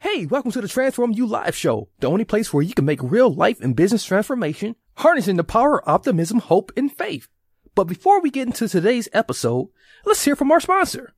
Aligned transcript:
Hey, 0.00 0.26
welcome 0.26 0.52
to 0.52 0.60
the 0.60 0.68
Transform 0.68 1.12
You 1.12 1.26
Live 1.26 1.56
Show, 1.56 1.88
the 2.00 2.06
only 2.08 2.26
place 2.26 2.52
where 2.52 2.62
you 2.62 2.74
can 2.74 2.84
make 2.84 3.02
real 3.02 3.32
life 3.32 3.62
and 3.62 3.74
business 3.74 4.04
transformation, 4.04 4.76
harnessing 4.96 5.36
the 5.36 5.44
power 5.44 5.82
of 5.82 5.88
optimism, 5.88 6.38
hope, 6.38 6.70
and 6.76 6.92
faith. 6.92 7.28
But 7.74 7.84
before 7.84 8.20
we 8.20 8.30
get 8.30 8.46
into 8.46 8.68
today's 8.68 9.08
episode, 9.14 9.68
let's 10.04 10.22
hear 10.22 10.36
from 10.36 10.52
our 10.52 10.60
sponsor. 10.60 11.14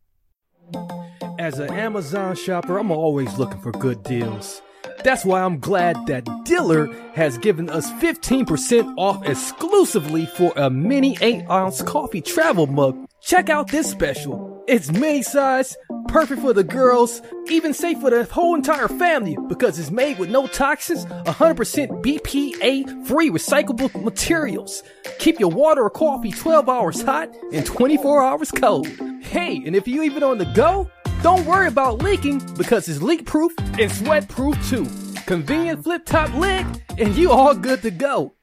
As 1.40 1.58
an 1.58 1.72
Amazon 1.72 2.36
shopper, 2.36 2.78
I'm 2.78 2.92
always 2.92 3.36
looking 3.36 3.60
for 3.60 3.72
good 3.72 4.04
deals. 4.04 4.62
That's 5.02 5.24
why 5.24 5.42
I'm 5.42 5.58
glad 5.58 5.96
that 6.06 6.28
Diller 6.44 6.86
has 7.14 7.36
given 7.36 7.68
us 7.68 7.90
15% 7.94 8.94
off 8.96 9.26
exclusively 9.26 10.26
for 10.26 10.52
a 10.56 10.70
mini 10.70 11.18
8 11.20 11.50
ounce 11.50 11.82
coffee 11.82 12.20
travel 12.20 12.68
mug. 12.68 13.08
Check 13.28 13.50
out 13.50 13.68
this 13.68 13.90
special. 13.90 14.64
It's 14.66 14.90
mini 14.90 15.20
size, 15.20 15.76
perfect 16.06 16.40
for 16.40 16.54
the 16.54 16.64
girls, 16.64 17.20
even 17.50 17.74
safe 17.74 18.00
for 18.00 18.08
the 18.08 18.24
whole 18.24 18.54
entire 18.54 18.88
family 18.88 19.36
because 19.48 19.78
it's 19.78 19.90
made 19.90 20.18
with 20.18 20.30
no 20.30 20.46
toxins, 20.46 21.04
100% 21.04 22.02
BPA 22.02 23.06
free 23.06 23.28
recyclable 23.28 24.02
materials. 24.02 24.82
Keep 25.18 25.40
your 25.40 25.50
water 25.50 25.82
or 25.82 25.90
coffee 25.90 26.30
12 26.32 26.70
hours 26.70 27.02
hot 27.02 27.28
and 27.52 27.66
24 27.66 28.22
hours 28.22 28.50
cold. 28.50 28.88
Hey, 29.20 29.62
and 29.66 29.76
if 29.76 29.86
you 29.86 30.02
even 30.04 30.22
on 30.22 30.38
the 30.38 30.50
go, 30.54 30.90
don't 31.22 31.44
worry 31.44 31.68
about 31.68 32.02
leaking 32.02 32.38
because 32.56 32.88
it's 32.88 33.02
leak 33.02 33.26
proof 33.26 33.52
and 33.78 33.92
sweat 33.92 34.26
proof 34.28 34.56
too. 34.70 34.86
Convenient 35.26 35.84
flip 35.84 36.06
top 36.06 36.32
lid 36.32 36.64
and 36.96 37.14
you 37.14 37.30
all 37.30 37.54
good 37.54 37.82
to 37.82 37.90
go. 37.90 38.37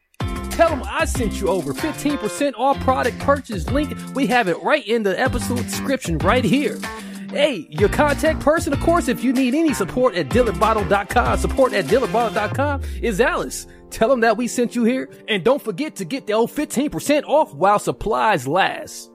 Tell 0.55 0.69
them 0.69 0.83
I 0.85 1.03
sent 1.03 1.41
you 1.41 1.49
over 1.49 1.73
15% 1.73 2.53
off 2.57 2.79
product 2.79 3.19
purchase 3.19 3.69
link. 3.69 3.93
We 4.15 4.25
have 4.27 4.47
it 4.47 4.55
right 4.63 4.87
in 4.87 5.03
the 5.03 5.19
episode 5.19 5.63
description 5.63 6.17
right 6.19 6.45
here. 6.45 6.79
Hey, 7.29 7.67
your 7.69 7.89
contact 7.89 8.39
person, 8.39 8.71
of 8.71 8.79
course, 8.79 9.09
if 9.09 9.21
you 9.21 9.33
need 9.33 9.53
any 9.53 9.73
support 9.73 10.15
at 10.15 10.29
dillerbottle.com, 10.29 11.39
support 11.39 11.73
at 11.73 11.85
dillerbottle.com 11.85 12.83
is 13.01 13.19
Alice. 13.19 13.67
Tell 13.89 14.07
them 14.07 14.21
that 14.21 14.37
we 14.37 14.47
sent 14.47 14.77
you 14.77 14.85
here 14.85 15.09
and 15.27 15.43
don't 15.43 15.61
forget 15.61 15.97
to 15.97 16.05
get 16.05 16.25
the 16.25 16.31
old 16.31 16.51
15% 16.51 17.25
off 17.25 17.53
while 17.53 17.77
supplies 17.77 18.47
last. 18.47 19.11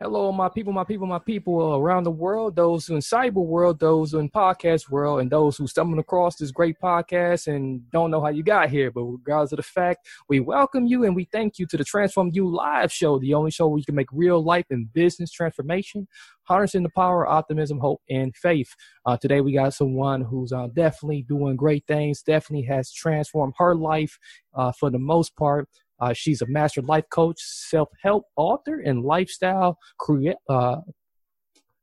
Hello, 0.00 0.32
my 0.32 0.48
people, 0.48 0.72
my 0.72 0.82
people, 0.82 1.06
my 1.06 1.20
people 1.20 1.76
around 1.76 2.02
the 2.02 2.10
world, 2.10 2.56
those 2.56 2.88
in 2.88 2.96
cyber 2.96 3.34
world, 3.34 3.78
those 3.78 4.12
in 4.12 4.28
podcast 4.28 4.90
world, 4.90 5.20
and 5.20 5.30
those 5.30 5.56
who 5.56 5.68
stumbled 5.68 6.00
across 6.00 6.34
this 6.34 6.50
great 6.50 6.80
podcast 6.82 7.46
and 7.46 7.88
don't 7.92 8.10
know 8.10 8.20
how 8.20 8.28
you 8.28 8.42
got 8.42 8.70
here. 8.70 8.90
But 8.90 9.04
regardless 9.04 9.52
of 9.52 9.58
the 9.58 9.62
fact, 9.62 10.08
we 10.28 10.40
welcome 10.40 10.88
you 10.88 11.04
and 11.04 11.14
we 11.14 11.28
thank 11.30 11.60
you 11.60 11.66
to 11.66 11.76
the 11.76 11.84
Transform 11.84 12.30
You 12.32 12.48
live 12.48 12.90
show, 12.90 13.20
the 13.20 13.34
only 13.34 13.52
show 13.52 13.68
where 13.68 13.78
you 13.78 13.84
can 13.84 13.94
make 13.94 14.08
real 14.10 14.42
life 14.42 14.66
and 14.68 14.92
business 14.92 15.30
transformation, 15.30 16.08
harnessing 16.42 16.82
the 16.82 16.90
power 16.90 17.24
of 17.24 17.32
optimism, 17.32 17.78
hope, 17.78 18.02
and 18.10 18.34
faith. 18.34 18.74
Uh, 19.06 19.16
today, 19.16 19.42
we 19.42 19.52
got 19.52 19.74
someone 19.74 20.22
who's 20.22 20.50
uh, 20.52 20.66
definitely 20.74 21.22
doing 21.22 21.54
great 21.54 21.84
things, 21.86 22.20
definitely 22.20 22.66
has 22.66 22.92
transformed 22.92 23.54
her 23.58 23.76
life 23.76 24.18
uh, 24.54 24.72
for 24.72 24.90
the 24.90 24.98
most 24.98 25.36
part. 25.36 25.68
Uh, 26.04 26.12
she's 26.12 26.42
a 26.42 26.46
master 26.46 26.82
life 26.82 27.04
coach, 27.10 27.40
self 27.40 27.88
help 28.02 28.26
author, 28.36 28.80
and 28.80 29.02
lifestyle 29.02 29.78
create. 29.98 30.36
Uh, 30.50 30.76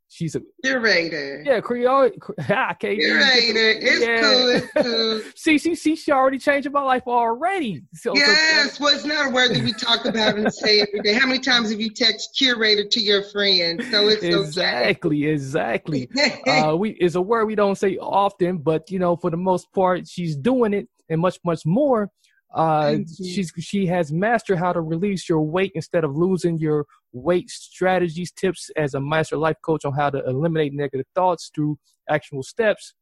she's 0.10 0.36
a 0.36 0.42
curator. 0.64 1.42
Yeah, 1.44 1.60
Creole. 1.60 2.12
Ah, 2.50 2.74
curator. 2.80 3.80
It's 3.80 4.06
yeah. 4.06 4.22
cool. 4.22 4.50
It's 4.50 4.72
cool. 4.78 5.22
see, 5.36 5.58
see, 5.58 5.74
see. 5.74 5.96
She 5.96 6.12
already 6.12 6.38
changed 6.38 6.70
my 6.72 6.84
life 6.84 7.02
already. 7.08 7.82
So, 7.96 8.16
yes. 8.16 8.78
So, 8.78 8.84
well, 8.84 8.94
it's 8.94 9.06
not 9.06 9.32
a 9.32 9.34
word 9.34 9.56
that 9.56 9.64
we 9.64 9.74
talk 9.74 10.06
about 10.06 10.38
and 10.38 10.54
say 10.54 10.82
every 10.82 11.00
day. 11.00 11.14
How 11.14 11.26
many 11.26 11.40
times 11.40 11.72
have 11.72 11.82
you 11.82 11.90
text 11.90 12.36
curator 12.38 12.88
to 12.88 13.02
your 13.02 13.24
friend? 13.24 13.84
So 13.90 14.08
it's 14.08 14.24
exactly, 14.24 15.24
okay. 15.24 15.34
exactly. 15.34 16.10
uh, 16.48 16.76
we 16.76 16.92
is 16.92 17.16
a 17.16 17.22
word 17.22 17.46
we 17.46 17.56
don't 17.56 17.76
say 17.76 17.98
often, 17.98 18.60
but 18.60 18.92
you 18.92 19.00
know, 19.00 19.16
for 19.16 19.32
the 19.32 19.38
most 19.38 19.74
part, 19.74 20.08
she's 20.08 20.36
doing 20.36 20.76
it 20.76 20.88
and 21.10 21.20
much, 21.20 21.40
much 21.44 21.66
more 21.66 22.12
uh, 22.54 22.98
she's 23.18 23.54
she 23.60 23.86
has 23.86 24.12
mastered 24.12 24.58
how 24.58 24.74
to 24.74 24.82
release 24.82 25.30
your 25.30 25.42
weight 25.42 25.72
instead 25.74 26.04
of 26.04 26.16
losing 26.16 26.58
your 26.58 26.86
weight. 27.14 27.50
Strategies, 27.50 28.32
tips 28.32 28.70
as 28.76 28.94
a 28.94 29.00
master 29.00 29.38
life 29.38 29.56
coach 29.62 29.86
on 29.86 29.94
how 29.94 30.10
to 30.10 30.24
eliminate 30.26 30.74
negative 30.74 31.06
thoughts 31.16 31.50
through 31.54 31.78
actual 32.10 32.44
steps. 32.44 32.94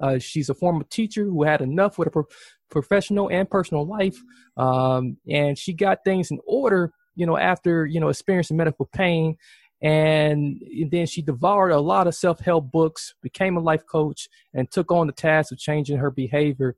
Uh, 0.00 0.18
she's 0.18 0.48
a 0.48 0.54
former 0.54 0.84
teacher 0.90 1.24
who 1.24 1.44
had 1.44 1.60
enough 1.60 1.98
with 1.98 2.08
a 2.08 2.10
pro- 2.10 2.26
professional 2.68 3.30
and 3.30 3.48
personal 3.48 3.86
life, 3.86 4.18
um, 4.56 5.16
and 5.28 5.56
she 5.56 5.72
got 5.72 5.98
things 6.04 6.30
in 6.30 6.40
order. 6.44 6.92
You 7.14 7.26
know, 7.26 7.38
after 7.38 7.86
you 7.86 8.00
know 8.00 8.08
experiencing 8.08 8.56
medical 8.56 8.86
pain, 8.86 9.36
and 9.82 10.60
then 10.90 11.06
she 11.06 11.22
devoured 11.22 11.70
a 11.70 11.78
lot 11.78 12.08
of 12.08 12.14
self-help 12.16 12.72
books, 12.72 13.14
became 13.22 13.56
a 13.56 13.60
life 13.60 13.86
coach, 13.86 14.28
and 14.52 14.68
took 14.68 14.90
on 14.90 15.06
the 15.06 15.12
task 15.12 15.52
of 15.52 15.58
changing 15.58 15.98
her 15.98 16.10
behavior 16.10 16.74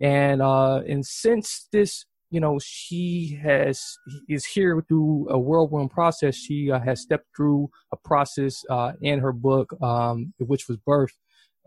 and 0.00 0.42
uh, 0.42 0.82
and 0.88 1.04
since 1.04 1.68
this 1.72 2.04
you 2.30 2.40
know 2.40 2.58
she 2.62 3.38
has 3.42 3.98
is 4.28 4.44
here 4.44 4.82
through 4.88 5.26
a 5.30 5.38
whirlwind 5.38 5.90
process 5.90 6.34
she 6.34 6.70
uh, 6.70 6.80
has 6.80 7.00
stepped 7.00 7.26
through 7.36 7.68
a 7.92 7.96
process 7.96 8.64
uh, 8.70 8.92
in 9.00 9.20
her 9.20 9.32
book 9.32 9.72
um, 9.82 10.32
which 10.38 10.68
was 10.68 10.76
birth 10.78 11.16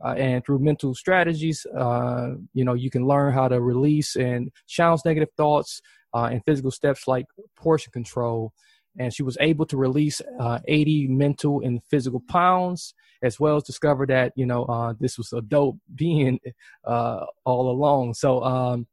uh, 0.03 0.13
and 0.17 0.45
through 0.45 0.59
mental 0.59 0.93
strategies 0.93 1.65
uh, 1.77 2.31
you 2.53 2.65
know 2.65 2.73
you 2.73 2.89
can 2.89 3.05
learn 3.05 3.33
how 3.33 3.47
to 3.47 3.61
release 3.61 4.15
and 4.15 4.51
challenge 4.67 5.01
negative 5.05 5.29
thoughts 5.37 5.81
uh, 6.13 6.29
and 6.31 6.41
physical 6.45 6.71
steps 6.71 7.07
like 7.07 7.25
portion 7.55 7.91
control 7.91 8.51
and 8.99 9.13
she 9.13 9.23
was 9.23 9.37
able 9.39 9.65
to 9.65 9.77
release 9.77 10.21
uh, 10.39 10.59
80 10.67 11.07
mental 11.07 11.61
and 11.61 11.81
physical 11.89 12.21
pounds 12.27 12.93
as 13.21 13.39
well 13.39 13.57
as 13.57 13.63
discover 13.63 14.05
that 14.05 14.33
you 14.35 14.45
know 14.45 14.65
uh, 14.65 14.93
this 14.99 15.17
was 15.17 15.33
a 15.33 15.41
dope 15.41 15.77
being 15.95 16.39
uh, 16.85 17.25
all 17.45 17.71
along. 17.71 18.13
So 18.13 18.43
um, 18.43 18.87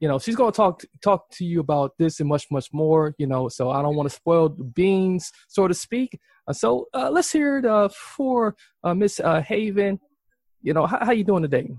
you 0.00 0.08
know 0.08 0.18
she's 0.18 0.36
going 0.36 0.52
to 0.52 0.56
talk 0.56 0.82
talk 1.02 1.30
to 1.32 1.44
you 1.44 1.60
about 1.60 1.92
this 1.98 2.20
and 2.20 2.28
much 2.28 2.46
much 2.50 2.72
more. 2.72 3.14
You 3.18 3.26
know, 3.26 3.48
so 3.48 3.70
I 3.70 3.82
don't 3.82 3.96
want 3.96 4.08
to 4.08 4.14
spoil 4.14 4.48
the 4.48 4.64
beans, 4.64 5.32
so 5.48 5.68
to 5.68 5.74
speak. 5.74 6.18
Uh, 6.46 6.52
so 6.52 6.88
uh, 6.94 7.10
let's 7.10 7.30
hear 7.30 7.58
it 7.58 7.66
uh, 7.66 7.88
for 7.88 8.56
Miss 8.84 9.18
Haven. 9.18 10.00
You 10.62 10.74
know, 10.74 10.86
how, 10.86 11.04
how 11.06 11.12
you 11.12 11.24
doing 11.24 11.42
today? 11.42 11.70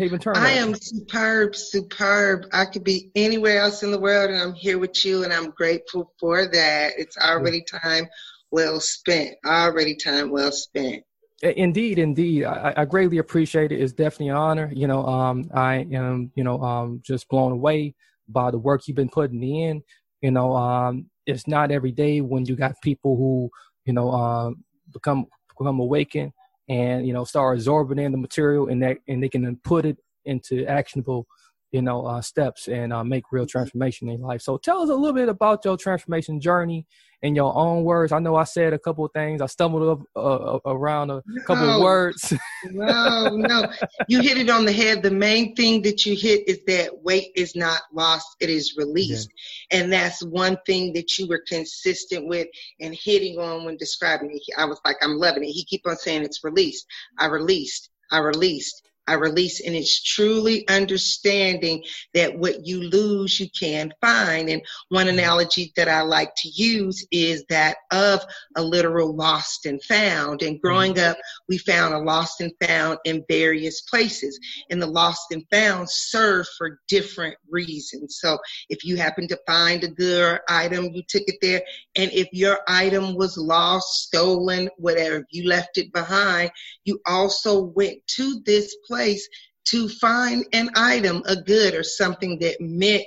Haven 0.00 0.18
Turner. 0.18 0.40
I 0.40 0.52
am 0.52 0.74
superb, 0.74 1.54
superb. 1.54 2.46
I 2.52 2.64
could 2.64 2.84
be 2.84 3.10
anywhere 3.14 3.60
else 3.60 3.82
in 3.82 3.90
the 3.90 4.00
world, 4.00 4.30
and 4.30 4.40
I'm 4.40 4.54
here 4.54 4.78
with 4.78 5.04
you, 5.04 5.24
and 5.24 5.32
I'm 5.32 5.50
grateful 5.50 6.14
for 6.18 6.46
that. 6.46 6.92
It's 6.96 7.18
already 7.18 7.62
time 7.62 8.08
well 8.50 8.80
spent. 8.80 9.36
Already 9.44 9.94
time 9.94 10.30
well 10.30 10.52
spent. 10.52 11.04
Indeed, 11.42 11.98
indeed. 11.98 12.44
I, 12.44 12.72
I, 12.78 12.84
greatly 12.86 13.18
appreciate 13.18 13.72
it. 13.72 13.80
It's 13.80 13.92
definitely 13.92 14.28
an 14.28 14.36
honor. 14.36 14.70
You 14.74 14.86
know, 14.86 15.06
um, 15.06 15.50
I 15.54 15.86
am, 15.92 16.30
you 16.34 16.44
know, 16.44 16.60
um, 16.62 17.00
just 17.02 17.28
blown 17.28 17.52
away 17.52 17.94
by 18.28 18.50
the 18.50 18.58
work 18.58 18.86
you've 18.86 18.96
been 18.96 19.08
putting 19.08 19.42
in. 19.42 19.82
You 20.22 20.30
know, 20.30 20.54
um, 20.54 21.06
it's 21.26 21.46
not 21.46 21.70
every 21.70 21.92
day 21.92 22.20
when 22.20 22.44
you 22.46 22.56
got 22.56 22.80
people 22.82 23.16
who, 23.16 23.50
you 23.84 23.92
know, 23.92 24.10
um, 24.10 24.64
become 24.92 25.26
become 25.48 25.78
awakened 25.78 26.32
and 26.70 27.06
you 27.06 27.12
know 27.12 27.24
start 27.24 27.58
absorbing 27.58 27.98
in 27.98 28.12
the 28.12 28.18
material 28.18 28.68
and 28.68 28.82
that 28.82 28.96
and 29.08 29.22
they 29.22 29.28
can 29.28 29.42
then 29.42 29.58
put 29.64 29.84
it 29.84 29.98
into 30.24 30.64
actionable 30.66 31.26
you 31.72 31.82
know 31.82 32.04
uh, 32.06 32.20
steps 32.20 32.68
and 32.68 32.92
uh, 32.92 33.04
make 33.04 33.32
real 33.32 33.46
transformation 33.46 34.08
in 34.08 34.20
life. 34.20 34.42
So 34.42 34.56
tell 34.56 34.82
us 34.82 34.88
a 34.88 34.94
little 34.94 35.14
bit 35.14 35.28
about 35.28 35.64
your 35.64 35.76
transformation 35.76 36.40
journey 36.40 36.86
in 37.22 37.34
your 37.34 37.54
own 37.56 37.84
words. 37.84 38.12
I 38.12 38.18
know 38.18 38.36
i 38.36 38.44
said 38.44 38.72
a 38.72 38.78
couple 38.78 39.04
of 39.04 39.12
things. 39.12 39.42
I 39.42 39.46
stumbled 39.46 40.00
up, 40.00 40.06
uh, 40.16 40.58
around 40.64 41.10
a 41.10 41.22
couple 41.46 41.66
no, 41.66 41.76
of 41.76 41.82
words. 41.82 42.32
No 42.70 43.36
no. 43.36 43.70
You 44.08 44.20
hit 44.20 44.38
it 44.38 44.50
on 44.50 44.64
the 44.64 44.72
head. 44.72 45.02
The 45.02 45.10
main 45.10 45.54
thing 45.54 45.82
that 45.82 46.04
you 46.04 46.14
hit 46.14 46.46
is 46.48 46.60
that 46.66 46.90
weight 47.02 47.30
is 47.34 47.56
not 47.56 47.80
lost. 47.92 48.36
It 48.40 48.50
is 48.50 48.74
released. 48.76 49.30
Yeah. 49.70 49.80
and 49.80 49.92
that's 49.92 50.22
one 50.24 50.58
thing 50.66 50.92
that 50.94 51.18
you 51.18 51.28
were 51.28 51.42
consistent 51.48 52.26
with 52.26 52.48
and 52.80 52.94
hitting 52.94 53.38
on 53.38 53.64
when 53.64 53.76
describing 53.76 54.30
it. 54.32 54.42
I 54.58 54.64
was 54.64 54.80
like 54.84 54.96
i'm 55.02 55.18
loving 55.18 55.44
it. 55.44 55.52
He 55.52 55.64
keep 55.64 55.82
on 55.86 55.96
saying 55.96 56.22
it's 56.22 56.44
released. 56.44 56.86
I 57.18 57.26
released. 57.26 57.90
I 58.12 58.18
released 58.18 58.82
I 59.10 59.14
release. 59.14 59.60
And 59.60 59.74
it's 59.74 60.02
truly 60.02 60.66
understanding 60.68 61.82
that 62.14 62.38
what 62.38 62.64
you 62.64 62.80
lose, 62.84 63.40
you 63.40 63.48
can 63.58 63.92
find. 64.00 64.48
And 64.48 64.62
one 64.88 65.06
mm-hmm. 65.06 65.18
analogy 65.18 65.72
that 65.74 65.88
I 65.88 66.02
like 66.02 66.32
to 66.36 66.48
use 66.48 67.04
is 67.10 67.44
that 67.48 67.78
of 67.90 68.24
a 68.56 68.62
literal 68.62 69.14
lost 69.14 69.66
and 69.66 69.82
found. 69.82 70.42
And 70.42 70.60
growing 70.60 70.94
mm-hmm. 70.94 71.10
up, 71.10 71.18
we 71.48 71.58
found 71.58 71.92
a 71.92 71.98
lost 71.98 72.40
and 72.40 72.52
found 72.62 72.98
in 73.04 73.24
various 73.28 73.80
places. 73.80 74.38
And 74.70 74.80
the 74.80 74.86
lost 74.86 75.32
and 75.32 75.44
found 75.50 75.90
serve 75.90 76.46
for 76.56 76.78
different 76.86 77.36
reasons. 77.50 78.18
So 78.20 78.38
if 78.68 78.84
you 78.84 78.96
happen 78.96 79.26
to 79.26 79.40
find 79.44 79.82
a 79.82 79.88
good 79.88 80.38
item, 80.48 80.90
you 80.92 81.02
took 81.08 81.22
it 81.26 81.38
there. 81.42 81.62
And 81.96 82.12
if 82.12 82.28
your 82.30 82.60
item 82.68 83.16
was 83.16 83.36
lost, 83.36 84.04
stolen, 84.04 84.70
whatever, 84.76 85.26
you 85.30 85.48
left 85.48 85.78
it 85.78 85.92
behind, 85.92 86.52
you 86.84 87.00
also 87.06 87.60
went 87.60 88.06
to 88.06 88.40
this 88.46 88.76
place 88.86 88.99
to 89.64 89.88
find 89.88 90.44
an 90.52 90.70
item, 90.74 91.22
a 91.26 91.36
good 91.36 91.74
or 91.74 91.82
something 91.82 92.38
that 92.40 92.60
meant 92.60 93.04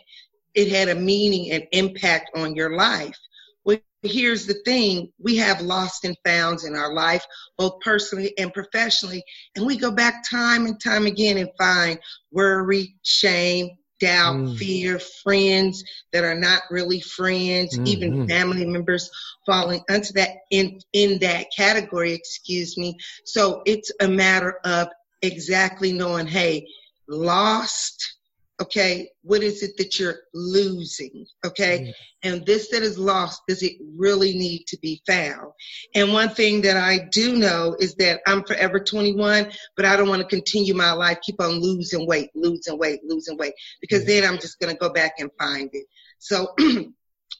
it 0.54 0.70
had 0.70 0.90
a 0.90 0.96
meaning 0.96 1.52
and 1.52 1.66
impact 1.72 2.32
on 2.36 2.56
your 2.56 2.76
life. 2.76 3.18
Well, 3.66 3.80
here's 4.04 4.46
the 4.46 4.62
thing 4.66 5.12
we 5.20 5.38
have 5.38 5.62
lost 5.62 6.06
and 6.06 6.16
founds 6.26 6.64
in 6.64 6.76
our 6.76 6.94
life, 6.94 7.26
both 7.58 7.80
personally 7.82 8.34
and 8.38 8.54
professionally, 8.54 9.24
and 9.56 9.66
we 9.66 9.78
go 9.78 9.92
back 9.92 10.24
time 10.30 10.66
and 10.66 10.80
time 10.80 11.06
again 11.06 11.38
and 11.38 11.50
find 11.58 12.00
worry, 12.32 12.96
shame, 13.04 13.72
doubt, 14.00 14.36
mm. 14.36 14.58
fear, 14.58 15.00
friends 15.00 15.84
that 16.12 16.24
are 16.24 16.36
not 16.36 16.62
really 16.70 17.00
friends, 17.00 17.76
mm-hmm. 17.76 17.88
even 17.88 18.28
family 18.28 18.66
members 18.66 19.10
falling 19.46 19.82
into 19.90 20.14
that 20.14 20.32
in 20.52 20.80
in 20.92 21.20
that 21.20 21.48
category, 21.56 22.14
excuse 22.14 22.78
me. 22.78 22.98
So 23.26 23.62
it's 23.66 23.92
a 24.02 24.08
matter 24.08 24.60
of 24.66 24.90
exactly 25.24 25.92
knowing, 25.94 26.28
hey, 26.28 26.68
lost, 27.08 28.18
okay, 28.62 29.10
what 29.24 29.42
is 29.42 29.64
it 29.64 29.76
that 29.78 30.00
you're 30.00 30.20
losing? 30.34 31.26
Okay. 31.46 31.94
And 32.22 32.46
this 32.46 32.70
that 32.70 32.84
is 32.84 33.00
lost, 33.00 33.42
does 33.48 33.64
it 33.64 33.74
really 33.98 34.34
need 34.34 34.66
to 34.68 34.78
be 34.78 35.02
found? 35.08 35.52
And 35.96 36.14
one 36.14 36.30
thing 36.30 36.62
that 36.62 36.78
I 36.78 37.08
do 37.12 37.36
know 37.36 37.76
is 37.80 37.96
that 37.96 38.22
I'm 38.28 38.44
forever 38.44 38.80
21, 38.80 39.52
but 39.76 39.86
I 39.86 39.96
don't 39.96 40.10
want 40.10 40.22
to 40.22 40.28
continue 40.28 40.76
my 40.76 40.92
life, 40.92 41.18
keep 41.24 41.42
on 41.42 41.62
losing 41.62 42.08
weight, 42.08 42.30
losing 42.36 42.78
weight, 42.78 43.00
losing 43.04 43.38
weight, 43.38 43.54
because 43.82 44.06
then 44.06 44.24
I'm 44.24 44.40
just 44.40 44.60
going 44.60 44.74
to 44.74 44.80
go 44.80 44.92
back 44.92 45.14
and 45.20 45.32
find 45.40 45.70
it. 45.74 45.86
So 46.20 46.54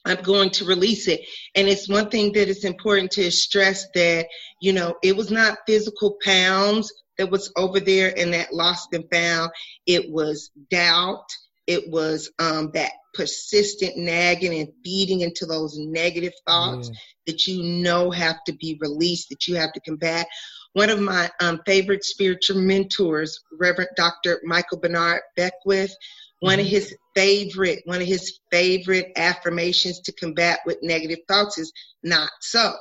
I'm 0.04 0.22
going 0.22 0.50
to 0.50 0.66
release 0.66 1.08
it. 1.08 1.20
And 1.54 1.68
it's 1.68 1.88
one 1.88 2.10
thing 2.10 2.32
that 2.32 2.48
is 2.48 2.64
important 2.64 3.12
to 3.12 3.30
stress 3.30 3.86
that, 3.94 4.26
you 4.60 4.72
know, 4.72 4.96
it 5.02 5.16
was 5.16 5.30
not 5.30 5.58
physical 5.66 6.18
pounds 6.22 6.92
that 7.18 7.30
was 7.30 7.52
over 7.56 7.80
there 7.80 8.08
in 8.08 8.30
that 8.32 8.52
lost 8.52 8.88
and 8.92 9.04
found. 9.10 9.50
It 9.86 10.10
was 10.10 10.50
doubt. 10.70 11.26
It 11.66 11.90
was 11.90 12.30
um, 12.38 12.70
that 12.74 12.92
persistent 13.14 13.96
nagging 13.96 14.60
and 14.60 14.68
feeding 14.84 15.20
into 15.20 15.46
those 15.46 15.78
negative 15.78 16.32
thoughts 16.46 16.90
yeah. 16.92 16.98
that 17.26 17.46
you 17.46 17.62
know 17.62 18.10
have 18.10 18.42
to 18.44 18.52
be 18.52 18.76
released, 18.80 19.28
that 19.30 19.46
you 19.46 19.56
have 19.56 19.72
to 19.72 19.80
combat. 19.80 20.26
One 20.74 20.90
of 20.90 21.00
my 21.00 21.30
um, 21.40 21.60
favorite 21.64 22.04
spiritual 22.04 22.60
mentors, 22.60 23.40
Reverend 23.58 23.90
Dr. 23.96 24.40
Michael 24.44 24.80
Bernard 24.80 25.20
Beckwith, 25.36 25.94
one 26.44 26.60
of 26.60 26.66
mm-hmm. 26.66 26.74
his 26.74 26.94
favorite, 27.14 27.80
one 27.86 28.02
of 28.02 28.06
his 28.06 28.38
favorite 28.50 29.12
affirmations 29.16 30.00
to 30.00 30.12
combat 30.12 30.60
with 30.66 30.76
negative 30.82 31.20
thoughts 31.26 31.56
is 31.56 31.72
not 32.02 32.28
so. 32.42 32.74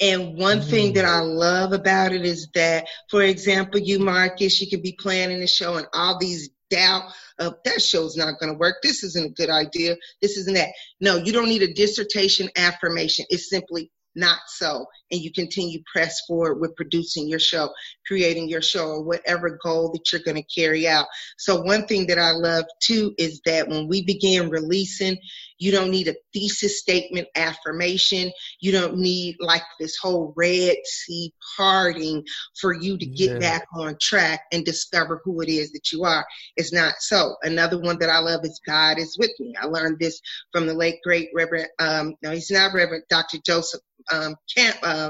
And 0.00 0.38
one 0.38 0.60
mm-hmm. 0.60 0.70
thing 0.70 0.92
that 0.94 1.04
I 1.04 1.18
love 1.18 1.72
about 1.72 2.12
it 2.12 2.24
is 2.24 2.48
that, 2.54 2.86
for 3.10 3.22
example, 3.22 3.80
you, 3.80 3.98
Marcus, 3.98 4.60
you 4.60 4.70
could 4.70 4.84
be 4.84 4.96
planning 4.98 5.42
a 5.42 5.48
show 5.48 5.74
and 5.74 5.86
all 5.92 6.16
these 6.18 6.50
doubt 6.70 7.12
of 7.40 7.54
that 7.64 7.82
show's 7.82 8.16
not 8.16 8.38
going 8.38 8.52
to 8.52 8.58
work. 8.58 8.76
This 8.84 9.02
isn't 9.02 9.26
a 9.26 9.34
good 9.34 9.50
idea. 9.50 9.96
This 10.20 10.36
isn't 10.36 10.54
that. 10.54 10.68
No, 11.00 11.16
you 11.16 11.32
don't 11.32 11.48
need 11.48 11.62
a 11.62 11.74
dissertation 11.74 12.50
affirmation. 12.56 13.26
It's 13.30 13.50
simply 13.50 13.90
not 14.14 14.38
so 14.46 14.86
and 15.12 15.20
you 15.20 15.30
continue 15.30 15.80
press 15.92 16.22
forward 16.26 16.60
with 16.60 16.74
producing 16.74 17.28
your 17.28 17.38
show 17.38 17.70
creating 18.06 18.48
your 18.48 18.62
show 18.62 18.86
or 18.88 19.02
whatever 19.02 19.58
goal 19.62 19.90
that 19.92 20.12
you're 20.12 20.22
going 20.22 20.36
to 20.36 20.60
carry 20.60 20.88
out. 20.88 21.06
So 21.38 21.62
one 21.62 21.86
thing 21.86 22.06
that 22.08 22.18
i 22.18 22.30
love 22.30 22.64
too 22.82 23.14
is 23.18 23.40
that 23.44 23.68
when 23.68 23.88
we 23.88 24.04
begin 24.04 24.50
releasing 24.50 25.16
you 25.62 25.70
don't 25.70 25.92
need 25.92 26.08
a 26.08 26.16
thesis 26.32 26.80
statement 26.80 27.28
affirmation. 27.36 28.32
You 28.60 28.72
don't 28.72 28.96
need 28.96 29.36
like 29.38 29.62
this 29.78 29.96
whole 29.96 30.34
red 30.36 30.74
sea 30.84 31.32
parting 31.56 32.24
for 32.60 32.72
you 32.72 32.98
to 32.98 33.06
get 33.06 33.34
yeah. 33.34 33.38
back 33.38 33.66
on 33.72 33.96
track 34.00 34.40
and 34.50 34.64
discover 34.64 35.20
who 35.24 35.40
it 35.40 35.48
is 35.48 35.70
that 35.70 35.92
you 35.92 36.02
are. 36.02 36.26
It's 36.56 36.72
not 36.72 36.94
so. 36.98 37.36
Another 37.42 37.80
one 37.80 37.96
that 38.00 38.10
i 38.10 38.18
love 38.18 38.40
is 38.42 38.60
god 38.66 38.98
is 38.98 39.16
with 39.16 39.30
me. 39.38 39.54
I 39.60 39.66
learned 39.66 40.00
this 40.00 40.20
from 40.50 40.66
the 40.66 40.74
late 40.74 40.96
great 41.04 41.28
reverend 41.32 41.68
um 41.78 42.14
no 42.22 42.32
he's 42.32 42.50
not 42.50 42.74
reverend 42.74 43.04
dr 43.08 43.38
joseph 43.46 43.80
um, 44.10 44.34
Camp, 44.54 44.76
uh, 44.82 45.01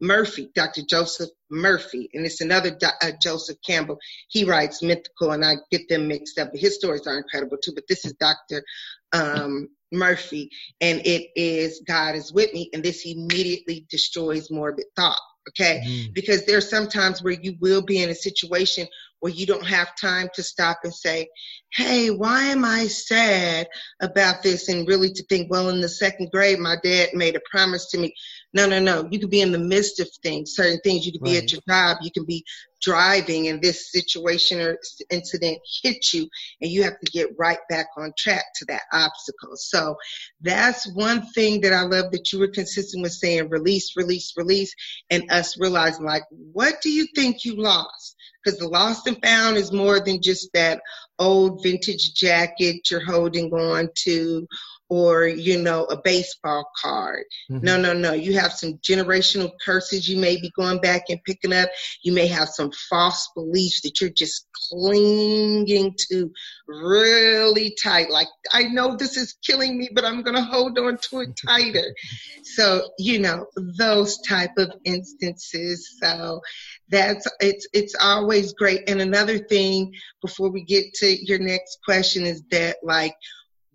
Murphy, 0.00 0.50
Dr. 0.54 0.82
Joseph 0.88 1.30
Murphy, 1.48 2.10
and 2.12 2.26
it's 2.26 2.40
another 2.40 2.76
uh, 2.82 3.12
Joseph 3.22 3.56
Campbell. 3.64 3.98
He 4.28 4.44
writes 4.44 4.82
mythical, 4.82 5.30
and 5.30 5.44
I 5.44 5.54
get 5.70 5.88
them 5.88 6.08
mixed 6.08 6.38
up. 6.40 6.50
But 6.50 6.60
his 6.60 6.74
stories 6.74 7.06
are 7.06 7.16
incredible 7.16 7.56
too. 7.62 7.72
But 7.72 7.84
this 7.88 8.04
is 8.04 8.12
Dr. 8.14 8.64
Um, 9.12 9.68
Murphy, 9.92 10.50
and 10.80 11.00
it 11.04 11.28
is 11.36 11.82
God 11.86 12.16
is 12.16 12.32
with 12.32 12.52
me, 12.52 12.68
and 12.72 12.82
this 12.82 13.06
immediately 13.06 13.86
destroys 13.88 14.50
morbid 14.50 14.86
thought. 14.96 15.20
Okay, 15.50 15.82
mm. 15.86 16.14
because 16.14 16.46
there's 16.46 16.68
sometimes 16.68 17.22
where 17.22 17.34
you 17.34 17.56
will 17.60 17.82
be 17.82 18.02
in 18.02 18.10
a 18.10 18.14
situation 18.14 18.86
where 19.22 19.32
you 19.32 19.46
don't 19.46 19.64
have 19.64 19.94
time 19.94 20.28
to 20.34 20.42
stop 20.42 20.78
and 20.82 20.92
say, 20.92 21.28
hey, 21.74 22.10
why 22.10 22.42
am 22.42 22.64
I 22.64 22.88
sad 22.88 23.68
about 24.00 24.42
this? 24.42 24.68
And 24.68 24.86
really 24.88 25.12
to 25.12 25.22
think, 25.28 25.48
well, 25.48 25.68
in 25.68 25.80
the 25.80 25.88
second 25.88 26.32
grade, 26.32 26.58
my 26.58 26.74
dad 26.82 27.10
made 27.14 27.36
a 27.36 27.40
promise 27.48 27.88
to 27.90 27.98
me. 27.98 28.12
No, 28.52 28.66
no, 28.66 28.80
no. 28.80 29.08
You 29.12 29.20
could 29.20 29.30
be 29.30 29.40
in 29.40 29.52
the 29.52 29.60
midst 29.60 30.00
of 30.00 30.08
things, 30.24 30.56
certain 30.56 30.80
things. 30.82 31.06
You 31.06 31.12
could 31.12 31.22
right. 31.22 31.30
be 31.34 31.38
at 31.38 31.52
your 31.52 31.60
job. 31.68 31.98
You 32.02 32.10
can 32.10 32.24
be 32.24 32.44
driving 32.82 33.46
and 33.46 33.62
this 33.62 33.92
situation 33.92 34.60
or 34.60 34.76
incident 35.10 35.58
hits 35.84 36.12
you 36.12 36.28
and 36.60 36.68
you 36.68 36.82
have 36.82 36.98
to 36.98 37.12
get 37.12 37.28
right 37.38 37.60
back 37.70 37.86
on 37.96 38.12
track 38.18 38.44
to 38.56 38.64
that 38.64 38.82
obstacle. 38.92 39.54
So 39.54 39.96
that's 40.40 40.92
one 40.94 41.24
thing 41.30 41.60
that 41.60 41.72
I 41.72 41.82
love 41.82 42.10
that 42.10 42.32
you 42.32 42.40
were 42.40 42.48
consistent 42.48 43.04
with 43.04 43.12
saying 43.12 43.50
release, 43.50 43.96
release, 43.96 44.32
release, 44.36 44.74
and 45.10 45.30
us 45.30 45.56
realizing 45.60 46.04
like, 46.04 46.24
what 46.30 46.82
do 46.82 46.90
you 46.90 47.06
think 47.14 47.44
you 47.44 47.54
lost? 47.54 48.16
Because 48.42 48.58
the 48.58 48.68
lost 48.68 49.06
and 49.06 49.20
found 49.22 49.56
is 49.56 49.72
more 49.72 50.00
than 50.00 50.20
just 50.20 50.48
that 50.54 50.80
old 51.18 51.62
vintage 51.62 52.14
jacket 52.14 52.90
you're 52.90 53.04
holding 53.04 53.52
on 53.52 53.88
to 53.94 54.46
or 54.92 55.26
you 55.26 55.56
know 55.56 55.84
a 55.84 55.96
baseball 55.96 56.70
card. 56.78 57.24
Mm-hmm. 57.50 57.64
no 57.64 57.80
no 57.80 57.94
no. 57.94 58.12
You 58.12 58.38
have 58.38 58.52
some 58.52 58.74
generational 58.86 59.50
curses 59.64 60.06
you 60.06 60.18
may 60.18 60.38
be 60.38 60.52
going 60.54 60.82
back 60.82 61.04
and 61.08 61.18
picking 61.24 61.54
up. 61.54 61.70
You 62.02 62.12
may 62.12 62.26
have 62.26 62.50
some 62.50 62.70
false 62.90 63.30
beliefs 63.34 63.80
that 63.84 64.02
you're 64.02 64.10
just 64.10 64.46
clinging 64.68 65.94
to 66.10 66.30
really 66.68 67.74
tight. 67.82 68.10
Like 68.10 68.28
i 68.52 68.64
know 68.64 68.94
this 68.94 69.16
is 69.16 69.34
killing 69.42 69.78
me 69.78 69.88
but 69.94 70.04
i'm 70.04 70.22
going 70.22 70.36
to 70.36 70.42
hold 70.42 70.78
on 70.78 70.98
to 70.98 71.20
it 71.20 71.40
tighter. 71.46 71.94
So 72.42 72.82
you 72.98 73.18
know 73.18 73.46
those 73.56 74.18
type 74.28 74.58
of 74.58 74.74
instances. 74.84 75.96
So 76.02 76.42
that's 76.90 77.26
it's 77.40 77.66
it's 77.72 77.94
always 77.98 78.52
great. 78.52 78.90
And 78.90 79.00
another 79.00 79.38
thing 79.38 79.94
before 80.20 80.50
we 80.50 80.64
get 80.64 80.92
to 80.96 81.26
your 81.26 81.38
next 81.38 81.78
question 81.82 82.26
is 82.26 82.42
that 82.50 82.76
like 82.82 83.14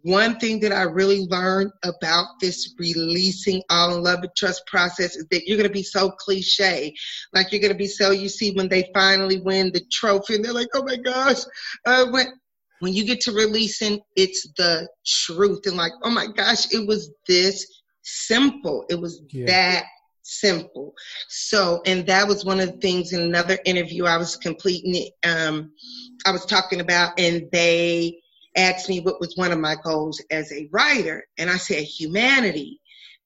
one 0.04 0.40
thing 0.40 0.60
that 0.62 0.72
I 0.72 0.84
really 0.84 1.26
learned 1.26 1.72
about 1.84 2.40
this 2.40 2.74
releasing 2.78 3.62
all 3.70 3.96
in 3.96 4.04
love 4.04 4.20
and 4.20 4.32
trust 4.38 4.66
process 4.68 5.16
is 5.16 5.26
that 5.32 5.48
you're 5.48 5.58
going 5.58 5.70
to 5.70 5.74
be 5.74 5.84
so 5.84 6.12
cliche. 6.12 6.96
Like 7.34 7.52
you're 7.52 7.62
going 7.62 7.74
to 7.74 7.78
be 7.78 7.88
so, 7.88 8.12
you 8.12 8.30
see, 8.30 8.52
when 8.52 8.70
they 8.70 8.90
finally 8.94 9.42
win 9.42 9.72
the 9.74 9.82
trophy 9.92 10.36
and 10.36 10.46
they're 10.46 10.54
like, 10.54 10.70
oh 10.76 10.84
my 10.84 10.98
gosh, 10.98 11.40
uh, 11.86 12.06
when, 12.12 12.28
when 12.80 12.94
you 12.94 13.06
get 13.06 13.22
to 13.22 13.32
releasing, 13.32 14.00
it's 14.16 14.48
the 14.56 14.88
truth. 15.06 15.66
And 15.66 15.76
like, 15.78 15.94
oh 16.04 16.12
my 16.12 16.28
gosh, 16.28 16.72
it 16.72 16.88
was 16.88 17.12
this 17.28 17.66
simple. 18.04 18.86
It 18.90 19.02
was 19.02 19.22
yeah. 19.32 19.46
that 19.48 19.86
simple. 20.22 20.94
So, 21.28 21.82
and 21.86 22.06
that 22.08 22.28
was 22.28 22.46
one 22.46 22.60
of 22.60 22.72
the 22.72 22.78
things 22.78 23.14
in 23.14 23.22
another 23.22 23.58
interview 23.66 24.06
I 24.06 24.18
was 24.18 24.36
completing, 24.36 25.10
um, 25.26 25.72
I 26.26 26.32
was 26.32 26.46
talking 26.46 26.82
about, 26.82 27.20
and 27.20 27.50
they, 27.52 28.20
asked 28.58 28.90
me 28.90 29.00
what 29.00 29.20
was 29.22 29.38
one 29.38 29.52
of 29.52 29.60
my 29.60 29.76
goals 29.84 30.22
as 30.32 30.52
a 30.52 30.68
writer, 30.72 31.26
and 31.38 31.50
I 31.50 31.58
said 31.58 31.84
humanity 31.84 32.82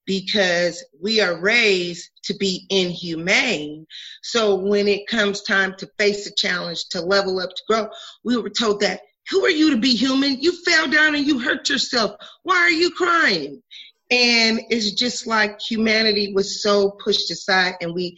because 0.05 0.83
we 1.01 1.21
are 1.21 1.39
raised 1.39 2.09
to 2.23 2.33
be 2.35 2.65
inhumane. 2.69 3.85
So 4.23 4.55
when 4.55 4.87
it 4.87 5.07
comes 5.07 5.43
time 5.43 5.75
to 5.77 5.89
face 5.97 6.27
a 6.27 6.33
challenge, 6.35 6.85
to 6.89 7.01
level 7.01 7.39
up, 7.39 7.49
to 7.49 7.63
grow, 7.67 7.89
we 8.23 8.37
were 8.37 8.49
told 8.49 8.81
that 8.81 9.01
who 9.29 9.45
are 9.45 9.49
you 9.49 9.71
to 9.71 9.77
be 9.77 9.95
human? 9.95 10.41
You 10.41 10.51
fell 10.63 10.87
down 10.89 11.15
and 11.15 11.25
you 11.25 11.39
hurt 11.39 11.69
yourself. 11.69 12.15
Why 12.43 12.57
are 12.57 12.71
you 12.71 12.91
crying? 12.91 13.61
And 14.09 14.61
it's 14.69 14.91
just 14.91 15.25
like 15.25 15.61
humanity 15.61 16.33
was 16.33 16.61
so 16.61 16.91
pushed 16.91 17.31
aside 17.31 17.75
and 17.79 17.93
we 17.93 18.17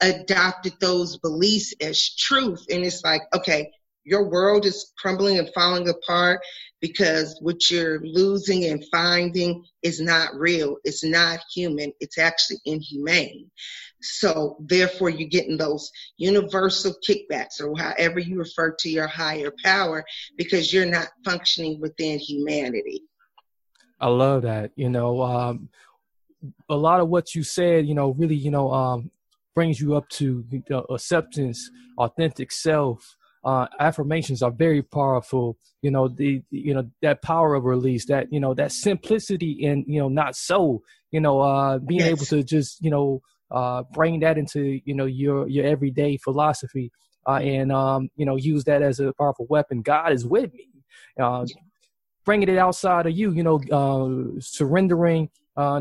adopted 0.00 0.74
those 0.80 1.18
beliefs 1.18 1.74
as 1.80 2.14
truth. 2.14 2.64
And 2.70 2.84
it's 2.84 3.02
like, 3.04 3.22
okay, 3.34 3.70
your 4.08 4.28
world 4.28 4.64
is 4.64 4.92
crumbling 4.98 5.38
and 5.38 5.50
falling 5.54 5.88
apart 5.88 6.40
because 6.80 7.38
what 7.42 7.70
you're 7.70 8.00
losing 8.00 8.64
and 8.64 8.84
finding 8.90 9.64
is 9.82 10.00
not 10.00 10.34
real. 10.34 10.76
It's 10.84 11.04
not 11.04 11.40
human. 11.54 11.92
It's 12.00 12.18
actually 12.18 12.58
inhumane. 12.64 13.50
So 14.00 14.56
therefore 14.60 15.10
you're 15.10 15.28
getting 15.28 15.56
those 15.56 15.90
universal 16.16 16.94
kickbacks 17.06 17.60
or 17.60 17.76
however 17.76 18.20
you 18.20 18.38
refer 18.38 18.74
to 18.78 18.88
your 18.88 19.08
higher 19.08 19.52
power 19.64 20.04
because 20.36 20.72
you're 20.72 20.86
not 20.86 21.08
functioning 21.24 21.80
within 21.80 22.18
humanity. 22.18 23.02
I 24.00 24.08
love 24.08 24.42
that. 24.42 24.70
You 24.76 24.88
know, 24.88 25.20
um, 25.22 25.68
a 26.68 26.76
lot 26.76 27.00
of 27.00 27.08
what 27.08 27.34
you 27.34 27.42
said, 27.42 27.86
you 27.86 27.94
know, 27.94 28.10
really, 28.12 28.36
you 28.36 28.52
know, 28.52 28.72
um, 28.72 29.10
brings 29.54 29.80
you 29.80 29.96
up 29.96 30.08
to 30.08 30.44
acceptance, 30.88 31.68
authentic 31.98 32.52
self. 32.52 33.16
Uh, 33.48 33.66
affirmations 33.88 34.40
are 34.42 34.54
very 34.66 34.82
powerful. 34.82 35.56
You 35.84 35.90
know, 35.94 36.04
the, 36.20 36.42
you 36.50 36.74
know, 36.74 36.84
that 37.00 37.22
power 37.22 37.50
of 37.58 37.62
release, 37.64 38.04
that, 38.12 38.24
you 38.34 38.40
know, 38.44 38.52
that 38.60 38.70
simplicity 38.72 39.52
and, 39.68 39.78
you 39.92 40.00
know, 40.00 40.10
not 40.22 40.32
so, 40.48 40.82
you 41.14 41.20
know, 41.24 41.36
uh, 41.40 41.78
being 41.90 42.06
yes. 42.06 42.10
able 42.14 42.26
to 42.34 42.38
just, 42.54 42.72
you 42.84 42.90
know, 42.94 43.22
uh, 43.58 43.80
bring 43.98 44.20
that 44.20 44.36
into, 44.42 44.60
you 44.88 44.94
know, 44.98 45.08
your, 45.22 45.48
your 45.54 45.64
everyday 45.74 46.12
philosophy, 46.26 46.86
uh, 47.28 47.40
and, 47.56 47.68
um, 47.82 48.00
you 48.16 48.26
know, 48.26 48.36
use 48.36 48.64
that 48.64 48.82
as 48.82 49.00
a 49.00 49.12
powerful 49.20 49.46
weapon. 49.48 49.76
God 49.82 50.12
is 50.12 50.24
with 50.26 50.50
me. 50.52 50.68
Uh, 51.18 51.46
bringing 52.26 52.50
it 52.54 52.58
outside 52.58 53.06
of 53.06 53.14
you, 53.20 53.32
you 53.38 53.44
know, 53.48 53.58
uh, 53.80 54.40
surrendering 54.40 55.30
uh, 55.56 55.80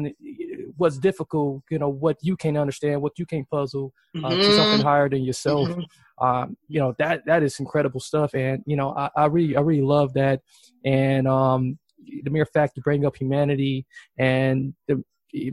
what's 0.77 0.97
difficult, 0.97 1.63
you 1.69 1.79
know, 1.79 1.89
what 1.89 2.17
you 2.21 2.35
can't 2.35 2.57
understand, 2.57 3.01
what 3.01 3.17
you 3.17 3.25
can't 3.25 3.49
puzzle 3.49 3.93
uh, 4.15 4.19
mm-hmm. 4.19 4.41
to 4.41 4.55
something 4.55 4.85
higher 4.85 5.09
than 5.09 5.23
yourself. 5.23 5.69
Mm-hmm. 5.69 6.25
Um, 6.25 6.57
you 6.67 6.79
know, 6.79 6.95
that 6.97 7.25
that 7.25 7.43
is 7.43 7.59
incredible 7.59 7.99
stuff, 7.99 8.33
and 8.33 8.63
you 8.65 8.75
know, 8.75 8.93
I, 8.95 9.09
I 9.15 9.25
really 9.25 9.55
I 9.55 9.61
really 9.61 9.83
love 9.83 10.13
that, 10.13 10.41
and 10.83 11.27
um, 11.27 11.77
the 12.23 12.29
mere 12.29 12.45
fact 12.45 12.75
to 12.75 12.81
bring 12.81 13.05
up 13.05 13.15
humanity 13.15 13.85
and 14.17 14.73
the 14.87 15.03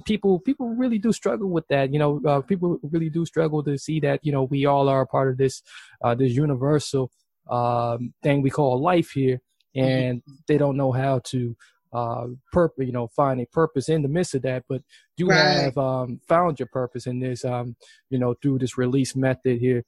people 0.07 0.39
people 0.39 0.69
really 0.69 0.99
do 0.99 1.13
struggle 1.13 1.51
with 1.51 1.67
that 1.67 1.93
you 1.93 1.99
know 1.99 2.21
uh, 2.27 2.41
people 2.41 2.79
really 2.83 3.11
do 3.11 3.27
struggle 3.27 3.63
to 3.63 3.77
see 3.77 3.99
that 3.99 4.21
you 4.23 4.31
know 4.31 4.45
we 4.45 4.67
all 4.67 4.89
are 4.89 5.01
a 5.01 5.07
part 5.07 5.29
of 5.29 5.37
this 5.37 5.63
uh, 6.03 6.15
this 6.15 6.33
universal 6.33 7.11
um, 7.51 8.15
thing 8.23 8.41
we 8.41 8.51
call 8.51 8.81
life 8.81 9.11
here 9.11 9.41
Mm-hmm. 9.77 9.89
and 9.89 10.23
they 10.47 10.57
don't 10.57 10.77
know 10.77 10.93
how 10.93 11.19
to 11.25 11.57
uh 11.95 12.27
purpose 12.53 12.87
you 12.87 12.93
know 12.93 13.07
find 13.09 13.41
a 13.41 13.47
purpose 13.47 13.89
in 13.89 14.03
the 14.03 14.09
midst 14.09 14.35
of 14.35 14.43
that 14.43 14.65
but 14.69 14.83
you 15.17 15.29
right. 15.29 15.37
have 15.37 15.79
um 15.79 16.21
found 16.27 16.59
your 16.59 16.69
purpose 16.69 17.07
in 17.07 17.21
this 17.21 17.45
um 17.45 17.77
you 18.11 18.19
know 18.19 18.35
through 18.43 18.59
this 18.59 18.77
release 18.77 19.15
method 19.15 19.59
here 19.59 19.85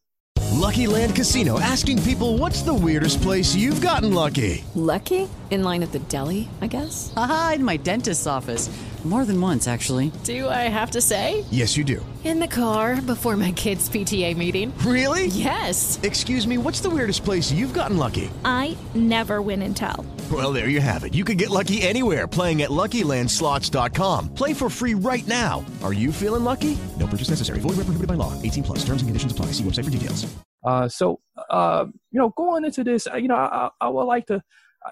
lucky 0.55 0.87
land 0.87 1.15
casino 1.15 1.59
asking 1.59 2.01
people 2.03 2.39
what's 2.39 2.63
the 2.63 2.73
weirdest 2.73 3.21
place 3.21 3.55
you've 3.55 3.81
gotten 3.81 4.15
lucky 4.15 4.65
lucky 4.75 5.29
in 5.51 5.63
line 5.63 5.83
at 5.83 5.93
the 5.93 5.99
deli 6.01 6.49
i 6.61 6.67
guess 6.67 7.13
aha 7.17 7.53
in 7.55 7.65
my 7.65 7.77
dentist's 7.77 8.27
office 8.27 8.71
more 9.07 9.25
than 9.25 9.41
once, 9.41 9.69
actually. 9.69 10.11
Do 10.25 10.49
I 10.49 10.69
have 10.69 10.91
to 10.93 11.01
say? 11.01 11.45
Yes, 11.51 11.77
you 11.77 11.85
do. 11.85 12.05
In 12.25 12.41
the 12.41 12.49
car 12.49 13.01
before 13.01 13.37
my 13.37 13.53
kids' 13.53 13.89
PTA 13.89 14.37
meeting. 14.37 14.77
Really? 14.79 15.27
Yes. 15.27 16.01
Excuse 16.03 16.45
me, 16.45 16.59
what's 16.59 16.81
the 16.81 16.91
weirdest 16.91 17.25
place 17.25 17.53
you've 17.53 17.73
gotten 17.73 17.99
lucky? 17.99 18.31
I 18.45 18.77
never 18.97 19.41
win 19.41 19.63
and 19.63 19.77
tell. 19.77 20.05
Well, 20.33 20.53
there 20.53 20.69
you 20.69 20.81
have 20.81 21.05
it. 21.05 21.15
You 21.15 21.25
can 21.25 21.37
get 21.37 21.51
lucky 21.51 21.83
anywhere 21.83 22.27
playing 22.27 22.63
at 22.63 22.71
LuckyLandSlots.com. 22.71 24.35
Play 24.35 24.53
for 24.53 24.69
free 24.69 24.95
right 24.95 25.27
now. 25.29 25.65
Are 25.85 25.93
you 25.93 26.11
feeling 26.11 26.43
lucky? 26.43 26.77
No 26.99 27.07
purchase 27.07 27.31
necessary. 27.31 27.61
Void 27.61 27.77
where 27.77 27.87
prohibited 27.87 28.09
by 28.09 28.15
law. 28.15 28.33
18 28.43 28.65
plus. 28.65 28.79
Terms 28.81 29.03
and 29.03 29.09
conditions 29.09 29.31
apply. 29.31 29.53
See 29.53 29.63
website 29.63 29.85
for 29.85 29.91
details. 29.91 30.27
Uh, 30.65 30.89
so, 30.89 31.21
uh, 31.49 31.85
you 32.11 32.19
know, 32.19 32.31
going 32.31 32.65
into 32.65 32.83
this, 32.83 33.07
you 33.15 33.29
know, 33.29 33.37
I, 33.37 33.71
I 33.81 33.89
would 33.89 34.07
like 34.07 34.27
to, 34.27 34.43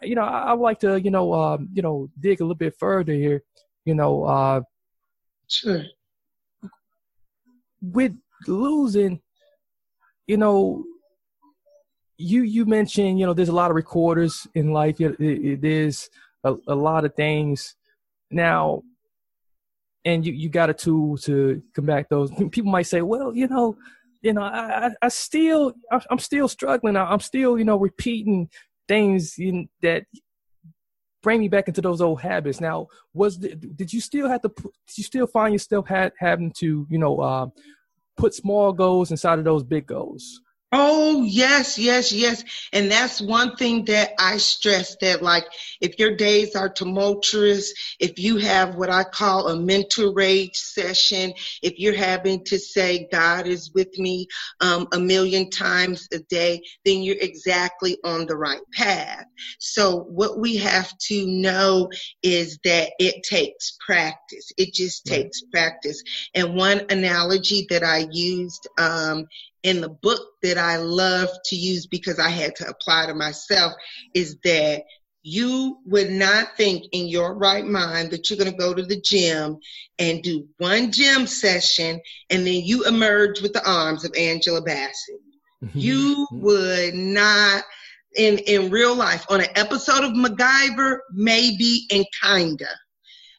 you 0.02 0.14
know, 0.14 0.22
I 0.22 0.52
would 0.52 0.62
like 0.62 0.78
to, 0.80 1.00
you 1.00 1.10
know, 1.10 1.34
um, 1.34 1.68
you 1.72 1.82
know, 1.82 2.08
dig 2.20 2.40
a 2.40 2.44
little 2.44 2.54
bit 2.54 2.76
further 2.78 3.12
here 3.12 3.42
you 3.84 3.94
know, 3.94 4.24
uh, 4.24 4.60
sure. 5.48 5.84
With 7.80 8.16
losing, 8.46 9.20
you 10.26 10.36
know, 10.38 10.84
you 12.16 12.42
you 12.42 12.64
mentioned, 12.64 13.18
you 13.18 13.26
know, 13.26 13.34
there's 13.34 13.48
a 13.48 13.54
lot 13.54 13.70
of 13.70 13.76
recorders 13.76 14.46
in 14.54 14.72
life. 14.72 14.96
Is 15.00 16.10
a, 16.44 16.54
a 16.68 16.74
lot 16.74 17.04
of 17.04 17.14
things 17.14 17.74
now, 18.30 18.82
and 20.04 20.24
you 20.24 20.32
you 20.32 20.48
got 20.48 20.70
a 20.70 20.74
tool 20.74 21.16
to 21.18 21.62
combat 21.74 22.06
those. 22.10 22.30
People 22.50 22.70
might 22.70 22.86
say, 22.86 23.02
well, 23.02 23.34
you 23.34 23.48
know, 23.48 23.76
you 24.22 24.32
know, 24.32 24.42
I, 24.42 24.90
I, 25.02 25.08
still, 25.08 25.74
I'm 26.10 26.18
still 26.18 26.48
struggling. 26.48 26.96
I'm 26.96 27.20
still, 27.20 27.58
you 27.58 27.64
know, 27.64 27.76
repeating 27.76 28.48
things 28.88 29.38
in, 29.38 29.68
that 29.82 30.06
bring 31.22 31.40
me 31.40 31.48
back 31.48 31.68
into 31.68 31.82
those 31.82 32.00
old 32.00 32.22
habits. 32.22 32.58
Now, 32.58 32.88
was 33.12 33.38
the, 33.38 33.54
did 33.54 33.92
you 33.92 34.00
still 34.00 34.28
have 34.28 34.40
to? 34.42 34.48
Did 34.48 34.98
you 34.98 35.04
still 35.04 35.26
find 35.26 35.52
yourself 35.52 35.86
had, 35.88 36.12
having 36.18 36.52
to, 36.58 36.86
you 36.88 36.98
know, 36.98 37.20
uh, 37.20 37.46
put 38.16 38.34
small 38.34 38.72
goals 38.72 39.10
inside 39.10 39.38
of 39.38 39.44
those 39.44 39.62
big 39.62 39.86
goals? 39.86 40.40
Oh, 40.76 41.22
yes, 41.22 41.78
yes, 41.78 42.12
yes. 42.12 42.42
And 42.72 42.90
that's 42.90 43.20
one 43.20 43.54
thing 43.54 43.84
that 43.84 44.10
I 44.18 44.38
stress 44.38 44.96
that 45.00 45.22
like 45.22 45.44
if 45.80 46.00
your 46.00 46.16
days 46.16 46.56
are 46.56 46.68
tumultuous, 46.68 47.72
if 48.00 48.18
you 48.18 48.38
have 48.38 48.74
what 48.74 48.90
I 48.90 49.04
call 49.04 49.46
a 49.46 49.60
mental 49.60 50.12
rage 50.12 50.56
session, 50.56 51.32
if 51.62 51.78
you're 51.78 51.94
having 51.94 52.44
to 52.46 52.58
say 52.58 53.06
God 53.12 53.46
is 53.46 53.70
with 53.72 53.96
me 53.98 54.26
um, 54.60 54.88
a 54.92 54.98
million 54.98 55.48
times 55.48 56.08
a 56.12 56.18
day, 56.18 56.60
then 56.84 57.04
you're 57.04 57.20
exactly 57.20 57.96
on 58.04 58.26
the 58.26 58.36
right 58.36 58.62
path. 58.72 59.26
So 59.60 60.00
what 60.00 60.40
we 60.40 60.56
have 60.56 60.92
to 61.06 61.24
know 61.24 61.88
is 62.24 62.58
that 62.64 62.90
it 62.98 63.22
takes 63.22 63.76
practice. 63.86 64.50
It 64.58 64.74
just 64.74 65.06
takes 65.06 65.40
practice. 65.52 66.02
And 66.34 66.56
one 66.56 66.86
analogy 66.90 67.68
that 67.70 67.84
I 67.84 68.08
used 68.10 68.66
um, 68.76 69.26
in 69.64 69.80
the 69.80 69.88
book 69.88 70.20
that 70.42 70.58
I 70.58 70.76
love 70.76 71.28
to 71.46 71.56
use 71.56 71.86
because 71.86 72.20
I 72.20 72.28
had 72.28 72.54
to 72.56 72.68
apply 72.68 73.06
to 73.06 73.14
myself 73.14 73.72
is 74.14 74.36
that 74.44 74.84
you 75.22 75.78
would 75.86 76.10
not 76.10 76.56
think 76.56 76.84
in 76.92 77.08
your 77.08 77.34
right 77.34 77.64
mind 77.64 78.10
that 78.10 78.28
you're 78.28 78.38
going 78.38 78.50
to 78.50 78.56
go 78.56 78.74
to 78.74 78.82
the 78.82 79.00
gym 79.00 79.56
and 79.98 80.22
do 80.22 80.46
one 80.58 80.92
gym 80.92 81.26
session 81.26 81.98
and 82.30 82.46
then 82.46 82.62
you 82.62 82.84
emerge 82.84 83.40
with 83.40 83.54
the 83.54 83.66
arms 83.68 84.04
of 84.04 84.14
Angela 84.16 84.60
Bassett. 84.62 85.20
Mm-hmm. 85.64 85.78
you 85.78 86.26
would 86.32 86.94
not 86.94 87.64
in 88.16 88.38
in 88.38 88.70
real 88.70 88.94
life 88.94 89.24
on 89.30 89.40
an 89.40 89.48
episode 89.54 90.04
of 90.04 90.12
MacGyver 90.12 90.98
maybe 91.12 91.86
and 91.90 92.04
kinda 92.22 92.68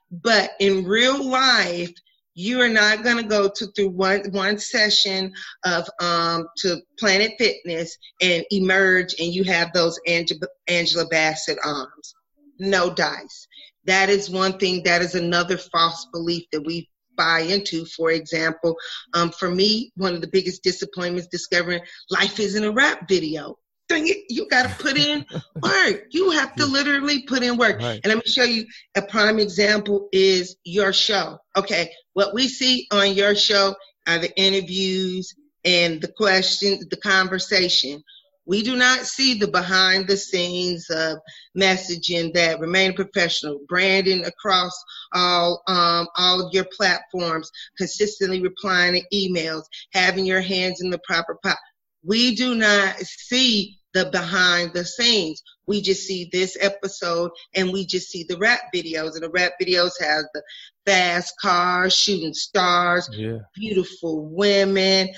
but 0.10 0.51
in 0.60 0.86
real 0.86 1.24
life 1.24 1.91
you 2.36 2.62
are 2.62 2.70
not 2.70 3.04
going 3.04 3.18
to 3.18 3.24
go 3.24 3.50
to 3.50 3.68
through 3.68 3.89
one 3.89 4.22
one 4.32 4.60
session 4.60 5.34
of 5.63 5.89
um 6.01 6.46
to 6.58 6.82
Planet 7.00 7.32
Fitness 7.39 7.98
and 8.22 8.46
emerge 8.51 9.15
and 9.18 9.34
you 9.34 9.44
have 9.46 9.72
those 9.74 10.00
Angela, 10.06 10.42
Angela 10.68 11.08
Bassett 11.08 11.58
arms. 11.63 12.13
No 12.60 12.94
dice. 12.94 13.48
That 13.86 14.10
is 14.10 14.30
one 14.30 14.58
thing. 14.58 14.84
That 14.84 15.01
is 15.01 15.15
another 15.15 15.58
false 15.58 16.08
belief 16.12 16.44
that 16.51 16.65
we 16.65 16.89
buy 17.15 17.42
into. 17.42 17.86
For 17.86 18.12
example, 18.12 18.75
um, 19.13 19.32
for 19.32 19.50
me, 19.50 19.92
one 19.96 20.13
of 20.13 20.22
the 20.22 20.27
biggest 20.27 20.63
disappointments 20.63 21.30
discovering 21.32 21.82
life 22.10 22.39
isn't 22.39 22.63
a 22.63 22.72
rap 22.72 23.08
video 23.08 23.58
dang 23.88 24.08
it, 24.08 24.25
you 24.30 24.48
got 24.50 24.63
to 24.63 24.84
put 24.84 24.98
in 24.98 25.25
work. 25.62 26.08
You 26.12 26.32
have 26.32 26.56
to 26.56 26.65
literally 26.65 27.24
put 27.24 27.44
in 27.44 27.58
work. 27.58 27.80
Right. 27.80 28.00
And 28.04 28.13
let 28.13 28.18
me 28.18 28.32
show 28.32 28.44
you 28.44 28.65
a 28.96 29.01
prime 29.01 29.39
example 29.39 30.10
is 30.12 30.56
your 30.63 30.94
show. 30.94 31.38
Okay. 31.58 31.92
What 32.13 32.34
we 32.34 32.48
see 32.48 32.88
on 32.92 33.13
your 33.13 33.36
show 33.36 33.75
are 34.08 34.20
the 34.20 34.36
interviews 34.39 35.34
and 35.63 36.01
the 36.01 36.08
questions, 36.08 36.86
the 36.88 36.98
conversation. 36.98 38.04
We 38.48 38.62
do 38.62 38.75
not 38.75 39.00
see 39.00 39.39
the 39.39 39.48
behind 39.48 40.08
the 40.08 40.18
scenes 40.18 40.88
of 40.92 41.18
messaging 41.58 42.32
that 42.34 42.60
remain 42.60 42.94
professional, 42.94 43.60
branding 43.68 44.24
across 44.24 44.72
all 45.13 45.63
um, 45.68 46.08
all 46.15 46.46
of 46.46 46.54
your 46.54 46.68
platforms, 46.77 47.51
consistently 47.75 48.44
replying 48.44 49.01
to 49.01 49.18
emails, 49.18 49.63
having 49.94 50.27
your 50.27 50.42
hands 50.42 50.82
in 50.82 50.92
the 50.92 51.00
proper 51.00 51.39
pot. 51.44 51.58
We 52.05 52.35
do 52.35 52.55
not 52.55 52.97
see 53.00 53.79
the 53.95 54.05
behind 54.12 54.74
the 54.74 54.85
scenes. 54.85 55.41
We 55.67 55.81
just 55.81 56.05
see 56.05 56.29
this 56.31 56.57
episode 56.59 57.31
and 57.55 57.71
we 57.71 57.85
just 57.85 58.09
see 58.09 58.25
the 58.27 58.38
rap 58.38 58.59
videos 58.75 59.13
and 59.13 59.24
the 59.24 59.29
rap 59.29 59.53
videos 59.59 59.91
have 60.00 60.25
the 60.33 60.43
fast 60.85 61.33
cars, 61.41 61.95
shooting 61.95 62.33
stars, 62.33 63.09
yeah. 63.13 63.39
beautiful 63.55 64.27
women, 64.29 65.09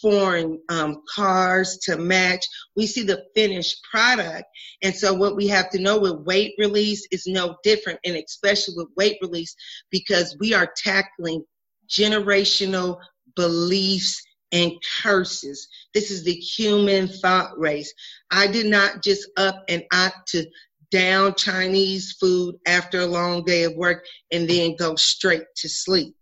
foreign 0.00 0.60
um, 0.68 1.02
cars 1.12 1.78
to 1.84 1.96
match. 1.96 2.46
We 2.76 2.86
see 2.86 3.02
the 3.02 3.24
finished 3.34 3.78
product. 3.90 4.44
And 4.82 4.94
so 4.94 5.14
what 5.14 5.34
we 5.34 5.48
have 5.48 5.70
to 5.70 5.80
know 5.80 5.98
with 5.98 6.26
weight 6.26 6.52
release 6.58 7.08
is 7.10 7.26
no 7.26 7.56
different 7.64 7.98
and 8.04 8.14
especially 8.14 8.74
with 8.76 8.88
weight 8.96 9.16
release 9.22 9.56
because 9.90 10.36
we 10.38 10.54
are 10.54 10.70
tackling 10.76 11.44
generational 11.88 12.98
beliefs 13.34 14.22
and 14.52 14.72
curses. 15.02 15.68
This 15.94 16.10
is 16.10 16.24
the 16.24 16.32
human 16.32 17.08
thought 17.08 17.58
race. 17.58 17.92
I 18.30 18.46
did 18.46 18.66
not 18.66 19.02
just 19.02 19.28
up 19.36 19.64
and 19.68 19.84
opt 19.92 20.28
to 20.28 20.46
down 20.90 21.34
Chinese 21.34 22.16
food 22.18 22.56
after 22.66 23.00
a 23.00 23.06
long 23.06 23.44
day 23.44 23.64
of 23.64 23.74
work 23.74 24.04
and 24.32 24.48
then 24.48 24.76
go 24.76 24.94
straight 24.96 25.44
to 25.56 25.68
sleep. 25.68 26.14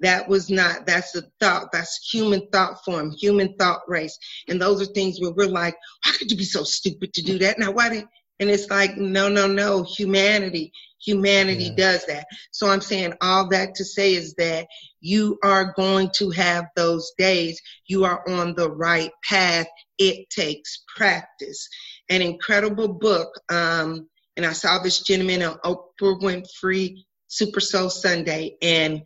That 0.00 0.28
was 0.28 0.50
not, 0.50 0.86
that's 0.86 1.14
a 1.14 1.22
thought, 1.40 1.68
that's 1.72 2.08
human 2.10 2.48
thought 2.52 2.84
form, 2.84 3.10
human 3.10 3.54
thought 3.56 3.80
race. 3.86 4.18
And 4.48 4.60
those 4.60 4.80
are 4.80 4.92
things 4.92 5.20
where 5.20 5.32
we're 5.32 5.46
like, 5.46 5.76
why 6.04 6.12
could 6.12 6.30
you 6.30 6.36
be 6.36 6.44
so 6.44 6.64
stupid 6.64 7.12
to 7.14 7.22
do 7.22 7.38
that? 7.38 7.58
Now, 7.58 7.70
why 7.70 7.90
did, 7.90 8.04
and 8.40 8.50
it's 8.50 8.68
like, 8.68 8.96
no, 8.96 9.28
no, 9.28 9.46
no, 9.46 9.84
humanity, 9.84 10.72
humanity 11.00 11.64
yeah. 11.64 11.76
does 11.76 12.06
that. 12.06 12.26
So 12.50 12.68
I'm 12.68 12.80
saying 12.80 13.14
all 13.20 13.48
that 13.50 13.74
to 13.76 13.84
say 13.84 14.14
is 14.14 14.34
that 14.34 14.66
you 15.00 15.38
are 15.42 15.72
going 15.76 16.10
to 16.16 16.30
have 16.30 16.66
those 16.74 17.12
days. 17.16 17.60
You 17.86 18.04
are 18.04 18.28
on 18.28 18.54
the 18.54 18.70
right 18.70 19.10
path. 19.28 19.66
It 19.98 20.28
takes 20.30 20.82
practice. 20.96 21.68
An 22.10 22.22
incredible 22.22 22.88
book. 22.88 23.28
Um, 23.48 24.08
and 24.36 24.44
I 24.44 24.52
saw 24.52 24.82
this 24.82 25.02
gentleman 25.02 25.42
on 25.42 25.58
Oprah 25.58 26.20
Winfrey 26.20 27.04
Super 27.28 27.60
Soul 27.60 27.90
Sunday 27.90 28.56
and 28.60 29.02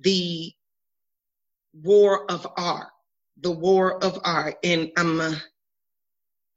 the 0.00 0.52
war 1.72 2.30
of 2.30 2.46
art, 2.56 2.88
the 3.40 3.52
war 3.52 4.02
of 4.02 4.18
art. 4.24 4.56
And 4.64 4.90
I'm, 4.96 5.20
uh, 5.20 5.34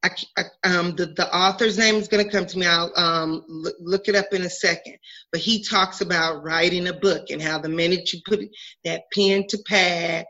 I, 0.07 0.43
I, 0.63 0.69
um, 0.75 0.95
the, 0.95 1.07
the 1.07 1.35
author's 1.35 1.77
name 1.77 1.95
is 1.95 2.07
going 2.07 2.23
to 2.23 2.31
come 2.31 2.45
to 2.45 2.57
me. 2.57 2.65
I'll 2.65 2.91
um, 2.95 3.43
look, 3.47 3.75
look 3.79 4.07
it 4.07 4.15
up 4.15 4.33
in 4.33 4.43
a 4.43 4.49
second. 4.49 4.97
But 5.31 5.41
he 5.41 5.63
talks 5.63 6.01
about 6.01 6.43
writing 6.43 6.87
a 6.87 6.93
book 6.93 7.29
and 7.29 7.41
how 7.41 7.59
the 7.59 7.69
minute 7.69 8.13
you 8.13 8.19
put 8.25 8.41
that 8.83 9.03
pen 9.13 9.45
to 9.47 9.57
pad, 9.67 10.25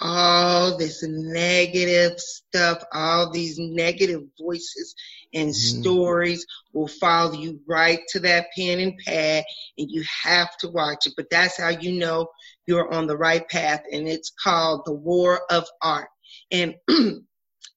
all 0.00 0.76
this 0.76 1.02
negative 1.02 2.18
stuff, 2.18 2.82
all 2.92 3.30
these 3.30 3.58
negative 3.58 4.22
voices 4.38 4.94
and 5.34 5.50
mm-hmm. 5.50 5.80
stories 5.80 6.46
will 6.72 6.88
follow 6.88 7.32
you 7.32 7.60
right 7.66 8.00
to 8.08 8.20
that 8.20 8.46
pen 8.56 8.80
and 8.80 8.98
pad, 9.04 9.44
and 9.78 9.90
you 9.90 10.04
have 10.22 10.56
to 10.58 10.68
watch 10.68 11.06
it. 11.06 11.14
But 11.16 11.30
that's 11.30 11.58
how 11.58 11.68
you 11.68 11.92
know 11.92 12.28
you're 12.66 12.92
on 12.92 13.06
the 13.06 13.16
right 13.16 13.46
path, 13.48 13.82
and 13.90 14.06
it's 14.06 14.32
called 14.42 14.82
The 14.84 14.94
War 14.94 15.40
of 15.50 15.64
Art. 15.82 16.08
And 16.50 16.74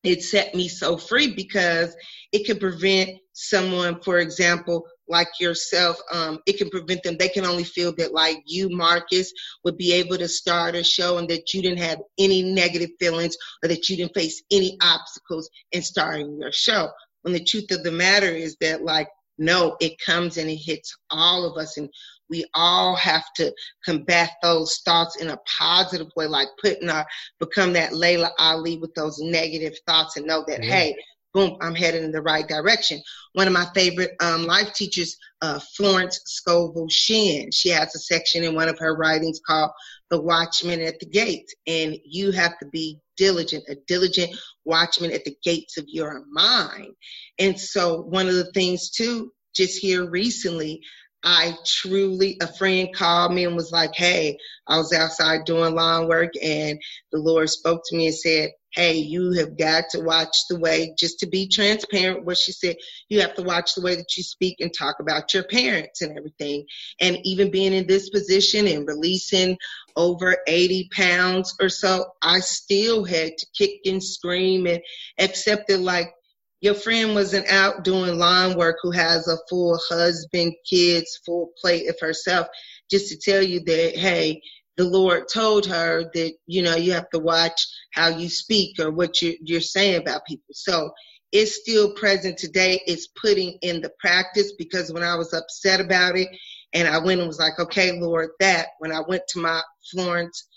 it 0.03 0.23
set 0.23 0.55
me 0.55 0.67
so 0.67 0.97
free 0.97 1.33
because 1.35 1.95
it 2.31 2.45
can 2.45 2.57
prevent 2.57 3.11
someone, 3.33 4.01
for 4.01 4.19
example, 4.19 4.85
like 5.07 5.27
yourself, 5.39 5.99
um, 6.13 6.39
it 6.45 6.57
can 6.57 6.69
prevent 6.69 7.03
them. 7.03 7.17
They 7.17 7.29
can 7.29 7.45
only 7.45 7.63
feel 7.63 7.93
that, 7.97 8.13
like 8.13 8.37
you, 8.45 8.69
Marcus, 8.69 9.33
would 9.63 9.75
be 9.75 9.93
able 9.93 10.17
to 10.17 10.27
start 10.27 10.75
a 10.75 10.83
show 10.83 11.17
and 11.17 11.27
that 11.29 11.53
you 11.53 11.61
didn't 11.61 11.79
have 11.79 11.99
any 12.19 12.43
negative 12.43 12.91
feelings 12.99 13.35
or 13.63 13.69
that 13.69 13.89
you 13.89 13.97
didn't 13.97 14.13
face 14.13 14.43
any 14.51 14.77
obstacles 14.81 15.49
in 15.71 15.81
starting 15.81 16.37
your 16.39 16.51
show. 16.51 16.89
When 17.23 17.33
the 17.33 17.43
truth 17.43 17.71
of 17.71 17.83
the 17.83 17.91
matter 17.91 18.27
is 18.27 18.55
that, 18.61 18.83
like, 18.83 19.09
no, 19.39 19.77
it 19.79 19.99
comes 20.05 20.37
and 20.37 20.49
it 20.49 20.57
hits 20.57 20.95
all 21.09 21.45
of 21.45 21.57
us. 21.57 21.77
And 21.77 21.89
we 22.29 22.45
all 22.53 22.95
have 22.95 23.25
to 23.35 23.53
combat 23.83 24.31
those 24.41 24.77
thoughts 24.85 25.17
in 25.17 25.29
a 25.29 25.39
positive 25.57 26.07
way, 26.15 26.27
like 26.27 26.47
putting 26.61 26.89
our, 26.89 27.05
become 27.39 27.73
that 27.73 27.93
Laila 27.93 28.31
Ali 28.37 28.77
with 28.77 28.93
those 28.95 29.19
negative 29.19 29.77
thoughts 29.87 30.17
and 30.17 30.27
know 30.27 30.43
that, 30.47 30.63
yeah. 30.63 30.71
hey, 30.71 30.95
boom, 31.33 31.57
I'm 31.61 31.75
headed 31.75 32.03
in 32.03 32.11
the 32.11 32.21
right 32.21 32.47
direction. 32.47 33.01
One 33.33 33.47
of 33.47 33.53
my 33.53 33.67
favorite 33.75 34.11
um, 34.21 34.45
life 34.45 34.73
teachers, 34.73 35.15
uh, 35.41 35.59
Florence 35.75 36.19
Scovel 36.25 36.87
Shinn, 36.89 37.51
she 37.51 37.69
has 37.69 37.93
a 37.95 37.99
section 37.99 38.43
in 38.43 38.55
one 38.55 38.69
of 38.69 38.79
her 38.79 38.95
writings 38.95 39.39
called 39.45 39.71
The 40.09 40.19
Watchman 40.19 40.81
at 40.81 40.99
the 40.99 41.05
Gate. 41.05 41.49
And 41.67 41.97
you 42.03 42.31
have 42.31 42.57
to 42.59 42.65
be 42.67 42.99
diligent, 43.17 43.63
a 43.67 43.75
diligent 43.87 44.35
watchman 44.65 45.11
at 45.11 45.23
the 45.25 45.35
gates 45.43 45.77
of 45.77 45.85
your 45.87 46.23
mind. 46.31 46.93
And 47.37 47.59
so 47.59 48.01
one 48.01 48.27
of 48.27 48.35
the 48.35 48.51
things 48.53 48.89
too, 48.89 49.31
just 49.55 49.79
here 49.79 50.09
recently, 50.09 50.81
I 51.23 51.55
truly, 51.65 52.37
a 52.41 52.47
friend 52.47 52.89
called 52.95 53.33
me 53.33 53.45
and 53.45 53.55
was 53.55 53.71
like, 53.71 53.95
Hey, 53.95 54.37
I 54.67 54.77
was 54.77 54.93
outside 54.93 55.45
doing 55.45 55.75
lawn 55.75 56.07
work 56.07 56.31
and 56.41 56.79
the 57.11 57.19
Lord 57.19 57.49
spoke 57.49 57.81
to 57.85 57.97
me 57.97 58.07
and 58.07 58.15
said, 58.15 58.51
Hey, 58.71 58.93
you 58.93 59.33
have 59.33 59.57
got 59.57 59.85
to 59.91 60.01
watch 60.01 60.35
the 60.47 60.59
way, 60.59 60.93
just 60.97 61.19
to 61.19 61.27
be 61.27 61.49
transparent, 61.49 62.23
what 62.23 62.37
she 62.37 62.51
said, 62.51 62.75
you 63.09 63.19
have 63.19 63.33
to 63.35 63.41
watch 63.41 63.73
the 63.73 63.81
way 63.81 63.95
that 63.95 64.15
you 64.15 64.21
speak 64.23 64.57
and 64.59 64.71
talk 64.77 64.97
about 64.99 65.33
your 65.33 65.43
parents 65.43 66.01
and 66.03 66.15
everything. 66.15 66.65
And 67.01 67.17
even 67.23 67.49
being 67.49 67.73
in 67.73 67.87
this 67.87 68.11
position 68.11 68.67
and 68.67 68.87
releasing 68.87 69.57
over 69.95 70.37
80 70.47 70.89
pounds 70.93 71.55
or 71.59 71.69
so, 71.69 72.05
I 72.21 72.41
still 72.41 73.03
had 73.03 73.37
to 73.37 73.47
kick 73.57 73.81
and 73.85 74.03
scream 74.03 74.67
and 74.67 74.81
accept 75.17 75.71
it 75.71 75.79
like, 75.79 76.13
your 76.61 76.73
friend 76.73 77.15
wasn't 77.15 77.51
out 77.51 77.83
doing 77.83 78.17
lawn 78.17 78.57
work 78.57 78.77
who 78.81 78.91
has 78.91 79.27
a 79.27 79.37
full 79.49 79.79
husband, 79.89 80.53
kids, 80.69 81.19
full 81.25 81.51
plate 81.61 81.89
of 81.89 81.97
herself, 82.01 82.47
just 82.91 83.09
to 83.09 83.17
tell 83.17 83.41
you 83.41 83.61
that, 83.61 83.95
hey, 83.95 84.41
the 84.77 84.85
Lord 84.85 85.27
told 85.31 85.65
her 85.67 86.09
that, 86.13 86.33
you 86.47 86.61
know, 86.61 86.75
you 86.75 86.93
have 86.93 87.09
to 87.09 87.19
watch 87.19 87.67
how 87.93 88.09
you 88.09 88.29
speak 88.29 88.79
or 88.79 88.91
what 88.91 89.21
you're, 89.21 89.35
you're 89.41 89.61
saying 89.61 90.01
about 90.01 90.25
people. 90.25 90.53
So 90.53 90.91
it's 91.31 91.59
still 91.61 91.93
present 91.93 92.37
today. 92.37 92.81
It's 92.87 93.07
putting 93.07 93.57
in 93.61 93.81
the 93.81 93.91
practice 93.99 94.53
because 94.57 94.91
when 94.91 95.03
I 95.03 95.15
was 95.15 95.33
upset 95.33 95.79
about 95.79 96.17
it 96.17 96.29
and 96.73 96.87
I 96.87 96.99
went 96.99 97.19
and 97.19 97.27
was 97.27 97.39
like, 97.39 97.59
okay, 97.59 97.99
Lord, 97.99 98.29
that 98.39 98.67
when 98.79 98.91
I 98.91 99.01
went 99.07 99.23
to 99.29 99.39
my 99.39 99.61
Florence, 99.91 100.47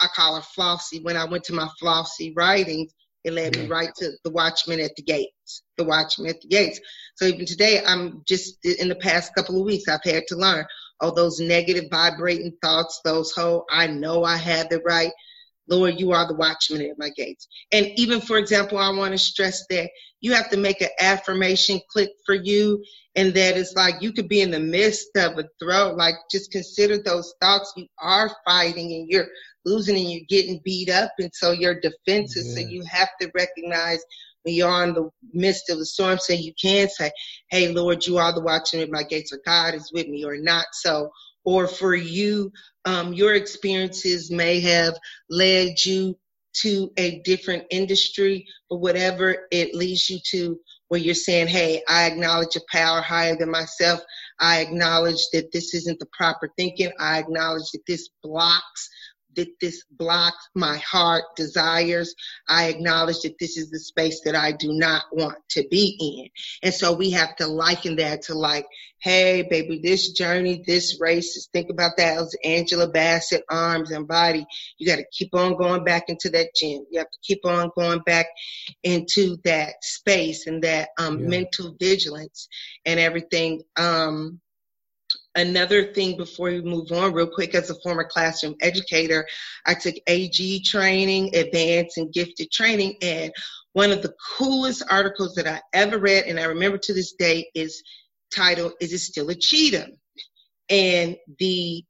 I 0.00 0.06
call 0.14 0.36
her 0.36 0.42
Flossie, 0.56 1.02
when 1.02 1.16
I 1.16 1.24
went 1.24 1.44
to 1.44 1.52
my 1.52 1.68
Flossie 1.82 2.32
writings, 2.36 2.92
it 3.24 3.32
led 3.32 3.56
me 3.56 3.66
right 3.66 3.90
to 3.96 4.12
the 4.22 4.30
watchman 4.30 4.80
at 4.80 4.94
the 4.96 5.02
gates, 5.02 5.62
the 5.76 5.84
watchman 5.84 6.28
at 6.28 6.40
the 6.40 6.48
gates. 6.48 6.80
So 7.16 7.24
even 7.24 7.46
today, 7.46 7.82
I'm 7.84 8.22
just 8.26 8.64
in 8.64 8.88
the 8.88 8.96
past 8.96 9.34
couple 9.34 9.58
of 9.58 9.64
weeks, 9.64 9.88
I've 9.88 10.04
had 10.04 10.26
to 10.28 10.36
learn, 10.36 10.66
oh, 11.00 11.10
those 11.10 11.40
negative 11.40 11.84
vibrating 11.90 12.52
thoughts, 12.62 13.00
those 13.04 13.32
whole, 13.32 13.64
I 13.70 13.86
know 13.86 14.24
I 14.24 14.36
have 14.36 14.68
it 14.70 14.82
right. 14.84 15.12
Lord, 15.68 15.98
you 15.98 16.12
are 16.12 16.28
the 16.28 16.34
watchman 16.34 16.82
at 16.82 16.98
my 16.98 17.08
gates. 17.10 17.48
And 17.72 17.86
even, 17.96 18.20
for 18.20 18.36
example, 18.36 18.76
I 18.76 18.90
want 18.90 19.12
to 19.12 19.18
stress 19.18 19.64
that 19.70 19.88
you 20.20 20.34
have 20.34 20.50
to 20.50 20.58
make 20.58 20.82
an 20.82 20.90
affirmation 21.00 21.80
click 21.90 22.10
for 22.26 22.34
you. 22.34 22.84
And 23.16 23.32
that 23.34 23.56
is 23.56 23.74
like 23.74 24.02
you 24.02 24.12
could 24.12 24.28
be 24.28 24.42
in 24.42 24.50
the 24.50 24.60
midst 24.60 25.08
of 25.16 25.38
a 25.38 25.44
throw. 25.58 25.92
Like 25.92 26.16
just 26.30 26.50
consider 26.50 26.98
those 26.98 27.32
thoughts. 27.40 27.72
You 27.76 27.86
are 27.98 28.30
fighting 28.44 28.92
and 28.92 29.08
you're 29.08 29.26
losing 29.64 29.96
and 29.96 30.10
you're 30.10 30.26
getting 30.28 30.60
beat 30.64 30.90
up. 30.90 31.12
And 31.18 31.30
so 31.34 31.52
your 31.52 31.80
defenses, 31.80 32.54
yeah. 32.56 32.62
so 32.62 32.68
you 32.68 32.84
have 32.90 33.08
to 33.20 33.30
recognize 33.34 34.02
when 34.44 34.54
you're 34.54 34.84
in 34.84 34.94
the 34.94 35.10
midst 35.32 35.70
of 35.70 35.78
the 35.78 35.86
storm, 35.86 36.18
so 36.18 36.32
you 36.32 36.52
can 36.60 36.88
say, 36.88 37.10
Hey, 37.50 37.72
Lord, 37.72 38.06
you 38.06 38.18
are 38.18 38.32
the 38.32 38.42
watchman 38.42 38.82
at 38.82 38.90
my 38.90 39.02
gates, 39.02 39.32
or 39.32 39.40
God 39.44 39.74
is 39.74 39.90
with 39.92 40.06
me, 40.06 40.24
or 40.24 40.36
not 40.36 40.66
so. 40.72 41.10
Or 41.44 41.66
for 41.66 41.94
you, 41.94 42.52
um, 42.84 43.12
your 43.12 43.34
experiences 43.34 44.30
may 44.30 44.60
have 44.60 44.94
led 45.28 45.84
you 45.84 46.16
to 46.62 46.90
a 46.96 47.20
different 47.22 47.64
industry, 47.70 48.46
but 48.70 48.76
whatever 48.76 49.48
it 49.50 49.74
leads 49.74 50.08
you 50.08 50.18
to, 50.30 50.58
where 50.88 51.00
you're 51.00 51.14
saying, 51.14 51.48
Hey, 51.48 51.82
I 51.88 52.04
acknowledge 52.04 52.56
a 52.56 52.60
power 52.70 53.00
higher 53.00 53.36
than 53.36 53.50
myself. 53.50 54.00
I 54.38 54.60
acknowledge 54.60 55.20
that 55.32 55.52
this 55.52 55.74
isn't 55.74 55.98
the 55.98 56.08
proper 56.12 56.50
thinking. 56.56 56.92
I 56.98 57.18
acknowledge 57.18 57.70
that 57.72 57.86
this 57.86 58.10
blocks 58.22 58.88
that 59.36 59.48
this 59.60 59.84
blocks 59.90 60.48
my 60.54 60.76
heart 60.78 61.24
desires. 61.36 62.14
I 62.48 62.68
acknowledge 62.68 63.20
that 63.22 63.38
this 63.38 63.56
is 63.56 63.70
the 63.70 63.78
space 63.78 64.20
that 64.24 64.34
I 64.34 64.52
do 64.52 64.72
not 64.72 65.04
want 65.12 65.38
to 65.50 65.66
be 65.70 65.96
in. 66.00 66.30
And 66.62 66.74
so 66.74 66.92
we 66.92 67.10
have 67.10 67.36
to 67.36 67.46
liken 67.46 67.96
that 67.96 68.22
to 68.22 68.34
like, 68.34 68.66
hey, 69.04 69.42
baby, 69.42 69.80
this 69.82 70.12
journey, 70.12 70.62
this 70.66 70.98
race 70.98 71.36
is 71.36 71.48
think 71.52 71.68
about 71.68 71.98
that 71.98 72.16
as 72.16 72.34
Angela 72.42 72.88
Bassett, 72.88 73.44
arms 73.50 73.90
and 73.90 74.08
body. 74.08 74.46
You 74.78 74.86
got 74.86 74.96
to 74.96 75.04
keep 75.12 75.34
on 75.34 75.58
going 75.58 75.84
back 75.84 76.04
into 76.08 76.30
that 76.30 76.54
gym. 76.56 76.86
You 76.90 77.00
have 77.00 77.10
to 77.10 77.18
keep 77.22 77.44
on 77.44 77.70
going 77.76 78.00
back 78.00 78.26
into 78.82 79.36
that 79.44 79.74
space 79.82 80.46
and 80.46 80.64
that 80.64 80.88
um, 80.98 81.20
yeah. 81.20 81.28
mental 81.28 81.76
vigilance 81.78 82.48
and 82.86 82.98
everything. 82.98 83.62
Um, 83.76 84.40
another 85.36 85.92
thing 85.92 86.16
before 86.16 86.48
we 86.48 86.60
move 86.62 86.90
on 86.92 87.12
real 87.12 87.26
quick 87.26 87.54
as 87.54 87.70
a 87.70 87.80
former 87.80 88.04
classroom 88.04 88.54
educator 88.60 89.26
i 89.66 89.74
took 89.74 89.94
ag 90.06 90.62
training 90.64 91.34
advanced 91.34 91.98
and 91.98 92.12
gifted 92.12 92.50
training 92.50 92.96
and 93.02 93.32
one 93.72 93.90
of 93.90 94.02
the 94.02 94.14
coolest 94.36 94.84
articles 94.90 95.34
that 95.34 95.46
i 95.46 95.60
ever 95.72 95.98
read 95.98 96.24
and 96.24 96.38
i 96.38 96.44
remember 96.44 96.78
to 96.78 96.94
this 96.94 97.12
day 97.14 97.48
is 97.54 97.82
titled 98.34 98.72
is 98.80 98.92
it 98.92 98.98
still 98.98 99.28
a 99.30 99.34
cheetah 99.34 99.88
and 100.70 101.16
the 101.38 101.84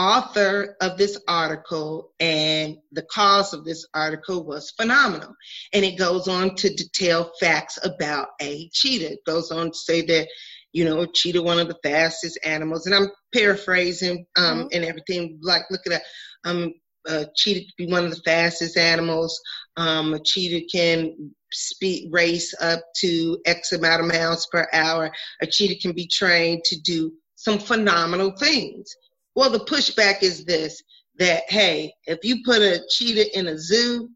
author 0.00 0.76
of 0.80 0.96
this 0.96 1.20
article 1.28 2.12
and 2.20 2.78
the 2.92 3.02
cause 3.02 3.52
of 3.52 3.64
this 3.64 3.86
article 3.92 4.44
was 4.44 4.70
phenomenal. 4.70 5.34
And 5.74 5.84
it 5.84 5.98
goes 5.98 6.26
on 6.26 6.54
to 6.56 6.74
detail 6.74 7.32
facts 7.38 7.78
about 7.84 8.28
a 8.40 8.68
cheetah. 8.72 9.12
It 9.12 9.24
goes 9.26 9.50
on 9.50 9.72
to 9.72 9.76
say 9.76 10.00
that 10.02 10.28
you 10.72 10.84
know, 10.84 11.06
cheetah, 11.06 11.42
one 11.42 11.58
of 11.58 11.68
the 11.68 11.78
fastest 11.82 12.38
animals. 12.44 12.86
And 12.86 12.94
I'm 12.94 13.08
paraphrasing 13.34 14.26
um, 14.36 14.44
mm-hmm. 14.44 14.66
and 14.72 14.84
everything. 14.84 15.38
Like, 15.42 15.62
look 15.70 15.82
at 15.86 15.92
that. 15.92 16.02
Um, 16.44 16.74
a 17.06 17.26
cheetah 17.34 17.60
can 17.60 17.86
be 17.86 17.92
one 17.92 18.04
of 18.04 18.10
the 18.10 18.22
fastest 18.24 18.76
animals. 18.76 19.40
Um, 19.76 20.14
a 20.14 20.20
cheetah 20.22 20.66
can 20.70 21.34
speed 21.52 22.10
race 22.12 22.54
up 22.60 22.80
to 23.00 23.38
X 23.46 23.72
amount 23.72 24.02
of 24.02 24.08
miles 24.08 24.46
per 24.52 24.68
hour. 24.72 25.10
A 25.42 25.46
cheetah 25.46 25.80
can 25.80 25.92
be 25.92 26.06
trained 26.06 26.62
to 26.64 26.80
do 26.80 27.12
some 27.36 27.58
phenomenal 27.58 28.32
things. 28.38 28.94
Well, 29.34 29.50
the 29.50 29.60
pushback 29.60 30.22
is 30.22 30.44
this 30.44 30.82
that, 31.18 31.44
hey, 31.48 31.92
if 32.06 32.18
you 32.22 32.42
put 32.44 32.60
a 32.60 32.82
cheetah 32.90 33.38
in 33.38 33.46
a 33.46 33.58
zoo, 33.58 34.10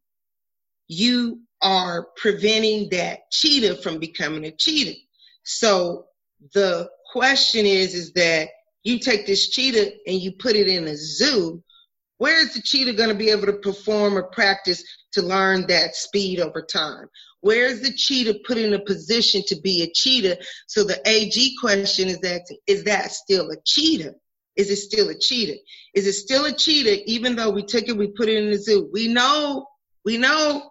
you 0.88 1.40
are 1.62 2.08
preventing 2.16 2.88
that 2.90 3.20
cheetah 3.30 3.76
from 3.76 3.98
becoming 3.98 4.44
a 4.44 4.52
cheetah. 4.52 4.98
So 5.44 6.06
the 6.52 6.88
question 7.12 7.66
is, 7.66 7.94
is 7.94 8.12
that 8.12 8.48
you 8.82 8.98
take 8.98 9.26
this 9.26 9.48
cheetah 9.48 9.92
and 10.06 10.20
you 10.20 10.32
put 10.32 10.56
it 10.56 10.68
in 10.68 10.86
a 10.86 10.96
zoo, 10.96 11.62
where 12.18 12.40
is 12.40 12.54
the 12.54 12.62
cheetah 12.62 12.92
going 12.92 13.08
to 13.08 13.14
be 13.14 13.30
able 13.30 13.46
to 13.46 13.54
perform 13.54 14.16
or 14.16 14.24
practice 14.24 14.84
to 15.12 15.22
learn 15.22 15.66
that 15.68 15.94
speed 15.94 16.40
over 16.40 16.62
time? 16.62 17.06
Where 17.40 17.66
is 17.66 17.82
the 17.82 17.92
cheetah 17.92 18.40
put 18.46 18.56
in 18.56 18.72
a 18.72 18.78
position 18.78 19.42
to 19.48 19.60
be 19.60 19.82
a 19.82 19.90
cheetah? 19.92 20.38
So 20.66 20.84
the 20.84 21.00
AG 21.06 21.56
question 21.60 22.08
is 22.08 22.18
that, 22.20 22.42
is 22.66 22.84
that 22.84 23.12
still 23.12 23.50
a 23.50 23.56
cheetah? 23.64 24.14
Is 24.56 24.70
it 24.70 24.76
still 24.76 25.08
a 25.08 25.18
cheetah? 25.18 25.58
Is 25.94 26.06
it 26.06 26.12
still 26.12 26.44
a 26.44 26.52
cheetah 26.52 27.10
even 27.10 27.36
though 27.36 27.50
we 27.50 27.64
took 27.64 27.88
it, 27.88 27.96
we 27.96 28.08
put 28.08 28.28
it 28.28 28.42
in 28.42 28.50
the 28.50 28.58
zoo? 28.58 28.88
We 28.92 29.08
know, 29.08 29.66
we 30.04 30.16
know 30.16 30.70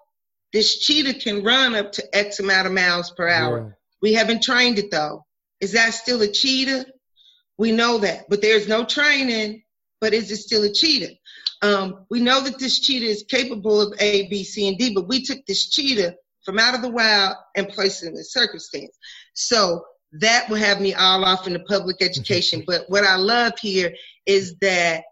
this 0.53 0.79
cheetah 0.79 1.19
can 1.19 1.43
run 1.43 1.75
up 1.75 1.91
to 1.93 2.15
X 2.15 2.39
amount 2.39 2.67
of 2.67 2.73
miles 2.73 3.11
per 3.11 3.27
hour. 3.27 3.59
Yeah. 3.59 3.73
We 4.01 4.13
haven't 4.13 4.43
trained 4.43 4.79
it 4.79 4.89
though. 4.91 5.25
Is 5.63 5.71
that 5.71 5.93
still 5.93 6.21
a 6.21 6.27
cheetah? 6.27 6.85
We 7.57 7.71
know 7.71 7.99
that, 7.99 8.25
but 8.27 8.41
there's 8.41 8.67
no 8.67 8.83
training. 8.83 9.63
But 10.01 10.13
is 10.13 10.29
it 10.29 10.37
still 10.37 10.63
a 10.63 10.73
cheetah? 10.73 11.13
Um, 11.61 12.05
we 12.09 12.19
know 12.19 12.41
that 12.41 12.59
this 12.59 12.81
cheetah 12.81 13.05
is 13.05 13.23
capable 13.29 13.79
of 13.79 13.93
A, 14.01 14.27
B, 14.27 14.43
C, 14.43 14.67
and 14.67 14.77
D, 14.77 14.93
but 14.93 15.07
we 15.07 15.23
took 15.23 15.45
this 15.45 15.69
cheetah 15.69 16.15
from 16.43 16.59
out 16.59 16.75
of 16.75 16.81
the 16.81 16.89
wild 16.89 17.37
and 17.55 17.69
placed 17.69 18.03
it 18.03 18.07
in 18.07 18.13
the 18.13 18.25
circumstance. 18.25 18.97
So 19.35 19.85
that 20.19 20.49
will 20.49 20.57
have 20.57 20.81
me 20.81 20.93
all 20.93 21.23
off 21.23 21.47
in 21.47 21.53
the 21.53 21.59
public 21.61 22.01
education. 22.01 22.63
but 22.67 22.89
what 22.89 23.05
I 23.05 23.15
love 23.15 23.53
here 23.57 23.95
is 24.25 24.57
that 24.59 25.05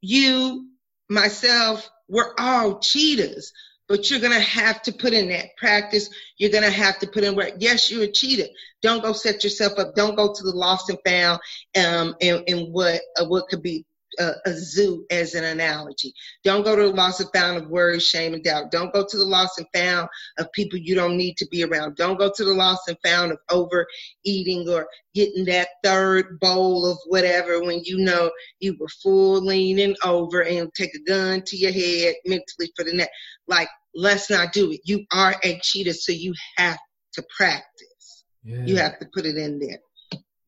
you, 0.00 0.66
myself, 1.08 1.88
we're 2.08 2.34
all 2.36 2.80
cheetahs 2.80 3.52
but 3.90 4.08
you're 4.08 4.20
going 4.20 4.32
to 4.32 4.38
have 4.38 4.80
to 4.82 4.92
put 4.92 5.12
in 5.12 5.28
that 5.30 5.56
practice. 5.56 6.08
You're 6.38 6.52
going 6.52 6.62
to 6.62 6.70
have 6.70 7.00
to 7.00 7.08
put 7.08 7.24
in 7.24 7.34
work. 7.34 7.54
Yes, 7.58 7.90
you're 7.90 8.04
a 8.04 8.12
cheater. 8.12 8.46
Don't 8.82 9.02
go 9.02 9.12
set 9.12 9.42
yourself 9.42 9.80
up. 9.80 9.96
Don't 9.96 10.14
go 10.14 10.32
to 10.32 10.42
the 10.44 10.52
lost 10.52 10.88
and 10.88 10.98
found 11.04 11.40
um, 11.76 12.14
and, 12.20 12.72
what 12.72 13.00
uh, 13.20 13.24
what 13.26 13.48
could 13.48 13.62
be 13.62 13.84
a, 14.20 14.32
a, 14.46 14.52
zoo 14.52 15.04
as 15.10 15.34
an 15.34 15.42
analogy. 15.42 16.14
Don't 16.44 16.64
go 16.64 16.76
to 16.76 16.82
the 16.82 16.96
lost 16.96 17.20
and 17.20 17.30
found 17.34 17.58
of 17.58 17.68
worry, 17.68 17.98
shame, 17.98 18.32
and 18.32 18.44
doubt. 18.44 18.70
Don't 18.70 18.92
go 18.92 19.04
to 19.04 19.18
the 19.18 19.24
lost 19.24 19.58
and 19.58 19.66
found 19.74 20.08
of 20.38 20.52
people 20.52 20.78
you 20.78 20.94
don't 20.94 21.16
need 21.16 21.36
to 21.38 21.48
be 21.50 21.64
around. 21.64 21.96
Don't 21.96 22.18
go 22.18 22.30
to 22.32 22.44
the 22.44 22.54
lost 22.54 22.88
and 22.88 22.96
found 23.04 23.32
of 23.32 23.38
overeating 23.50 24.68
or 24.68 24.86
getting 25.14 25.44
that 25.46 25.68
third 25.82 26.38
bowl 26.38 26.86
of 26.86 26.98
whatever 27.06 27.60
when 27.60 27.82
you 27.84 27.98
know 27.98 28.30
you 28.60 28.76
were 28.78 28.88
full 29.02 29.44
leaning 29.44 29.96
over 30.04 30.42
and 30.42 30.72
take 30.74 30.94
a 30.94 31.02
gun 31.02 31.42
to 31.46 31.56
your 31.56 31.72
head 31.72 32.14
mentally 32.24 32.72
for 32.76 32.84
the 32.84 32.92
next. 32.92 33.10
Like, 33.48 33.68
let's 33.94 34.30
not 34.30 34.52
do 34.52 34.72
it. 34.72 34.80
You 34.84 35.04
are 35.12 35.34
a 35.42 35.58
cheater, 35.62 35.92
so 35.92 36.12
you 36.12 36.34
have 36.56 36.78
to 37.14 37.24
practice. 37.36 38.24
Yeah. 38.42 38.64
You 38.64 38.76
have 38.76 38.98
to 38.98 39.06
put 39.12 39.26
it 39.26 39.36
in 39.36 39.58
there. 39.58 39.78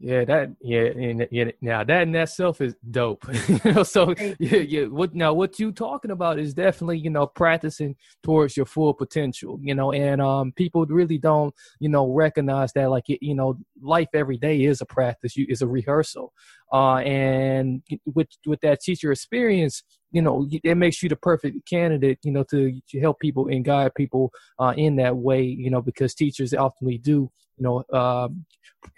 Yeah, 0.04 0.24
that 0.24 0.50
yeah, 0.60 0.80
and 0.86 1.28
yeah, 1.30 1.52
now 1.60 1.84
that 1.84 2.02
in 2.02 2.14
itself 2.16 2.60
is 2.60 2.74
dope. 2.90 3.24
you 3.48 3.72
know, 3.72 3.84
so 3.84 4.12
yeah, 4.40 4.56
yeah. 4.56 4.84
What 4.86 5.14
now? 5.14 5.32
What 5.32 5.60
you 5.60 5.70
talking 5.70 6.10
about 6.10 6.40
is 6.40 6.54
definitely 6.54 6.98
you 6.98 7.08
know 7.08 7.28
practicing 7.28 7.94
towards 8.24 8.56
your 8.56 8.66
full 8.66 8.94
potential. 8.94 9.60
You 9.62 9.76
know, 9.76 9.92
and 9.92 10.20
um, 10.20 10.50
people 10.56 10.84
really 10.86 11.18
don't 11.18 11.54
you 11.78 11.88
know 11.88 12.12
recognize 12.12 12.72
that 12.72 12.90
like 12.90 13.04
you 13.06 13.34
know 13.36 13.56
life 13.80 14.08
every 14.12 14.38
day 14.38 14.64
is 14.64 14.80
a 14.80 14.86
practice. 14.86 15.36
You 15.36 15.46
is 15.48 15.62
a 15.62 15.68
rehearsal. 15.68 16.32
Uh, 16.72 16.96
and 16.96 17.82
with 18.12 18.26
with 18.44 18.60
that 18.62 18.80
teacher 18.80 19.12
experience, 19.12 19.84
you 20.10 20.20
know, 20.22 20.48
it 20.64 20.76
makes 20.76 21.00
you 21.02 21.10
the 21.10 21.16
perfect 21.16 21.64
candidate. 21.68 22.18
You 22.24 22.32
know, 22.32 22.42
to 22.50 22.80
to 22.88 22.98
help 22.98 23.20
people 23.20 23.46
and 23.46 23.64
guide 23.64 23.94
people 23.94 24.32
uh, 24.58 24.74
in 24.76 24.96
that 24.96 25.16
way. 25.16 25.42
You 25.44 25.70
know, 25.70 25.80
because 25.80 26.12
teachers 26.12 26.52
ultimately 26.54 26.98
do 26.98 27.30
you 27.62 27.68
know. 27.68 27.84
Uh, 27.92 28.28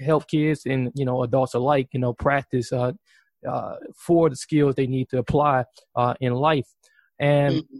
help 0.00 0.26
kids 0.28 0.62
and 0.66 0.90
you 0.94 1.04
know 1.04 1.22
adults 1.22 1.54
alike 1.54 1.88
you 1.92 2.00
know 2.00 2.12
practice 2.12 2.72
uh, 2.72 2.92
uh, 3.48 3.76
for 3.94 4.30
the 4.30 4.36
skills 4.36 4.74
they 4.74 4.86
need 4.86 5.08
to 5.08 5.18
apply 5.18 5.64
uh, 5.96 6.14
in 6.20 6.32
life 6.34 6.68
and 7.18 7.56
mm-hmm. 7.56 7.78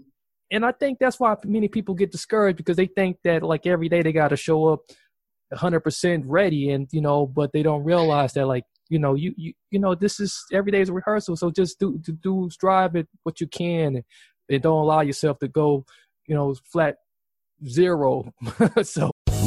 and 0.51 0.65
I 0.65 0.73
think 0.73 0.99
that's 0.99 1.19
why 1.19 1.35
many 1.45 1.69
people 1.69 1.95
get 1.95 2.13
discouraged 2.13 2.57
because 2.57 2.77
they 2.77 2.87
think 2.87 3.19
that 3.25 3.43
like 3.43 3.67
every 3.67 3.89
day 3.89 4.03
they 4.03 4.13
got 4.13 4.29
to 4.29 4.37
show 4.37 4.67
up 4.69 4.81
100% 5.53 6.23
ready 6.27 6.71
and 6.71 6.89
you 6.93 7.01
know 7.01 7.27
but 7.27 7.53
they 7.53 7.63
don't 7.63 7.85
realize 7.85 8.33
that 8.35 8.47
like 8.47 8.65
you 8.89 8.99
know 8.99 9.15
you 9.15 9.35
you, 9.37 9.53
you 9.71 9.79
know 9.79 9.95
this 9.95 10.21
is 10.21 10.45
every 10.53 10.73
day 10.73 10.81
is 10.81 10.89
a 10.89 10.93
rehearsal 10.93 11.37
so 11.37 11.51
just 11.51 11.79
do 11.79 12.01
to 12.05 12.13
do 12.13 12.49
strive 12.51 12.97
at 12.97 13.07
what 13.23 13.41
you 13.41 13.47
can 13.47 13.97
and, 13.97 14.05
and 14.51 14.63
don't 14.63 14.83
allow 14.83 15.01
yourself 15.01 15.39
to 15.39 15.49
go 15.49 15.85
you 16.27 16.35
know 16.35 16.55
flat 16.71 16.97
zero 17.67 18.33
so 18.83 19.11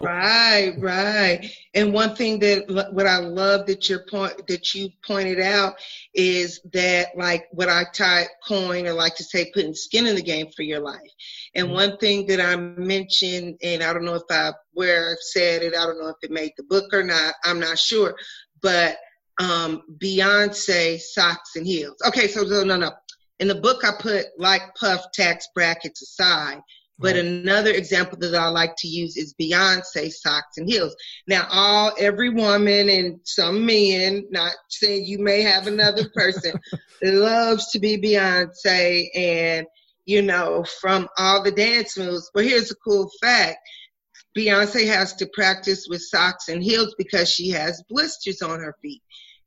Right, 0.00 0.72
right. 0.78 1.50
And 1.74 1.92
one 1.92 2.14
thing 2.14 2.38
that 2.38 2.88
what 2.92 3.08
I 3.08 3.18
love 3.18 3.66
that 3.66 3.88
your 3.88 4.04
point 4.08 4.46
that 4.46 4.72
you 4.72 4.90
pointed 5.04 5.40
out 5.40 5.74
is 6.14 6.60
that 6.72 7.08
like 7.16 7.46
what 7.50 7.68
I 7.68 7.84
type 7.92 8.28
coin 8.46 8.86
or 8.86 8.92
like 8.92 9.16
to 9.16 9.24
say 9.24 9.50
putting 9.52 9.74
skin 9.74 10.06
in 10.06 10.14
the 10.14 10.22
game 10.22 10.46
for 10.54 10.62
your 10.62 10.78
life. 10.78 11.00
And 11.56 11.66
mm-hmm. 11.66 11.74
one 11.74 11.96
thing 11.98 12.26
that 12.26 12.40
I 12.40 12.54
mentioned, 12.54 13.58
and 13.62 13.82
I 13.82 13.92
don't 13.92 14.04
know 14.04 14.14
if 14.14 14.22
I 14.30 14.52
where 14.74 15.10
I've 15.10 15.18
said 15.20 15.62
it, 15.62 15.74
I 15.76 15.84
don't 15.86 16.00
know 16.00 16.08
if 16.08 16.16
it 16.22 16.30
made 16.30 16.52
the 16.56 16.64
book 16.64 16.92
or 16.92 17.02
not, 17.02 17.34
I'm 17.44 17.58
not 17.58 17.78
sure, 17.78 18.14
but 18.62 18.96
um 19.40 19.82
Beyonce 19.98 21.00
socks 21.00 21.56
and 21.56 21.66
heels. 21.66 21.96
Okay, 22.06 22.28
so 22.28 22.42
no, 22.42 22.62
no, 22.62 22.76
no. 22.76 22.92
In 23.40 23.48
the 23.48 23.56
book, 23.56 23.84
I 23.84 23.90
put 23.98 24.26
like 24.38 24.76
puff 24.76 25.10
tax 25.12 25.48
brackets 25.52 26.00
aside 26.02 26.60
but 26.98 27.16
right. 27.16 27.24
another 27.24 27.72
example 27.72 28.18
that 28.18 28.34
I 28.34 28.48
like 28.48 28.76
to 28.78 28.88
use 28.88 29.16
is 29.16 29.34
Beyonce 29.40 30.12
socks 30.12 30.58
and 30.58 30.68
heels. 30.68 30.94
Now, 31.26 31.46
all 31.50 31.92
every 31.98 32.30
woman 32.30 32.88
and 32.88 33.18
some 33.24 33.66
men, 33.66 34.24
not 34.30 34.52
saying 34.68 35.04
you 35.06 35.18
may 35.18 35.42
have 35.42 35.66
another 35.66 36.08
person, 36.14 36.52
loves 37.02 37.70
to 37.72 37.80
be 37.80 38.00
Beyonce 38.00 39.08
and 39.14 39.66
you 40.06 40.22
know 40.22 40.64
from 40.80 41.08
all 41.18 41.42
the 41.42 41.50
dance 41.50 41.98
moves. 41.98 42.30
But 42.32 42.44
here's 42.44 42.70
a 42.70 42.76
cool 42.76 43.10
fact: 43.20 43.58
Beyonce 44.36 44.86
has 44.86 45.14
to 45.14 45.28
practice 45.34 45.86
with 45.88 46.02
socks 46.02 46.48
and 46.48 46.62
heels 46.62 46.94
because 46.96 47.28
she 47.28 47.50
has 47.50 47.82
blisters 47.88 48.40
on 48.40 48.60
her 48.60 48.76
feet. 48.82 49.02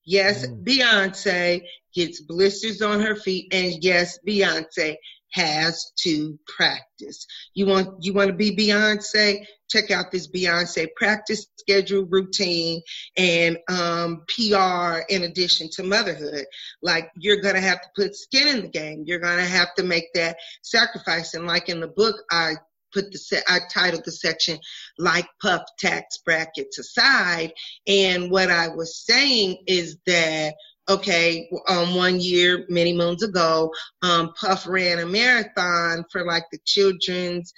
Yes, 0.06 0.46
mm. 0.46 0.64
Beyonce 0.66 1.62
gets 1.94 2.22
blisters 2.22 2.82
on 2.82 3.02
her 3.02 3.16
feet, 3.16 3.54
and 3.54 3.82
yes, 3.82 4.20
Beyonce 4.28 4.98
has 5.32 5.92
to 6.04 6.38
practice. 6.48 7.26
You 7.54 7.68
want 7.68 8.04
you 8.04 8.14
want 8.14 8.30
to 8.30 8.36
be 8.36 8.56
Beyonce? 8.56 9.46
Check 9.70 9.92
out 9.92 10.12
this 10.12 10.30
Beyonce 10.30 10.88
practice 10.96 11.46
schedule, 11.58 12.06
routine, 12.06 12.82
and 13.18 13.58
um, 13.70 14.24
PR 14.30 15.00
in 15.10 15.24
addition 15.24 15.70
to 15.74 15.84
motherhood. 15.84 16.46
Like 16.82 17.10
you're 17.18 17.42
gonna 17.42 17.62
have 17.62 17.82
to 17.82 17.90
put 17.96 18.16
skin 18.16 18.48
in 18.48 18.62
the 18.62 18.70
game. 18.70 19.04
You're 19.06 19.20
gonna 19.20 19.46
have 19.46 19.74
to 19.76 19.84
make 19.84 20.06
that 20.14 20.38
sacrifice. 20.62 21.34
And 21.34 21.46
like 21.46 21.70
in 21.70 21.80
the 21.80 21.88
book, 21.88 22.16
I 22.32 22.54
put 22.94 23.12
the 23.12 23.18
se- 23.18 23.44
I 23.48 23.60
titled 23.72 24.06
the 24.06 24.12
section 24.12 24.60
like 24.98 25.28
puff 25.42 25.64
tax 25.78 26.18
brackets 26.26 26.80
aside. 26.80 27.54
And 27.88 28.32
what 28.32 28.50
I 28.50 28.70
was 28.70 29.04
saying 29.06 29.64
is 29.68 29.98
that 30.06 30.56
okay, 30.90 31.50
um, 31.68 31.96
one 31.96 32.20
year, 32.20 32.66
many 32.70 32.94
moons 32.94 33.24
ago, 33.24 33.74
um, 34.02 34.34
Puff 34.40 34.68
ran 34.68 35.00
a 35.00 35.06
marathon 35.06 36.06
for 36.12 36.26
like 36.26 36.44
the 36.52 36.60
children's 36.66 37.54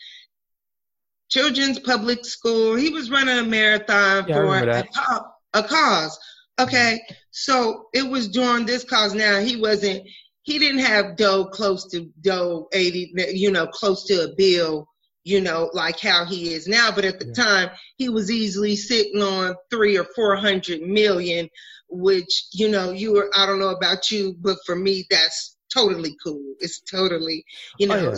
children's 1.30 1.80
public 1.80 2.26
school. 2.26 2.76
He 2.76 2.90
was 2.90 3.12
running 3.12 3.38
a 3.38 3.44
marathon 3.44 4.26
Yeah, 4.28 4.36
for 4.36 4.56
a, 4.56 5.60
a 5.60 5.64
cause. 5.64 6.20
Okay, 6.60 7.00
so 7.32 7.88
it 7.94 8.08
was 8.08 8.28
during 8.30 8.66
this 8.66 8.84
cause. 8.84 9.14
Now 9.14 9.40
he 9.40 9.56
wasn't. 9.56 10.04
He 10.42 10.58
didn't 10.58 10.82
have 10.82 11.16
dough 11.16 11.46
close 11.46 11.90
to 11.92 12.10
dough 12.22 12.68
eighty. 12.74 13.14
You 13.32 13.52
know, 13.52 13.68
close 13.68 14.06
to 14.06 14.24
a 14.26 14.36
bill. 14.36 14.88
You 15.24 15.42
know, 15.42 15.70
like 15.74 16.00
how 16.00 16.26
he 16.26 16.54
is 16.54 16.68
now. 16.68 16.92
But 16.92 17.06
at 17.06 17.20
the 17.20 17.32
time, 17.32 17.70
he 17.98 18.10
was 18.10 18.32
easily 18.32 18.76
sitting 18.76 19.22
on 19.22 19.56
three 19.70 19.98
or 19.98 20.06
four 20.16 20.36
hundred 20.36 20.82
million 20.82 21.48
which 21.90 22.48
you 22.54 22.70
know 22.70 22.92
you 22.92 23.14
were 23.14 23.30
i 23.36 23.46
don't 23.46 23.60
know 23.60 23.70
about 23.70 24.12
you 24.12 24.36
but 24.42 24.58
for 24.66 24.76
me 24.76 25.06
that's 25.10 25.58
totally 25.74 26.16
cool. 26.24 26.56
It's 26.60 26.82
totally 26.82 27.46
you 27.78 27.88
Oh, 27.92 27.96
know. 27.96 28.16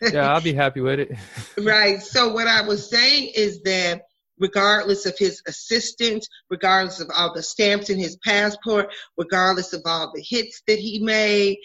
yeah, 0.00 0.30
I'll 0.32 0.40
be 0.40 0.54
happy 0.54 0.80
with 0.80 1.00
it. 1.00 1.12
right. 1.58 2.02
So 2.02 2.32
what 2.32 2.48
i 2.48 2.62
was 2.62 2.88
saying 2.88 3.32
is 3.34 3.62
that 3.62 4.02
regardless 4.38 5.06
of 5.06 5.16
his 5.18 5.42
assistance 5.46 6.28
regardless 6.50 7.00
of 7.00 7.10
all 7.16 7.32
the 7.34 7.42
stamps 7.42 7.90
in 7.90 7.98
his 7.98 8.16
passport 8.24 8.92
regardless 9.16 9.72
of 9.72 9.82
all 9.86 10.12
the 10.14 10.22
hits 10.22 10.62
that 10.66 10.78
he 10.78 10.98
made 10.98 11.56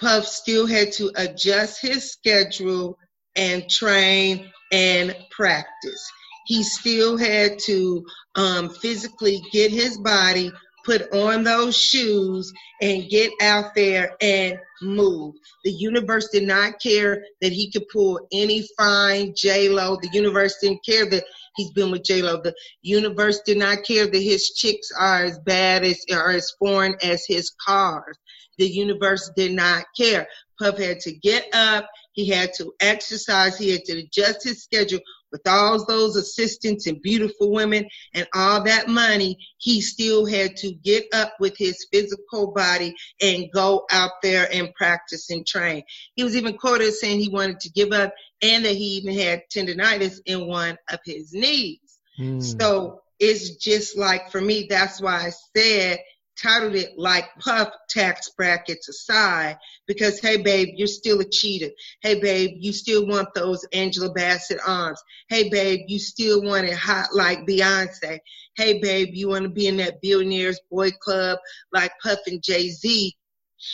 puff 0.00 0.26
still 0.26 0.66
had 0.66 0.90
to 0.90 1.12
adjust 1.16 1.80
his 1.80 2.10
schedule 2.10 2.98
and 3.36 3.68
train 3.70 4.50
and 4.72 5.16
practice 5.30 6.10
he 6.50 6.64
still 6.64 7.16
had 7.16 7.60
to 7.60 8.04
um, 8.34 8.70
physically 8.70 9.40
get 9.52 9.70
his 9.70 9.96
body 9.98 10.50
put 10.84 11.14
on 11.14 11.44
those 11.44 11.78
shoes 11.78 12.52
and 12.82 13.08
get 13.08 13.30
out 13.40 13.72
there 13.76 14.16
and 14.20 14.58
move. 14.82 15.36
The 15.62 15.70
universe 15.70 16.28
did 16.32 16.42
not 16.42 16.80
care 16.80 17.22
that 17.40 17.52
he 17.52 17.70
could 17.70 17.88
pull 17.92 18.26
any 18.32 18.66
fine 18.76 19.32
J 19.36 19.68
Lo. 19.68 19.96
The 20.02 20.10
universe 20.12 20.56
didn't 20.60 20.84
care 20.84 21.08
that 21.08 21.22
he's 21.54 21.70
been 21.70 21.92
with 21.92 22.02
J 22.02 22.20
Lo. 22.20 22.40
The 22.42 22.54
universe 22.82 23.40
did 23.46 23.58
not 23.58 23.84
care 23.84 24.08
that 24.08 24.22
his 24.22 24.50
chicks 24.50 24.90
are 24.98 25.22
as 25.26 25.38
bad 25.38 25.84
as 25.84 26.04
or 26.10 26.32
as 26.32 26.50
foreign 26.58 26.96
as 27.00 27.24
his 27.28 27.52
cars. 27.64 28.18
The 28.58 28.66
universe 28.66 29.30
did 29.36 29.52
not 29.52 29.84
care. 29.96 30.26
Puff 30.58 30.78
had 30.78 30.98
to 31.00 31.12
get 31.12 31.46
up. 31.52 31.88
He 32.20 32.28
had 32.28 32.52
to 32.54 32.72
exercise. 32.80 33.56
He 33.56 33.70
had 33.70 33.84
to 33.86 33.98
adjust 33.98 34.44
his 34.44 34.62
schedule 34.62 35.00
with 35.32 35.46
all 35.46 35.84
those 35.84 36.16
assistants 36.16 36.86
and 36.86 37.00
beautiful 37.00 37.50
women 37.50 37.88
and 38.14 38.26
all 38.34 38.62
that 38.64 38.88
money, 38.88 39.38
he 39.58 39.80
still 39.80 40.26
had 40.26 40.56
to 40.56 40.72
get 40.72 41.06
up 41.12 41.34
with 41.38 41.56
his 41.56 41.86
physical 41.92 42.52
body 42.52 42.94
and 43.20 43.50
go 43.52 43.86
out 43.90 44.12
there 44.22 44.48
and 44.52 44.74
practice 44.74 45.30
and 45.30 45.46
train. 45.46 45.82
He 46.14 46.24
was 46.24 46.36
even 46.36 46.58
quoted 46.58 46.88
as 46.88 47.00
saying 47.00 47.20
he 47.20 47.28
wanted 47.28 47.60
to 47.60 47.70
give 47.70 47.92
up 47.92 48.12
and 48.42 48.64
that 48.64 48.74
he 48.74 48.96
even 48.96 49.16
had 49.16 49.42
tendonitis 49.54 50.18
in 50.26 50.46
one 50.46 50.76
of 50.90 50.98
his 51.04 51.32
knees. 51.32 51.98
Hmm. 52.16 52.40
So 52.40 53.02
it's 53.18 53.56
just 53.56 53.96
like 53.96 54.30
for 54.30 54.40
me, 54.40 54.66
that's 54.68 55.00
why 55.00 55.26
I 55.26 55.30
said 55.56 55.98
titled 56.42 56.74
it 56.74 56.90
like 56.96 57.24
puff 57.38 57.68
tax 57.88 58.30
brackets 58.36 58.88
aside 58.88 59.58
because 59.86 60.20
hey 60.20 60.42
babe 60.42 60.68
you're 60.74 60.86
still 60.86 61.20
a 61.20 61.28
cheater. 61.28 61.70
Hey 62.02 62.20
babe 62.20 62.52
you 62.58 62.72
still 62.72 63.06
want 63.06 63.28
those 63.34 63.66
angela 63.72 64.12
bassett 64.12 64.58
arms. 64.66 65.02
Hey 65.28 65.48
babe 65.48 65.80
you 65.86 65.98
still 65.98 66.42
want 66.42 66.66
it 66.66 66.76
hot 66.76 67.08
like 67.14 67.46
beyonce. 67.46 68.18
Hey 68.56 68.80
babe 68.80 69.10
you 69.12 69.28
want 69.28 69.44
to 69.44 69.50
be 69.50 69.66
in 69.66 69.76
that 69.78 70.00
billionaires 70.00 70.60
boy 70.70 70.90
club 71.02 71.38
like 71.72 71.92
puff 72.02 72.18
and 72.26 72.42
jay-z. 72.42 73.14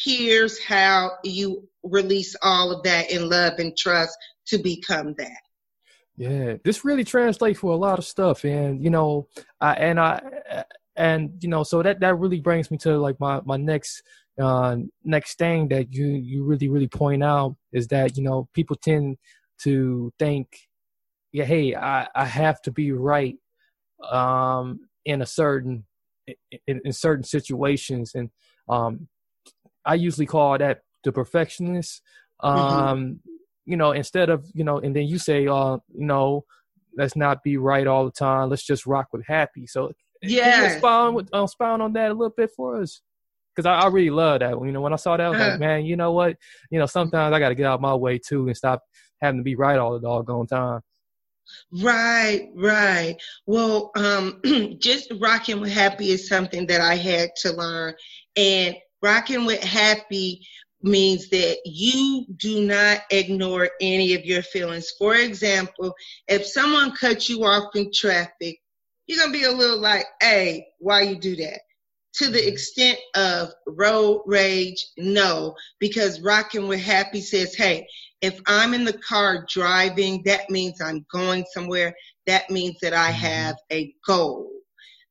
Here's 0.05 0.63
how 0.63 1.13
you 1.23 1.69
release 1.85 2.35
all 2.43 2.73
of 2.73 2.83
that 2.83 3.11
in 3.11 3.29
love 3.29 3.55
and 3.59 3.77
trust 3.77 4.17
to 4.49 4.59
become 4.59 5.15
that. 5.19 5.39
Yeah, 6.17 6.57
this 6.65 6.85
really 6.85 7.05
translates 7.05 7.59
for 7.59 7.73
a 7.73 7.77
lot 7.77 7.99
of 7.99 8.05
stuff, 8.07 8.45
and 8.45 8.83
you 8.83 8.89
know, 8.89 9.29
I 9.61 9.75
and 9.75 10.01
I 10.01 10.65
and 10.97 11.33
you 11.43 11.49
know, 11.49 11.63
so 11.63 11.83
that 11.83 12.01
that 12.01 12.19
really 12.19 12.41
brings 12.41 12.71
me 12.71 12.79
to 12.79 12.99
like 12.99 13.19
my 13.21 13.41
my 13.45 13.57
next 13.57 14.03
uh 14.41 14.77
next 15.05 15.39
thing 15.39 15.69
that 15.69 15.93
you 15.93 16.07
you 16.09 16.45
really 16.45 16.69
really 16.69 16.89
point 16.89 17.23
out 17.25 17.57
is 17.73 17.89
that 17.89 18.17
you 18.17 18.23
know 18.23 18.49
people 18.53 18.77
tend 18.77 19.17
to 19.59 20.13
think, 20.19 20.69
yeah, 21.33 21.45
hey, 21.45 21.75
I 21.75 22.09
I 22.15 22.25
have 22.27 22.61
to 22.63 22.71
be 22.73 22.93
right, 22.93 23.37
um, 24.11 24.81
in 25.05 25.23
a 25.23 25.27
certain 25.27 25.85
in, 26.67 26.81
in 26.85 26.93
certain 26.93 27.25
situations, 27.25 28.15
and 28.15 28.31
um, 28.69 29.09
I 29.85 29.95
usually 29.95 30.27
call 30.27 30.59
that 30.59 30.83
the 31.05 31.13
perfectionist. 31.13 32.03
Um, 32.41 32.53
Mm-hmm. 32.55 32.97
you 33.65 33.77
know, 33.77 33.93
instead 33.93 34.31
of, 34.31 34.47
you 34.55 34.65
know, 34.65 34.79
and 34.79 34.95
then 34.95 35.07
you 35.09 35.19
say, 35.19 35.47
uh, 35.49 35.79
you 35.95 36.07
know, 36.07 36.45
let's 36.97 37.17
not 37.17 37.43
be 37.43 37.57
right 37.57 37.87
all 37.87 38.05
the 38.05 38.11
time. 38.13 38.49
Let's 38.51 38.65
just 38.65 38.87
rock 38.87 39.09
with 39.13 39.27
happy. 39.27 39.67
So 39.67 39.93
Yes. 40.29 40.75
expound, 40.75 41.17
with, 41.17 41.29
uh, 41.35 41.45
expound 41.45 41.83
on 41.83 41.93
that 41.95 42.11
a 42.11 42.15
little 42.15 42.35
bit 42.37 42.51
for 42.57 42.81
us? 42.81 43.01
Because 43.55 43.67
I, 43.67 43.75
I 43.75 43.87
really 43.89 44.11
love 44.11 44.41
that. 44.41 44.51
You 44.51 44.73
know, 44.73 44.81
when 44.81 44.93
I 44.93 44.97
saw 44.97 45.17
that, 45.17 45.25
I 45.27 45.29
was 45.31 45.39
Uh-huh. 45.39 45.51
like, 45.51 45.61
man, 45.61 45.85
you 45.85 45.97
know 45.97 46.13
what? 46.13 46.37
You 46.71 46.79
know, 46.79 46.87
sometimes 46.87 47.35
I 47.35 47.39
got 47.39 47.49
to 47.51 47.55
get 47.55 47.67
out 47.67 47.81
my 47.81 47.95
way 47.95 48.19
too 48.19 48.47
and 48.47 48.57
stop 48.57 48.83
having 49.21 49.41
to 49.41 49.45
be 49.45 49.55
right 49.57 49.79
all 49.79 49.93
the 49.95 50.01
doggone 50.01 50.47
time. 50.47 50.81
Right, 51.83 52.49
right. 52.57 53.17
Well, 53.47 53.91
um, 53.97 54.41
just 54.81 55.13
rocking 55.21 55.61
with 55.61 55.73
happy 55.73 56.11
is 56.11 56.29
something 56.29 56.67
that 56.67 56.81
I 56.81 56.95
had 56.97 57.31
to 57.43 57.53
learn. 57.53 57.95
And 58.37 58.77
rocking 59.03 59.45
with 59.47 59.63
happy 59.63 60.47
means 60.83 61.29
that 61.31 61.59
you 61.65 62.27
do 62.37 62.65
not 62.67 63.01
ignore 63.11 63.69
any 63.81 64.15
of 64.15 64.25
your 64.25 64.43
feelings. 64.43 64.93
For 64.99 65.15
example, 65.17 65.95
if 66.29 66.47
someone 66.47 66.95
cuts 66.95 67.29
you 67.29 67.45
off 67.45 67.75
in 67.75 67.91
traffic, 67.95 68.59
you're 69.07 69.19
going 69.19 69.33
to 69.33 69.39
be 69.39 69.45
a 69.45 69.53
little 69.53 69.79
like, 69.79 70.07
hey, 70.21 70.67
why 70.79 71.03
you 71.03 71.17
do 71.17 71.37
that? 71.37 71.61
To 72.17 72.31
the 72.31 72.39
mm-hmm. 72.39 72.49
extent 72.49 72.99
of 73.15 73.51
road 73.67 74.23
rage, 74.27 74.87
no, 74.97 75.55
because 75.79 76.21
rocking 76.21 76.69
with 76.69 76.81
happy 76.81 77.21
says, 77.21 77.55
hey, 77.55 77.87
if 78.23 78.41
I'm 78.47 78.75
in 78.75 78.85
the 78.85 78.99
car 78.99 79.47
driving, 79.49 80.23
that 80.25 80.49
means 80.51 80.81
I'm 80.81 81.05
going 81.13 81.45
somewhere. 81.53 81.95
That 82.27 82.51
means 82.51 82.77
that 82.83 82.95
I 82.95 83.11
mm-hmm. 83.11 83.21
have 83.21 83.57
a 83.71 83.95
goal. 84.07 84.51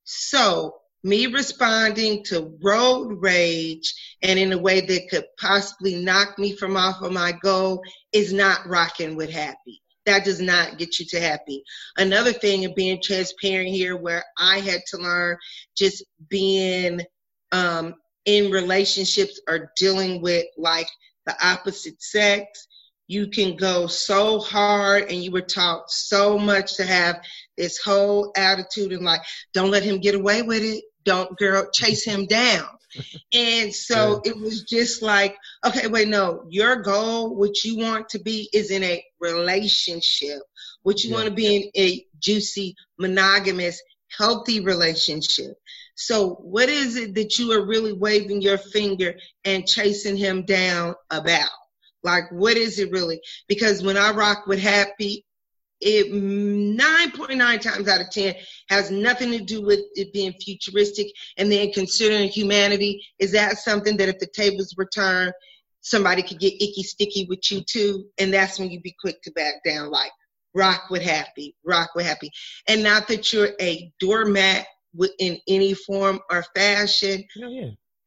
So 0.03 0.75
me 1.03 1.27
responding 1.27 2.23
to 2.23 2.58
road 2.63 3.17
rage 3.21 3.93
and 4.23 4.39
in 4.39 4.51
a 4.53 4.58
way 4.58 4.81
that 4.81 5.10
could 5.10 5.25
possibly 5.39 6.03
knock 6.03 6.39
me 6.39 6.55
from 6.55 6.75
off 6.75 7.01
of 7.03 7.12
my 7.12 7.31
goal 7.31 7.84
is 8.12 8.34
not 8.34 8.67
rocking 8.67 9.15
with 9.15 9.29
happy. 9.29 9.81
That 10.06 10.24
does 10.24 10.39
not 10.39 10.78
get 10.78 11.00
you 11.00 11.06
to 11.08 11.20
happy. 11.20 11.63
Another 11.98 12.34
thing 12.34 12.65
of 12.65 12.76
being 12.76 13.02
transparent 13.02 13.70
here 13.70 13.98
where 13.98 14.24
I 14.38 14.60
had 14.60 14.82
to 14.88 14.98
learn 14.98 15.38
just 15.76 16.04
being 16.30 17.02
um, 17.52 17.96
in 18.26 18.52
relationships 18.52 19.39
or 19.48 19.72
dealing 19.78 20.22
with 20.22 20.46
like 20.58 20.88
the 21.26 21.36
opposite 21.44 22.02
sex 22.02 22.68
you 23.08 23.28
can 23.28 23.56
go 23.56 23.88
so 23.88 24.39
hard 24.39 25.12
and 25.12 25.24
you 25.24 25.32
were 25.32 25.41
taught 25.41 25.89
so 25.89 26.38
much 26.38 26.76
to 26.76 26.84
have 26.84 27.22
this 27.56 27.78
whole 27.78 28.32
attitude 28.36 28.91
and 28.91 29.04
like 29.04 29.22
don't 29.54 29.72
let 29.72 29.84
him 29.84 30.00
get 30.00 30.15
away 30.15 30.41
with 30.41 30.63
it 30.63 30.84
don't 31.04 31.38
girl 31.38 31.70
chase 31.72 32.04
him 32.04 32.26
down 32.26 32.68
and 33.34 33.73
so 33.73 34.21
it 34.25 34.38
was 34.38 34.63
just 34.63 35.01
like 35.01 35.36
okay 35.65 35.88
wait 35.88 36.08
no 36.08 36.43
your 36.49 36.77
goal 36.77 37.36
what 37.36 37.63
you 37.63 37.77
want 37.77 38.08
to 38.10 38.19
be 38.19 38.49
is 38.53 38.71
in 38.71 38.84
a 38.84 39.03
relationship 39.19 40.39
what 40.84 41.03
you 41.03 41.10
Yeah. 41.10 41.15
want 41.15 41.27
to 41.29 41.34
be 41.34 41.55
in 41.55 41.71
a 41.77 42.05
juicy 42.19 42.75
monogamous 42.99 43.81
healthy 44.17 44.62
relationship 44.62 45.53
so 45.95 46.36
what 46.41 46.69
is 46.69 46.95
it 46.95 47.15
that 47.15 47.38
you 47.38 47.51
are 47.51 47.65
really 47.65 47.93
waving 47.93 48.41
your 48.41 48.58
finger 48.58 49.15
and 49.43 49.67
chasing 49.67 50.17
him 50.17 50.43
down 50.45 50.95
about 51.10 51.49
like, 52.03 52.25
what 52.31 52.55
is 52.55 52.77
it 52.77 52.91
really? 52.91 53.19
Because 53.47 53.81
when 53.81 53.97
I 53.97 54.12
rock 54.12 54.45
with 54.45 54.60
happy, 54.60 55.24
it 55.86 56.12
9.9 56.12 57.62
times 57.62 57.88
out 57.88 58.02
of 58.02 58.10
10 58.10 58.36
has 58.69 58.89
nothing 58.89 59.32
to 59.32 59.39
do 59.39 59.62
with 59.62 59.80
it 59.93 60.12
being 60.12 60.34
futuristic. 60.34 61.08
And 61.38 61.52
then 61.52 61.71
considering 61.71 62.28
humanity, 62.28 63.06
is 63.19 63.32
that 63.34 63.60
something 63.60 63.95
that 63.98 64.10
if 64.10 64.19
the 64.19 64.28
tables 64.28 64.74
were 64.76 64.88
turned, 64.88 65.32
somebody 65.82 66.24
could 66.24 66.39
get 66.39 66.56
icky 66.56 66.82
sticky 66.82 67.28
with 67.30 67.52
you 67.52 67.62
too. 67.62 68.06
And 68.17 68.34
that's 68.34 68.58
when 68.58 68.71
you'd 68.71 68.82
be 68.82 68.95
quick 69.00 69.21
to 69.21 69.32
back 69.32 69.63
down, 69.63 69.91
like 69.91 70.12
rock 70.56 70.89
with 70.89 71.04
happy, 71.04 71.56
rock 71.63 71.91
with 71.95 72.08
happy. 72.08 72.32
And 72.67 72.82
not 72.82 73.08
that 73.10 73.32
you're 73.32 73.54
a 73.62 73.91
doormat 74.00 74.65
in 75.19 75.39
any 75.48 75.76
form 75.76 76.19
or 76.32 76.43
fashion. 76.56 77.24
Yeah, 77.36 77.48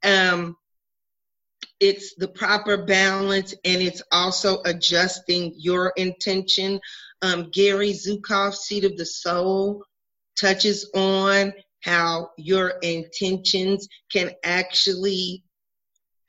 yeah. 0.03 0.33
Um, 0.33 0.57
it's 1.81 2.15
the 2.17 2.29
proper 2.29 2.85
balance 2.85 3.55
and 3.65 3.81
it's 3.81 4.03
also 4.11 4.63
adjusting 4.65 5.55
your 5.57 5.93
intention. 5.97 6.81
Um, 7.23 7.51
Gary 7.53 7.93
Zukav, 7.93 8.55
Seat 8.55 8.85
of 8.85 8.97
the 8.97 9.07
Soul, 9.07 9.85
touches 10.39 10.91
on 10.95 11.53
how 11.83 12.31
your 12.37 12.75
intentions 12.83 13.89
can 14.13 14.31
actually 14.45 15.43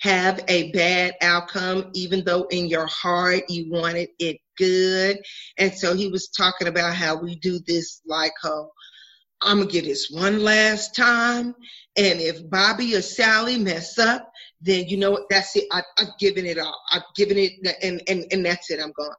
have 0.02 0.43
a 0.47 0.71
bad 0.71 1.15
outcome, 1.21 1.91
even 1.93 2.23
though 2.23 2.43
in 2.45 2.67
your 2.67 2.88
heart 2.88 3.43
you 3.49 3.69
wanted 3.69 4.10
it 4.17 4.38
good. 4.58 5.17
And 5.58 5.73
so 5.73 5.93
he 5.93 6.08
was 6.08 6.30
talking 6.30 6.67
about 6.67 6.95
how 6.95 7.15
we 7.21 7.36
do 7.36 7.60
this 7.65 8.02
like, 8.06 8.34
oh, 8.43 8.69
I'm 9.41 9.60
gonna 9.60 9.71
get 9.71 9.86
this 9.86 10.10
one 10.10 10.43
last 10.43 10.95
time. 10.95 11.56
And 11.97 12.19
if 12.19 12.49
Bobby 12.49 12.95
or 12.95 13.02
Sally 13.02 13.58
mess 13.58 13.97
up, 13.97 14.30
then 14.62 14.88
you 14.88 14.97
know 14.97 15.12
what? 15.12 15.30
That's 15.30 15.56
it. 15.56 15.65
I, 15.71 15.82
I've 15.97 16.17
given 16.19 16.45
it 16.45 16.60
all. 16.60 16.78
I've 16.91 17.04
given 17.15 17.38
it, 17.38 17.54
and 17.82 18.02
and 18.08 18.25
and 18.32 18.45
that's 18.45 18.69
it. 18.69 18.82
I'm 18.82 18.91
gone. 18.91 19.15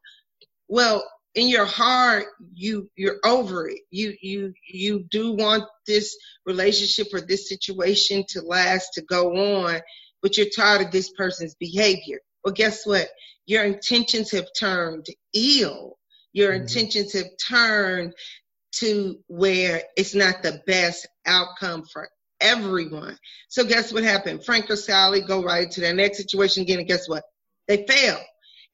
Well, 0.68 1.02
in 1.34 1.48
your 1.48 1.66
heart, 1.66 2.26
you 2.54 2.90
you're 2.96 3.18
over 3.24 3.68
it. 3.68 3.80
You 3.90 4.14
you 4.20 4.52
you 4.68 5.04
do 5.10 5.32
want 5.32 5.64
this 5.86 6.16
relationship 6.44 7.08
or 7.12 7.20
this 7.20 7.48
situation 7.48 8.24
to 8.30 8.42
last, 8.42 8.94
to 8.94 9.02
go 9.02 9.62
on, 9.62 9.80
but 10.22 10.36
you're 10.36 10.46
tired 10.54 10.82
of 10.82 10.90
this 10.90 11.10
person's 11.10 11.54
behavior. 11.54 12.18
Well, 12.44 12.54
guess 12.54 12.86
what? 12.86 13.08
Your 13.46 13.64
intentions 13.64 14.32
have 14.32 14.46
turned 14.58 15.06
ill. 15.34 15.98
Your 16.32 16.52
mm-hmm. 16.52 16.62
intentions 16.62 17.12
have 17.12 17.28
turned 17.48 18.14
to 18.76 19.18
where 19.26 19.82
it's 19.96 20.14
not 20.14 20.42
the 20.42 20.60
best 20.66 21.08
outcome 21.26 21.84
for 21.92 22.08
everyone. 22.40 23.16
So 23.48 23.64
guess 23.64 23.92
what 23.92 24.04
happened? 24.04 24.44
Frank 24.44 24.70
or 24.70 24.76
Sally 24.76 25.22
go 25.22 25.42
right 25.42 25.64
into 25.64 25.80
the 25.80 25.92
next 25.92 26.18
situation 26.18 26.62
again, 26.62 26.78
and 26.78 26.88
guess 26.88 27.08
what? 27.08 27.24
They 27.68 27.86
fail. 27.86 28.18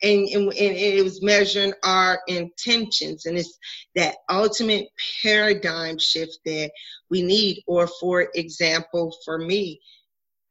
And, 0.02 0.28
and, 0.28 0.48
and 0.48 0.76
it 0.76 1.02
was 1.02 1.22
measuring 1.22 1.72
our 1.82 2.20
intentions, 2.28 3.24
and 3.24 3.38
it's 3.38 3.58
that 3.94 4.16
ultimate 4.28 4.88
paradigm 5.22 5.98
shift 5.98 6.38
that 6.44 6.70
we 7.08 7.22
need. 7.22 7.62
Or, 7.66 7.88
for 8.00 8.28
example, 8.34 9.16
for 9.24 9.38
me, 9.38 9.80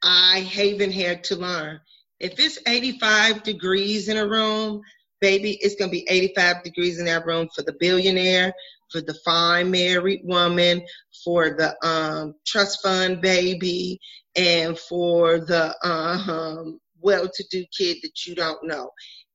I 0.01 0.39
haven't 0.39 0.91
had 0.91 1.23
to 1.25 1.36
learn. 1.36 1.79
If 2.19 2.39
it's 2.39 2.60
85 2.65 3.43
degrees 3.43 4.08
in 4.08 4.17
a 4.17 4.27
room, 4.27 4.81
baby, 5.21 5.58
it's 5.62 5.75
going 5.75 5.89
to 5.89 5.97
be 5.97 6.08
85 6.10 6.63
degrees 6.63 6.99
in 6.99 7.05
that 7.05 7.25
room 7.25 7.49
for 7.55 7.62
the 7.63 7.75
billionaire, 7.79 8.53
for 8.91 9.01
the 9.01 9.15
fine 9.25 9.71
married 9.71 10.21
woman, 10.23 10.86
for 11.23 11.49
the 11.49 11.75
um, 11.86 12.36
trust 12.45 12.81
fund 12.81 13.21
baby, 13.21 13.99
and 14.36 14.77
for 14.77 15.39
the 15.39 15.75
um, 15.84 16.79
well 17.01 17.29
to 17.34 17.45
do 17.49 17.65
kid 17.77 17.97
that 18.03 18.25
you 18.25 18.36
don't 18.36 18.63
know. 18.63 18.89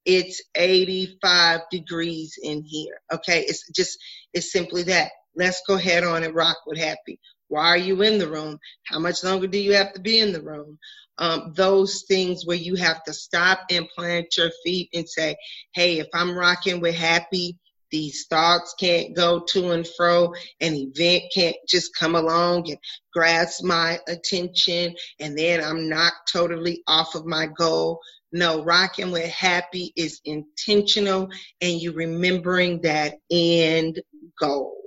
It's 0.07 0.43
85 0.57 1.63
degrees 1.71 2.35
in 2.43 2.63
here. 2.65 3.01
Okay. 3.13 3.43
It's 3.43 3.69
just, 3.71 3.99
it's 4.35 4.53
simply 4.53 4.85
that. 4.85 5.11
Let's 5.37 5.63
go 5.67 5.77
head 5.77 6.05
on 6.05 6.25
and 6.25 6.35
rock 6.35 6.59
with 6.67 6.79
happy. 6.79 7.21
Why 7.49 7.67
are 7.67 7.79
you 7.79 8.03
in 8.03 8.19
the 8.19 8.29
room? 8.29 8.59
How 8.87 8.99
much 8.99 9.25
longer 9.25 9.47
do 9.47 9.59
you 9.59 9.75
have 9.75 9.93
to 9.95 10.01
be 10.01 10.21
in 10.21 10.33
the 10.33 10.43
room? 10.43 10.79
Um, 11.19 11.53
those 11.57 12.05
things 12.09 12.47
where 12.47 12.57
you 12.57 12.77
have 12.77 13.03
to 13.05 13.13
stop 13.13 13.61
and 13.71 13.89
plant 13.97 14.37
your 14.37 14.51
feet 14.65 14.89
and 14.95 15.09
say, 15.09 15.37
hey, 15.75 15.99
if 15.99 16.09
I'm 16.15 16.37
rocking 16.37 16.81
with 16.81 16.95
happy, 16.95 17.59
these 17.91 18.27
thoughts 18.29 18.75
can't 18.79 19.15
go 19.15 19.45
to 19.51 19.73
and 19.73 19.87
fro. 19.97 20.33
An 20.61 20.75
event 20.75 21.25
can't 21.35 21.57
just 21.69 21.95
come 21.97 22.15
along 22.15 22.71
and 22.71 22.79
grasp 23.13 23.65
my 23.65 23.99
attention 24.09 24.95
and 25.19 25.37
then 25.37 25.63
I'm 25.63 25.89
not 25.89 26.13
totally 26.33 26.83
off 26.87 27.15
of 27.15 27.27
my 27.27 27.47
goal. 27.47 28.01
No, 28.33 28.63
rocking 28.65 29.11
with 29.11 29.29
happy 29.29 29.93
is 29.97 30.21
intentional 30.25 31.29
and 31.61 31.81
you 31.81 31.93
remembering 31.93 32.83
that 32.83 33.15
end 33.31 34.01
goal. 34.39 34.80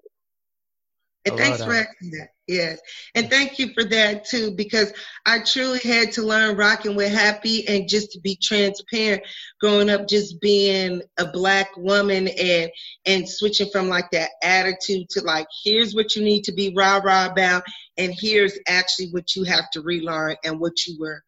And 1.25 1.37
thanks 1.37 1.63
for 1.63 1.73
asking 1.73 2.11
that. 2.11 2.29
Yes. 2.47 2.79
And 3.15 3.29
thank 3.29 3.57
you 3.57 3.73
for 3.73 3.85
that 3.85 4.25
too, 4.25 4.51
because 4.51 4.91
I 5.25 5.39
truly 5.39 5.79
had 5.79 6.11
to 6.13 6.21
learn 6.21 6.57
rocking 6.57 6.95
with 6.95 7.13
happy 7.13 7.65
and 7.67 7.87
just 7.87 8.11
to 8.11 8.19
be 8.19 8.37
transparent 8.41 9.23
growing 9.61 9.89
up, 9.89 10.09
just 10.09 10.41
being 10.41 11.01
a 11.17 11.25
black 11.25 11.69
woman 11.77 12.27
and, 12.27 12.69
and 13.05 13.29
switching 13.29 13.69
from 13.71 13.87
like 13.87 14.11
that 14.11 14.31
attitude 14.43 15.09
to 15.11 15.21
like, 15.21 15.47
here's 15.63 15.95
what 15.95 16.15
you 16.15 16.23
need 16.23 16.43
to 16.43 16.51
be 16.51 16.73
rah 16.75 16.97
rah 16.97 17.27
about. 17.27 17.63
And 17.97 18.13
here's 18.13 18.59
actually 18.67 19.07
what 19.11 19.35
you 19.35 19.45
have 19.45 19.69
to 19.71 19.81
relearn 19.81 20.35
and 20.43 20.59
what 20.59 20.85
you 20.85 20.97
were 20.99 21.23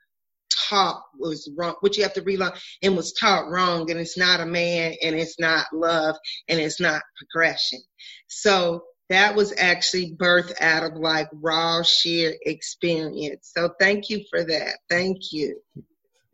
taught 0.68 1.02
was 1.18 1.50
wrong, 1.56 1.76
what 1.80 1.96
you 1.96 2.04
have 2.04 2.14
to 2.14 2.22
relearn 2.24 2.52
and 2.82 2.98
was 2.98 3.14
taught 3.14 3.50
wrong. 3.50 3.90
And 3.90 4.00
it's 4.00 4.18
not 4.18 4.42
a 4.42 4.46
man 4.46 4.96
and 5.02 5.16
it's 5.16 5.40
not 5.40 5.68
love 5.72 6.18
and 6.50 6.60
it's 6.60 6.82
not 6.82 7.02
progression. 7.18 7.80
So 8.28 8.84
that 9.10 9.36
was 9.36 9.54
actually 9.58 10.14
birthed 10.14 10.60
out 10.62 10.84
of 10.84 10.98
like 10.98 11.30
raw 11.34 11.82
sheer 11.84 12.36
experience. 12.42 13.52
So 13.56 13.70
thank 13.80 14.10
you 14.10 14.24
for 14.30 14.44
that. 14.44 14.80
Thank 14.90 15.32
you. 15.32 15.62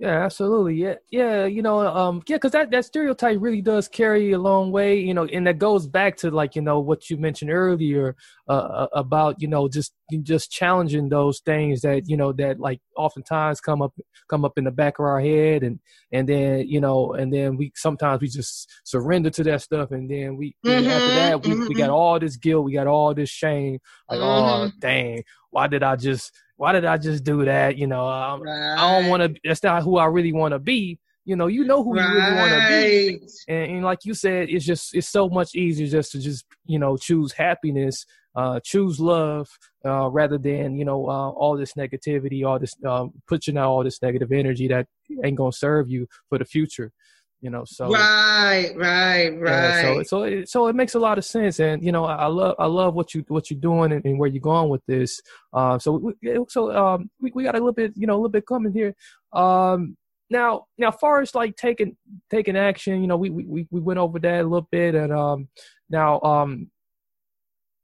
Yeah, 0.02 0.26
absolutely. 0.26 0.78
Yeah, 0.78 0.96
yeah. 1.12 1.46
You 1.46 1.62
know, 1.62 1.78
um, 1.82 2.24
yeah, 2.26 2.38
because 2.38 2.54
that 2.54 2.72
that 2.72 2.86
stereotype 2.86 3.38
really 3.40 3.62
does 3.62 3.88
carry 3.88 4.32
a 4.32 4.40
long 4.40 4.72
way. 4.72 5.00
You 5.00 5.14
know, 5.14 5.26
and 5.26 5.46
that 5.46 5.60
goes 5.60 5.86
back 5.86 6.18
to 6.18 6.32
like 6.32 6.56
you 6.56 6.64
know 6.64 6.80
what 6.80 7.12
you 7.12 7.18
mentioned 7.18 7.52
earlier 7.52 8.16
uh, 8.50 8.52
uh, 8.52 8.88
about 8.94 9.40
you 9.40 9.48
know 9.48 9.70
just 9.70 9.94
just 10.24 10.52
challenging 10.52 11.10
those 11.10 11.42
things 11.42 11.82
that 11.82 12.10
you 12.10 12.18
know 12.18 12.34
that 12.34 12.60
like 12.60 12.82
oftentimes 12.98 13.62
come 13.62 13.84
up 13.84 13.94
come 14.28 14.44
up 14.44 14.58
in 14.58 14.64
the 14.64 14.72
back 14.72 14.98
of 14.98 15.06
our 15.06 15.22
head, 15.22 15.62
and 15.62 15.80
and 16.12 16.28
then 16.28 16.68
you 16.68 16.82
know, 16.82 17.14
and 17.14 17.32
then 17.32 17.56
we 17.56 17.72
sometimes 17.76 18.22
we 18.22 18.28
just 18.28 18.72
surrender 18.84 19.30
to 19.30 19.44
that 19.44 19.62
stuff, 19.62 19.92
and 19.92 20.10
then 20.10 20.36
we 20.36 20.56
mm-hmm, 20.66 20.90
after 20.90 21.08
that 21.10 21.46
we, 21.46 21.52
mm-hmm. 21.52 21.68
we 21.68 21.76
got 21.76 21.84
mm-hmm. 21.84 21.94
all 21.94 22.20
this 22.20 22.38
guilt, 22.38 22.66
we 22.66 22.74
got 22.74 22.88
all 22.88 23.14
this 23.14 23.30
shame, 23.30 23.78
like 24.10 24.20
oh, 24.20 24.24
mm-hmm. 24.24 24.64
oh 24.64 24.72
dang, 24.80 25.24
why 25.52 25.68
did 25.68 25.84
I 25.84 25.96
just 25.96 26.32
why 26.62 26.74
did 26.74 26.86
I 26.86 27.00
just 27.00 27.24
do 27.24 27.44
that? 27.46 27.76
You 27.76 27.88
know, 27.88 28.08
um, 28.08 28.44
right. 28.44 28.76
I 28.78 29.02
don't 29.02 29.10
want 29.10 29.24
to. 29.24 29.42
That's 29.44 29.64
not 29.64 29.82
who 29.82 29.98
I 29.98 30.06
really 30.06 30.32
want 30.32 30.52
to 30.52 30.60
be. 30.60 31.00
You 31.26 31.36
know, 31.36 31.48
you 31.48 31.64
know 31.64 31.84
who 31.84 31.96
right. 31.96 32.08
you 32.08 32.16
really 32.16 32.36
want 32.36 32.52
to 32.52 32.68
be, 32.68 33.20
and, 33.48 33.72
and, 33.72 33.84
like 33.84 34.06
you 34.06 34.14
said, 34.14 34.48
it's 34.48 34.64
just 34.64 34.94
it's 34.94 35.08
so 35.08 35.28
much 35.28 35.56
easier 35.56 35.88
just 35.88 36.12
to 36.12 36.20
just 36.20 36.46
you 36.68 36.78
know 36.78 36.98
choose 36.98 37.32
happiness, 37.32 38.06
uh, 38.36 38.60
choose 38.64 39.00
love, 39.00 39.50
uh, 39.84 40.08
rather 40.10 40.38
than 40.38 40.78
you 40.78 40.86
know 40.86 41.10
uh, 41.10 41.30
all 41.32 41.58
this 41.58 41.74
negativity, 41.74 42.46
all 42.46 42.60
this 42.60 42.76
um, 42.86 43.12
pushing 43.28 43.58
out 43.58 43.72
all 43.72 43.84
this 43.84 44.00
negative 44.00 44.32
energy 44.32 44.68
that 44.68 44.86
ain't 45.24 45.38
gonna 45.38 45.52
serve 45.52 45.90
you 45.90 46.06
for 46.30 46.38
the 46.38 46.46
future 46.46 46.92
you 47.42 47.50
know 47.50 47.64
so 47.66 47.90
right 47.90 48.72
right 48.76 49.30
right 49.30 49.52
yeah, 49.52 49.82
so 49.82 50.04
so 50.04 50.24
it, 50.24 50.50
so 50.50 50.68
it 50.68 50.76
makes 50.76 50.94
a 50.94 51.00
lot 51.00 51.18
of 51.18 51.26
sense. 51.26 51.60
And 51.60 51.84
you 51.84 51.92
know 51.92 52.06
i, 52.06 52.16
I 52.16 52.28
love 52.28 52.56
i 52.60 52.68
love 52.68 52.94
what 52.94 53.14
you 53.14 53.26
what 53.28 53.50
you're 53.50 53.60
doing 53.60 53.92
and, 53.92 54.06
and 54.06 54.20
where 54.20 54.30
you're 54.30 54.42
going 54.42 54.70
with 54.70 54.86
this. 54.86 55.20
Uh, 55.52 55.80
so 55.80 55.94
we, 55.94 56.14
so 56.48 56.72
um 56.72 57.10
we, 57.20 57.32
we 57.34 57.44
got 57.44 57.56
a 57.56 57.58
little 57.58 57.74
bit 57.74 57.94
you 57.96 58.08
know 58.08 58.14
a 58.14 58.20
little 58.22 58.30
bit 58.30 58.46
coming 58.46 58.72
here. 58.72 58.96
Um 59.34 59.98
now 60.30 60.66
now 60.78 60.92
far 60.92 61.22
as 61.22 61.36
like 61.36 61.56
taking 61.58 61.98
taking 62.30 62.56
action 62.56 63.02
you 63.02 63.08
know 63.08 63.18
we 63.18 63.30
we 63.30 63.68
we 63.70 63.80
went 63.80 64.00
over 64.00 64.18
that 64.18 64.42
a 64.42 64.44
little 64.44 64.68
bit 64.72 64.96
and 64.96 65.12
um 65.12 65.48
now 65.90 66.22
um 66.22 66.72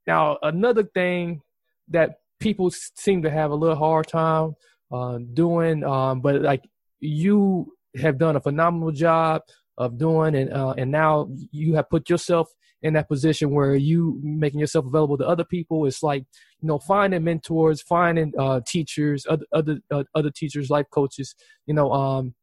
now 0.07 0.37
another 0.41 0.83
thing 0.83 1.41
that 1.89 2.19
people 2.39 2.71
seem 2.71 3.21
to 3.21 3.29
have 3.29 3.51
a 3.51 3.55
little 3.55 3.75
hard 3.75 4.07
time 4.07 4.55
uh, 4.91 5.19
doing 5.33 5.83
um 5.83 6.21
but 6.21 6.41
like 6.41 6.63
you 7.01 7.71
have 7.99 8.17
done 8.17 8.35
a 8.35 8.41
phenomenal 8.41 8.91
job 8.91 9.41
of 9.77 9.97
doing, 9.97 10.35
and 10.35 10.51
uh, 10.51 10.73
and 10.77 10.91
now 10.91 11.29
you 11.51 11.75
have 11.75 11.89
put 11.89 12.09
yourself 12.09 12.49
in 12.83 12.93
that 12.93 13.07
position 13.07 13.51
where 13.51 13.75
you 13.75 14.19
making 14.21 14.59
yourself 14.59 14.85
available 14.85 15.17
to 15.17 15.27
other 15.27 15.43
people. 15.43 15.85
It's 15.85 16.03
like 16.03 16.23
you 16.59 16.67
know 16.67 16.79
finding 16.79 17.23
mentors, 17.23 17.81
finding 17.81 18.33
uh, 18.37 18.61
teachers, 18.65 19.25
other 19.29 19.45
other 19.51 19.79
uh, 19.91 20.03
other 20.15 20.31
teachers, 20.31 20.69
life 20.69 20.87
coaches. 20.91 21.35
You 21.65 21.73
know, 21.73 21.91
um, 21.91 22.33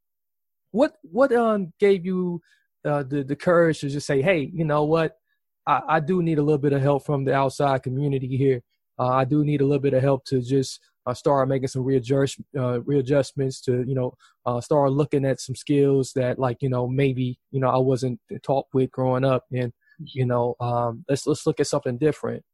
what 0.71 0.95
what 1.03 1.33
um 1.33 1.73
gave 1.79 2.05
you 2.05 2.41
uh, 2.85 3.03
the 3.03 3.25
the 3.25 3.37
courage 3.37 3.81
to 3.81 3.89
just 3.89 4.07
say, 4.07 4.23
hey, 4.23 4.51
you 4.53 4.65
know 4.65 4.85
what, 4.85 5.17
I, 5.67 5.83
I 5.89 6.01
do 6.01 6.23
need 6.23 6.39
a 6.39 6.43
little 6.43 6.59
bit 6.59 6.73
of 6.73 6.83
help 6.83 7.05
from 7.05 7.25
the 7.25 7.35
outside 7.35 7.83
community 7.83 8.37
here. 8.37 8.63
Uh, 8.99 9.09
I 9.09 9.25
do 9.25 9.45
need 9.45 9.61
a 9.61 9.65
little 9.65 9.81
bit 9.81 9.95
of 9.95 10.03
help 10.03 10.25
to 10.27 10.41
just 10.41 10.81
uh, 11.07 11.15
start 11.15 11.49
making 11.49 11.69
some 11.69 11.85
readjust, 11.85 12.41
uh, 12.57 12.81
readjustments 12.83 13.61
to, 13.63 13.85
you 13.87 13.95
know, 13.95 14.15
uh, 14.47 14.61
start 14.61 14.93
looking 14.93 15.25
at 15.25 15.41
some 15.41 15.55
skills 15.55 16.13
that 16.15 16.39
like, 16.39 16.59
you 16.61 16.69
know, 16.69 16.87
maybe, 16.87 17.39
you 17.51 17.61
know, 17.61 17.69
I 17.69 17.79
wasn't 17.79 18.21
taught 18.43 18.67
with 18.73 18.91
growing 18.91 19.25
up 19.25 19.45
and, 19.53 19.73
you 19.99 20.27
know, 20.27 20.57
um, 20.61 21.05
let's, 21.09 21.27
let's 21.27 21.47
look 21.47 21.61
at 21.61 21.67
something 21.67 21.99
different. 21.99 22.45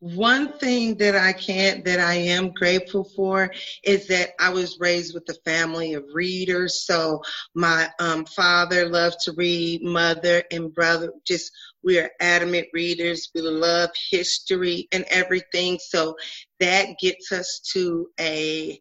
One 0.00 0.52
thing 0.58 0.96
that 0.98 1.16
I 1.16 1.32
can't, 1.32 1.82
that 1.86 1.98
I 1.98 2.14
am 2.14 2.52
grateful 2.52 3.04
for 3.16 3.50
is 3.84 4.06
that 4.08 4.30
I 4.38 4.50
was 4.50 4.78
raised 4.78 5.14
with 5.14 5.26
a 5.30 5.50
family 5.50 5.94
of 5.94 6.04
readers. 6.12 6.84
So 6.84 7.22
my 7.54 7.88
um, 7.98 8.26
father 8.26 8.86
loved 8.86 9.16
to 9.24 9.32
read, 9.32 9.82
mother 9.82 10.42
and 10.50 10.74
brother 10.74 11.10
just, 11.26 11.50
we 11.82 11.98
are 11.98 12.10
adamant 12.20 12.66
readers. 12.74 13.30
We 13.34 13.40
love 13.40 13.90
history 14.10 14.88
and 14.92 15.04
everything. 15.08 15.78
So 15.80 16.16
that 16.64 16.98
gets 16.98 17.30
us 17.30 17.60
to 17.74 18.08
a 18.18 18.80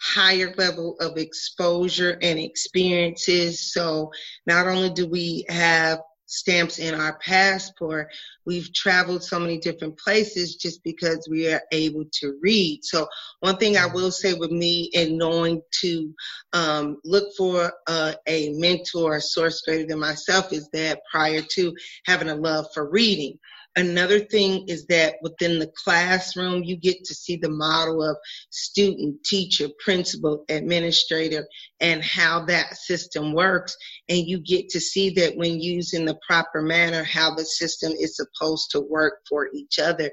higher 0.00 0.52
level 0.58 0.96
of 1.00 1.16
exposure 1.16 2.18
and 2.20 2.38
experiences. 2.38 3.72
So 3.72 4.10
not 4.46 4.66
only 4.66 4.90
do 4.90 5.06
we 5.06 5.46
have 5.48 6.00
stamps 6.32 6.78
in 6.78 6.94
our 6.94 7.18
passport. 7.18 8.08
We've 8.46 8.72
traveled 8.72 9.22
so 9.22 9.38
many 9.38 9.58
different 9.58 9.98
places 9.98 10.56
just 10.56 10.82
because 10.82 11.28
we 11.30 11.52
are 11.52 11.60
able 11.72 12.04
to 12.20 12.38
read. 12.40 12.80
So 12.84 13.06
one 13.40 13.58
thing 13.58 13.76
I 13.76 13.86
will 13.86 14.10
say 14.10 14.32
with 14.32 14.50
me 14.50 14.88
in 14.94 15.18
knowing 15.18 15.60
to 15.82 16.14
um, 16.54 16.96
look 17.04 17.34
for 17.36 17.70
uh, 17.86 18.14
a 18.26 18.50
mentor, 18.54 19.16
a 19.16 19.20
source 19.20 19.60
greater 19.60 19.86
than 19.86 20.00
myself 20.00 20.52
is 20.54 20.70
that 20.72 21.00
prior 21.10 21.42
to 21.52 21.74
having 22.06 22.30
a 22.30 22.34
love 22.34 22.66
for 22.72 22.90
reading, 22.90 23.38
Another 23.74 24.20
thing 24.20 24.68
is 24.68 24.86
that 24.86 25.16
within 25.22 25.58
the 25.58 25.72
classroom, 25.82 26.62
you 26.62 26.76
get 26.76 27.04
to 27.04 27.14
see 27.14 27.36
the 27.36 27.48
model 27.48 28.02
of 28.02 28.18
student, 28.50 29.24
teacher, 29.24 29.68
principal, 29.82 30.44
administrator, 30.50 31.46
and 31.80 32.04
how 32.04 32.44
that 32.44 32.76
system 32.76 33.32
works. 33.32 33.74
And 34.10 34.26
you 34.26 34.40
get 34.40 34.68
to 34.70 34.80
see 34.80 35.10
that 35.14 35.36
when 35.36 35.58
used 35.58 35.94
in 35.94 36.04
the 36.04 36.18
proper 36.26 36.60
manner, 36.60 37.02
how 37.02 37.34
the 37.34 37.44
system 37.44 37.92
is 37.92 38.16
supposed 38.16 38.72
to 38.72 38.80
work 38.80 39.20
for 39.26 39.48
each 39.54 39.78
other 39.78 40.10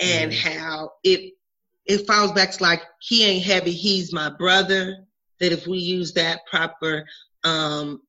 and 0.00 0.32
mm-hmm. 0.32 0.58
how 0.58 0.92
it, 1.04 1.34
it 1.84 2.06
falls 2.06 2.32
back 2.32 2.52
to 2.52 2.62
like, 2.62 2.82
he 3.00 3.24
ain't 3.24 3.44
heavy, 3.44 3.72
he's 3.72 4.12
my 4.12 4.30
brother. 4.30 5.04
That 5.40 5.52
if 5.52 5.66
we 5.66 5.78
use 5.78 6.12
that 6.12 6.46
proper, 6.48 7.04
um, 7.44 8.00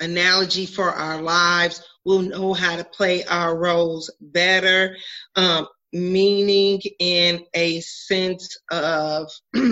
analogy 0.00 0.66
for 0.66 0.90
our 0.90 1.22
lives, 1.22 1.82
we'll 2.04 2.22
know 2.22 2.52
how 2.52 2.76
to 2.76 2.84
play 2.84 3.24
our 3.24 3.56
roles 3.56 4.10
better, 4.20 4.96
um, 5.34 5.66
meaning 5.92 6.80
in 6.98 7.44
a 7.54 7.80
sense 7.80 8.58
of 8.70 9.30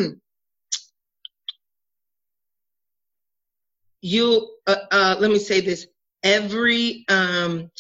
you 4.00 4.50
uh, 4.66 4.76
uh, 4.90 5.16
let 5.18 5.30
me 5.30 5.38
say 5.38 5.60
this. 5.60 5.86
Every 6.22 7.04
um, 7.08 7.70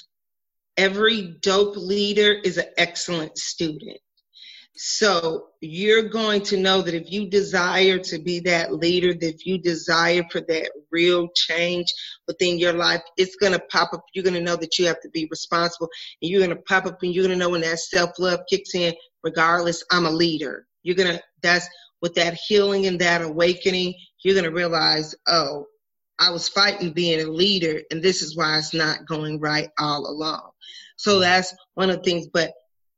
every 0.76 1.38
dope 1.40 1.76
leader 1.76 2.32
is 2.32 2.58
an 2.58 2.66
excellent 2.76 3.38
student 3.38 3.98
so 4.76 5.50
you're 5.60 6.08
going 6.08 6.42
to 6.42 6.56
know 6.56 6.82
that 6.82 6.94
if 6.94 7.10
you 7.10 7.28
desire 7.28 7.98
to 7.98 8.18
be 8.18 8.40
that 8.40 8.74
leader, 8.74 9.14
that 9.14 9.34
if 9.34 9.46
you 9.46 9.58
desire 9.58 10.24
for 10.32 10.40
that 10.40 10.70
real 10.90 11.28
change 11.34 11.86
within 12.26 12.58
your 12.58 12.72
life, 12.72 13.00
it's 13.16 13.36
going 13.36 13.52
to 13.52 13.62
pop 13.70 13.92
up. 13.92 14.04
You're 14.12 14.24
going 14.24 14.34
to 14.34 14.40
know 14.40 14.56
that 14.56 14.76
you 14.78 14.86
have 14.86 15.00
to 15.02 15.08
be 15.10 15.28
responsible 15.30 15.88
and 16.20 16.30
you're 16.30 16.44
going 16.44 16.56
to 16.56 16.62
pop 16.62 16.86
up 16.86 17.02
and 17.02 17.14
you're 17.14 17.24
going 17.24 17.38
to 17.38 17.42
know 17.42 17.50
when 17.50 17.60
that 17.60 17.78
self 17.78 18.10
love 18.18 18.40
kicks 18.50 18.74
in, 18.74 18.94
regardless, 19.22 19.84
I'm 19.92 20.06
a 20.06 20.10
leader. 20.10 20.66
You're 20.82 20.96
going 20.96 21.16
to, 21.16 21.22
that's 21.40 21.68
with 22.02 22.14
that 22.14 22.34
healing 22.34 22.86
and 22.86 23.00
that 23.00 23.22
awakening, 23.22 23.94
you're 24.24 24.34
going 24.34 24.44
to 24.44 24.50
realize, 24.50 25.14
oh, 25.28 25.66
I 26.18 26.30
was 26.30 26.48
fighting 26.48 26.92
being 26.92 27.20
a 27.20 27.30
leader 27.30 27.80
and 27.90 28.02
this 28.02 28.22
is 28.22 28.36
why 28.36 28.58
it's 28.58 28.74
not 28.74 29.06
going 29.06 29.38
right 29.38 29.68
all 29.78 30.06
along. 30.06 30.50
So 30.96 31.20
that's 31.20 31.54
one 31.74 31.90
of 31.90 31.96
the 31.96 32.02
things, 32.02 32.26
but 32.32 32.52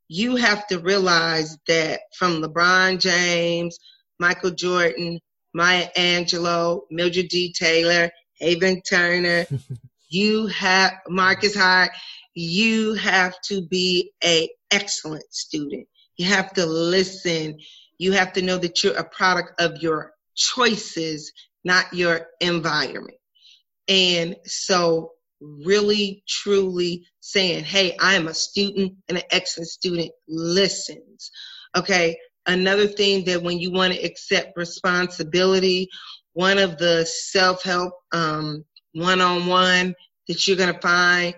you 0.09 0.37
have 0.37 0.67
to 0.69 0.79
realize 0.79 1.57
that 1.67 2.01
from 2.17 2.43
LeBron 2.43 3.01
James, 3.01 3.79
Michael 4.19 4.51
Jordan, 4.51 5.21
Maya 5.53 5.89
Angelou, 5.97 6.83
Mildred 6.91 7.29
D. 7.29 7.53
Taylor, 7.53 8.11
Haven 8.35 8.83
Turner, 8.83 9.47
you 10.09 10.47
have 10.49 10.93
Marcus 11.09 11.57
Hart, 11.57 11.91
you 12.35 12.95
have 12.95 13.35
to 13.47 13.63
be 13.63 14.13
a 14.23 14.49
excellent 14.71 15.33
student. 15.33 15.89
You 16.17 16.27
have 16.27 16.53
to 16.55 16.67
listen. 16.67 17.59
You 17.99 18.13
have 18.13 18.35
to 18.35 18.43
know 18.43 18.59
that 18.59 18.83
you're 18.85 18.97
a 18.97 19.09
product 19.09 19.61
of 19.61 19.79
your 19.83 20.13
choices, 20.35 21.33
not 21.65 21.93
your 21.93 22.29
environment. 22.41 23.17
And 23.89 24.37
so 24.45 25.13
really 25.41 26.23
truly 26.29 27.07
saying, 27.21 27.65
Hey, 27.65 27.97
I 28.01 28.15
am 28.15 28.29
a 28.29 28.35
student 28.35 28.95
and 29.09 29.19
an 29.19 29.25
excellent 29.31 29.69
student 29.69 30.11
listens. 30.29 31.31
Okay. 31.77 32.19
Another 32.47 32.87
thing 32.87 33.25
that 33.25 33.43
when 33.43 33.59
you 33.59 33.73
want 33.73 33.93
to 33.93 34.03
accept 34.03 34.57
responsibility, 34.57 35.89
one 36.33 36.59
of 36.59 36.79
the 36.79 37.05
self-help, 37.05 37.93
um, 38.13 38.65
one-on-one 38.93 39.95
that 40.29 40.47
you're 40.47 40.57
going 40.57 40.73
to 40.73 40.81
find 40.81 41.35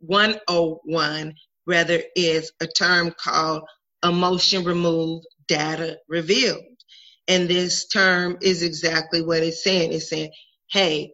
101 0.00 1.34
rather 1.66 2.00
is 2.14 2.52
a 2.60 2.66
term 2.66 3.12
called 3.18 3.62
emotion 4.04 4.64
removed 4.64 5.26
data 5.46 5.98
revealed. 6.08 6.62
And 7.28 7.48
this 7.48 7.88
term 7.88 8.38
is 8.40 8.62
exactly 8.62 9.22
what 9.22 9.42
it's 9.42 9.62
saying. 9.62 9.92
It's 9.92 10.08
saying, 10.08 10.30
Hey, 10.70 11.12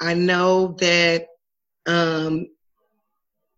I 0.00 0.14
know 0.14 0.76
that 0.80 1.26
um, 1.88 2.46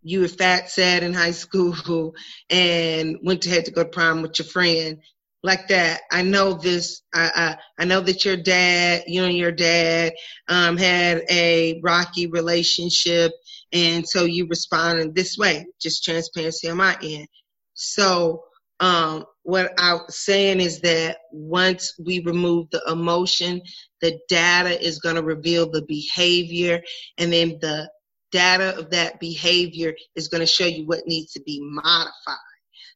you 0.03 0.21
were 0.21 0.29
fat, 0.29 0.71
sad 0.71 1.03
in 1.03 1.13
high 1.13 1.33
school 1.33 2.15
and 2.51 3.19
went 3.23 3.43
to 3.43 3.63
to 3.63 3.71
go 3.71 3.83
to 3.83 3.89
prom 3.89 4.23
with 4.23 4.39
your 4.39 4.47
friend 4.47 4.99
like 5.43 5.69
that. 5.69 6.03
I 6.13 6.23
know 6.23 6.55
this. 6.55 7.03
I, 7.15 7.31
I, 7.35 7.83
I 7.83 7.85
know 7.85 8.01
that 8.01 8.25
your 8.25 8.37
dad, 8.37 9.05
you 9.07 9.25
and 9.25 9.37
your 9.37 9.53
dad, 9.53 10.13
um, 10.49 10.77
had 10.77 11.23
a 11.31 11.81
rocky 11.83 12.27
relationship, 12.27 13.33
and 13.73 14.07
so 14.07 14.25
you 14.25 14.47
responded 14.47 15.15
this 15.15 15.37
way. 15.39 15.67
Just 15.81 16.05
transparency 16.05 16.69
on 16.69 16.77
my 16.77 16.97
end. 17.03 17.27
So, 17.75 18.45
um, 18.81 19.25
what 19.43 19.73
I'm 19.79 20.01
saying 20.09 20.61
is 20.61 20.81
that 20.81 21.19
once 21.33 21.95
we 21.99 22.21
remove 22.21 22.69
the 22.71 22.83
emotion, 22.91 23.61
the 24.01 24.19
data 24.29 24.83
is 24.83 24.99
going 24.99 25.17
to 25.17 25.23
reveal 25.23 25.71
the 25.71 25.83
behavior, 25.83 26.83
and 27.19 27.33
then 27.33 27.59
the 27.61 27.91
data 28.31 28.77
of 28.79 28.91
that 28.91 29.21
behavior 29.21 29.95
is 30.15 30.29
going 30.29 30.41
to 30.41 30.47
show 30.47 30.67
you 30.67 30.87
what 30.87 31.07
needs 31.07 31.33
to 31.33 31.43
be 31.43 31.61
modified. 31.63 32.37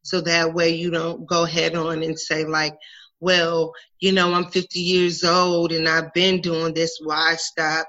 So 0.03 0.21
that 0.23 0.53
way 0.55 0.71
you 0.71 0.91
don't 0.91 1.27
go 1.27 1.45
head 1.45 1.75
on 1.75 2.03
and 2.03 2.19
say 2.19 2.45
like, 2.45 2.77
well, 3.21 3.73
you 4.01 4.13
know, 4.13 4.35
I'm 4.35 4.51
50 4.51 4.79
years 4.79 5.25
old 5.25 5.73
and 5.73 5.89
I've 5.89 6.13
been 6.13 6.41
doing 6.41 6.75
this. 6.75 6.99
Why 7.03 7.37
stop? 7.37 7.87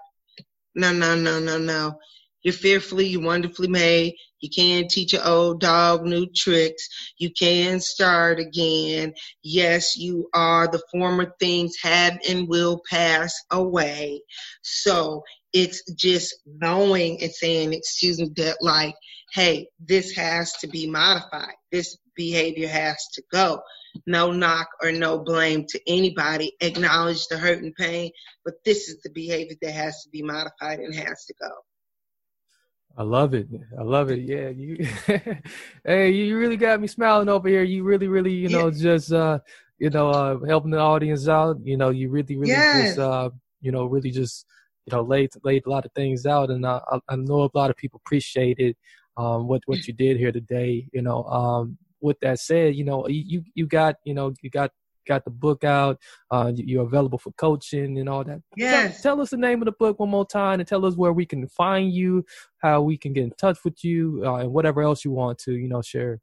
No, 0.76 0.94
no, 0.94 1.16
no, 1.16 1.40
no, 1.40 1.58
no. 1.58 2.00
You're 2.42 2.54
fearfully, 2.54 3.08
you're 3.08 3.24
wonderfully 3.24 3.68
made. 3.68 4.16
You 4.40 4.50
can 4.50 4.88
teach 4.88 5.14
an 5.14 5.22
old 5.26 5.60
dog 5.60 6.06
new 6.06 6.28
tricks. 6.28 6.88
You 7.18 7.32
can 7.32 7.80
start 7.80 8.40
again. 8.40 9.14
Yes, 9.42 9.98
you 9.98 10.30
are. 10.34 10.68
The 10.68 10.82
former 10.92 11.34
things 11.40 11.76
have 11.82 12.20
and 12.30 12.48
will 12.48 12.82
pass 12.88 13.34
away. 13.52 14.22
So 14.62 15.24
it's 15.56 15.82
just 15.94 16.36
knowing 16.46 17.24
and 17.24 17.32
saying, 17.32 17.72
excuse 17.72 18.20
me, 18.20 18.30
that 18.36 18.58
like, 18.60 18.94
hey, 19.34 19.70
this 19.80 20.12
has 20.12 20.52
to 20.58 20.68
be 20.68 20.86
modified. 20.86 21.54
This 21.72 21.98
behavior 22.14 22.68
has 22.68 22.98
to 23.14 23.24
go. 23.32 23.62
No 24.06 24.34
knock 24.34 24.68
or 24.84 24.92
no 24.92 25.18
blame 25.18 25.66
to 25.70 25.80
anybody. 25.88 26.52
Acknowledge 26.60 27.26
the 27.28 27.38
hurt 27.38 27.64
and 27.64 27.74
pain, 27.74 28.12
but 28.44 28.56
this 28.66 28.90
is 28.90 29.02
the 29.02 29.10
behavior 29.12 29.56
that 29.62 29.72
has 29.72 30.04
to 30.04 30.10
be 30.10 30.22
modified 30.22 30.80
and 30.80 30.94
has 30.94 31.24
to 31.26 31.34
go. 31.42 31.52
I 32.98 33.04
love 33.04 33.34
it. 33.34 33.48
I 33.80 33.84
love 33.84 34.12
it. 34.12 34.20
Yeah, 34.20 34.50
you. 34.50 34.86
hey, 35.86 36.12
you 36.12 36.38
really 36.38 36.58
got 36.58 36.82
me 36.82 36.88
smiling 36.88 37.30
over 37.30 37.48
here. 37.48 37.64
You 37.64 37.84
really, 37.84 38.10
really, 38.10 38.34
you 38.34 38.50
know, 38.50 38.68
yeah. 38.68 38.78
just 38.78 39.14
uh, 39.14 39.40
you 39.78 39.90
know, 39.90 40.10
uh, 40.10 40.46
helping 40.46 40.72
the 40.72 40.80
audience 40.80 41.30
out. 41.30 41.60
You 41.64 41.78
know, 41.78 41.92
you 41.92 42.10
really, 42.10 42.36
really 42.36 42.52
yes. 42.52 42.88
just 42.88 43.00
uh, 43.00 43.30
you 43.62 43.72
know, 43.72 43.86
really 43.86 44.12
just 44.12 44.46
you 44.86 44.96
know 44.96 45.02
laid 45.04 45.32
laid 45.44 45.66
a 45.66 45.70
lot 45.70 45.86
of 45.86 45.92
things 45.94 46.26
out, 46.26 46.50
and 46.50 46.66
I, 46.66 46.80
I 47.10 47.16
know 47.16 47.44
a 47.44 47.58
lot 47.58 47.70
of 47.70 47.78
people 47.78 48.02
appreciated 48.06 48.76
um, 49.18 49.48
what 49.48 49.62
what 49.66 49.88
you 49.88 49.94
did 49.94 50.18
here 50.18 50.32
today. 50.32 50.88
You 50.94 51.02
know, 51.02 51.24
um, 51.24 51.78
with 52.02 52.20
that 52.22 52.40
said, 52.40 52.76
you 52.76 52.84
know, 52.84 53.08
you 53.08 53.44
you 53.54 53.68
got 53.68 53.96
you 54.04 54.14
know 54.14 54.34
you 54.42 54.50
got 54.50 54.72
got 55.06 55.24
the 55.24 55.32
book 55.32 55.64
out. 55.64 56.00
Uh, 56.32 56.52
you're 56.56 56.84
available 56.84 57.18
for 57.18 57.32
coaching 57.34 58.00
and 58.00 58.10
all 58.10 58.24
that. 58.24 58.42
Yes. 58.58 59.02
Tell, 59.02 59.16
tell, 59.16 59.22
us 59.22 59.30
the 59.30 59.38
name 59.38 59.62
of 59.62 59.66
the 59.66 59.72
book 59.72 60.00
one 60.00 60.10
more 60.10 60.26
time, 60.26 60.60
and 60.60 60.68
tell 60.68 60.86
us 60.86 60.96
where 60.96 61.14
we 61.14 61.26
can 61.26 61.48
find 61.48 61.94
you, 61.94 62.26
how 62.60 62.82
we 62.82 62.98
can 62.98 63.14
get 63.14 63.24
in 63.24 63.32
touch 63.38 63.60
with 63.64 63.84
you, 63.84 64.24
uh, 64.26 64.36
and 64.36 64.52
whatever 64.52 64.82
else 64.82 65.06
you 65.06 65.12
want 65.12 65.38
to, 65.40 65.54
you 65.54 65.68
know, 65.68 65.82
share. 65.82 66.20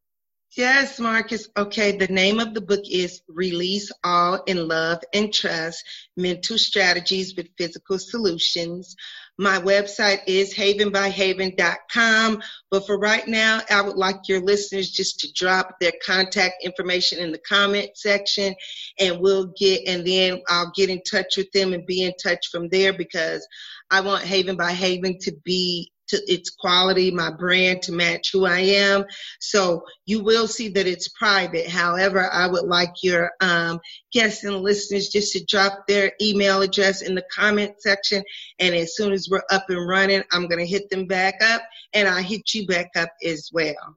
Yes, 0.55 1.00
Marcus. 1.00 1.48
Okay, 1.57 1.96
the 1.96 2.09
name 2.09 2.38
of 2.38 2.53
the 2.53 2.61
book 2.61 2.82
is 2.90 3.22
Release 3.26 3.90
All 4.05 4.42
in 4.46 4.68
Love 4.68 4.98
and 5.14 5.32
Trust 5.32 5.82
Mental 6.14 6.59
Strategies 6.59 7.34
with 7.34 7.57
Physical 7.57 7.98
Solutions. 7.98 8.94
My 9.38 9.61
website 9.61 10.20
is 10.26 10.55
havenbyhaven.com. 10.55 12.42
But 12.70 12.86
for 12.86 12.98
right 12.98 13.26
now, 13.26 13.62
I 13.70 13.80
would 13.80 13.96
like 13.96 14.28
your 14.28 14.42
listeners 14.42 14.90
just 14.90 15.20
to 15.20 15.32
drop 15.32 15.80
their 15.80 15.92
contact 16.05 16.62
information 16.62 17.18
in 17.20 17.32
the 17.32 17.38
comment 17.38 17.92
section 17.94 18.55
and 19.00 19.20
we'll 19.20 19.55
get, 19.59 19.88
and 19.88 20.07
then 20.07 20.42
I'll 20.50 20.72
get 20.76 20.90
in 20.90 21.00
touch 21.11 21.38
with 21.38 21.50
them 21.53 21.72
and 21.72 21.86
be 21.86 22.03
in 22.03 22.12
touch 22.22 22.48
from 22.53 22.68
there 22.68 22.92
because 22.92 23.48
I 23.90 24.03
want 24.03 24.24
Haven 24.24 24.59
by 24.59 24.72
Haven 24.72 25.16
to 25.22 25.32
be 25.46 25.92
to 26.12 26.32
its 26.32 26.50
quality, 26.50 27.10
my 27.10 27.30
brand 27.30 27.82
to 27.82 27.92
match 27.92 28.30
who 28.32 28.44
I 28.44 28.60
am. 28.60 29.04
So 29.40 29.82
you 30.04 30.22
will 30.22 30.46
see 30.46 30.68
that 30.68 30.86
it's 30.86 31.08
private. 31.08 31.68
However, 31.68 32.30
I 32.30 32.46
would 32.46 32.66
like 32.66 32.92
your 33.02 33.30
um, 33.40 33.80
guests 34.12 34.44
and 34.44 34.56
listeners 34.56 35.08
just 35.08 35.32
to 35.32 35.44
drop 35.46 35.86
their 35.86 36.12
email 36.20 36.60
address 36.60 37.02
in 37.02 37.14
the 37.14 37.24
comment 37.32 37.80
section. 37.80 38.22
And 38.58 38.74
as 38.74 38.94
soon 38.94 39.12
as 39.12 39.28
we're 39.30 39.42
up 39.50 39.64
and 39.68 39.88
running, 39.88 40.22
I'm 40.32 40.48
going 40.48 40.60
to 40.60 40.66
hit 40.66 40.90
them 40.90 41.06
back 41.06 41.34
up 41.42 41.62
and 41.94 42.06
I'll 42.06 42.22
hit 42.22 42.54
you 42.54 42.66
back 42.66 42.90
up 42.94 43.10
as 43.24 43.50
well. 43.52 43.96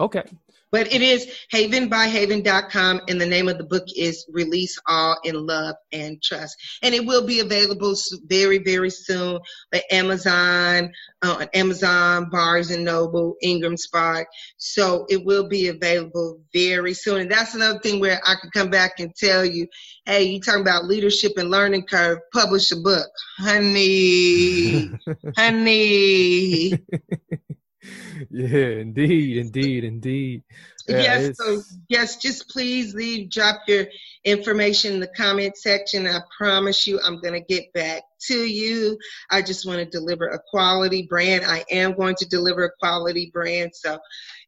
Okay. 0.00 0.22
But 0.70 0.92
it 0.92 1.00
is 1.00 1.26
havenbyhaven.com, 1.52 3.00
and 3.08 3.20
the 3.20 3.26
name 3.26 3.48
of 3.48 3.58
the 3.58 3.64
book 3.64 3.84
is 3.96 4.26
Release 4.30 4.78
All 4.86 5.18
in 5.24 5.46
Love 5.46 5.76
and 5.92 6.22
Trust. 6.22 6.56
And 6.82 6.94
it 6.94 7.06
will 7.06 7.26
be 7.26 7.40
available 7.40 7.94
very, 8.26 8.58
very 8.58 8.90
soon 8.90 9.40
at 9.72 9.84
Amazon, 9.90 10.92
uh, 11.22 11.46
Amazon, 11.54 12.28
Barnes 12.30 12.70
and 12.70 12.84
Noble, 12.84 13.36
Ingram 13.42 13.76
Spark. 13.76 14.28
So 14.58 15.06
it 15.08 15.24
will 15.24 15.48
be 15.48 15.68
available 15.68 16.40
very 16.52 16.94
soon. 16.94 17.22
And 17.22 17.30
that's 17.30 17.54
another 17.54 17.78
thing 17.80 18.00
where 18.00 18.20
I 18.26 18.34
can 18.40 18.50
come 18.50 18.70
back 18.70 19.00
and 19.00 19.14
tell 19.14 19.44
you, 19.44 19.66
hey, 20.04 20.24
you 20.24 20.40
talking 20.40 20.60
about 20.60 20.84
leadership 20.84 21.32
and 21.36 21.50
learning 21.50 21.86
curve, 21.88 22.18
publish 22.32 22.70
a 22.72 22.76
book. 22.76 23.08
Honey, 23.38 24.90
honey. 25.36 26.74
yeah, 28.30 28.80
indeed, 28.80 29.38
indeed, 29.38 29.84
indeed. 29.84 30.42
Yeah, 30.88 30.98
yes, 30.98 31.36
so 31.36 31.62
yes, 31.88 32.16
just 32.16 32.48
please 32.48 32.94
leave, 32.94 33.30
drop 33.30 33.60
your 33.68 33.86
information 34.24 34.94
in 34.94 35.00
the 35.00 35.08
comment 35.08 35.56
section. 35.56 36.06
I 36.06 36.20
promise 36.36 36.86
you, 36.86 36.98
I'm 37.04 37.20
going 37.20 37.34
to 37.34 37.46
get 37.46 37.72
back 37.74 38.02
to 38.28 38.38
you. 38.38 38.98
I 39.30 39.42
just 39.42 39.66
want 39.66 39.78
to 39.80 39.84
deliver 39.84 40.28
a 40.28 40.40
quality 40.50 41.06
brand. 41.08 41.44
I 41.44 41.64
am 41.70 41.94
going 41.94 42.14
to 42.16 42.26
deliver 42.26 42.64
a 42.64 42.70
quality 42.80 43.30
brand, 43.32 43.72
so 43.74 43.98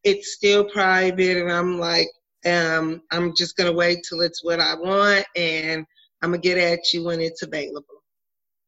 it's 0.03 0.33
still 0.35 0.65
private, 0.65 1.37
and 1.37 1.53
I'm 1.53 1.79
like, 1.79 2.09
um, 2.47 3.03
I'm 3.11 3.35
just 3.37 3.57
going 3.57 3.71
to 3.71 3.77
wait 3.77 3.99
till 4.09 4.23
it's 4.23 4.43
what 4.43 4.61
I 4.61 4.75
want, 4.75 5.27
and 5.37 5.85
I'm 6.23 6.31
gonna 6.31 6.43
get 6.43 6.59
at 6.59 6.93
you 6.93 7.05
when 7.05 7.21
it's 7.21 7.43
available. 7.43 8.03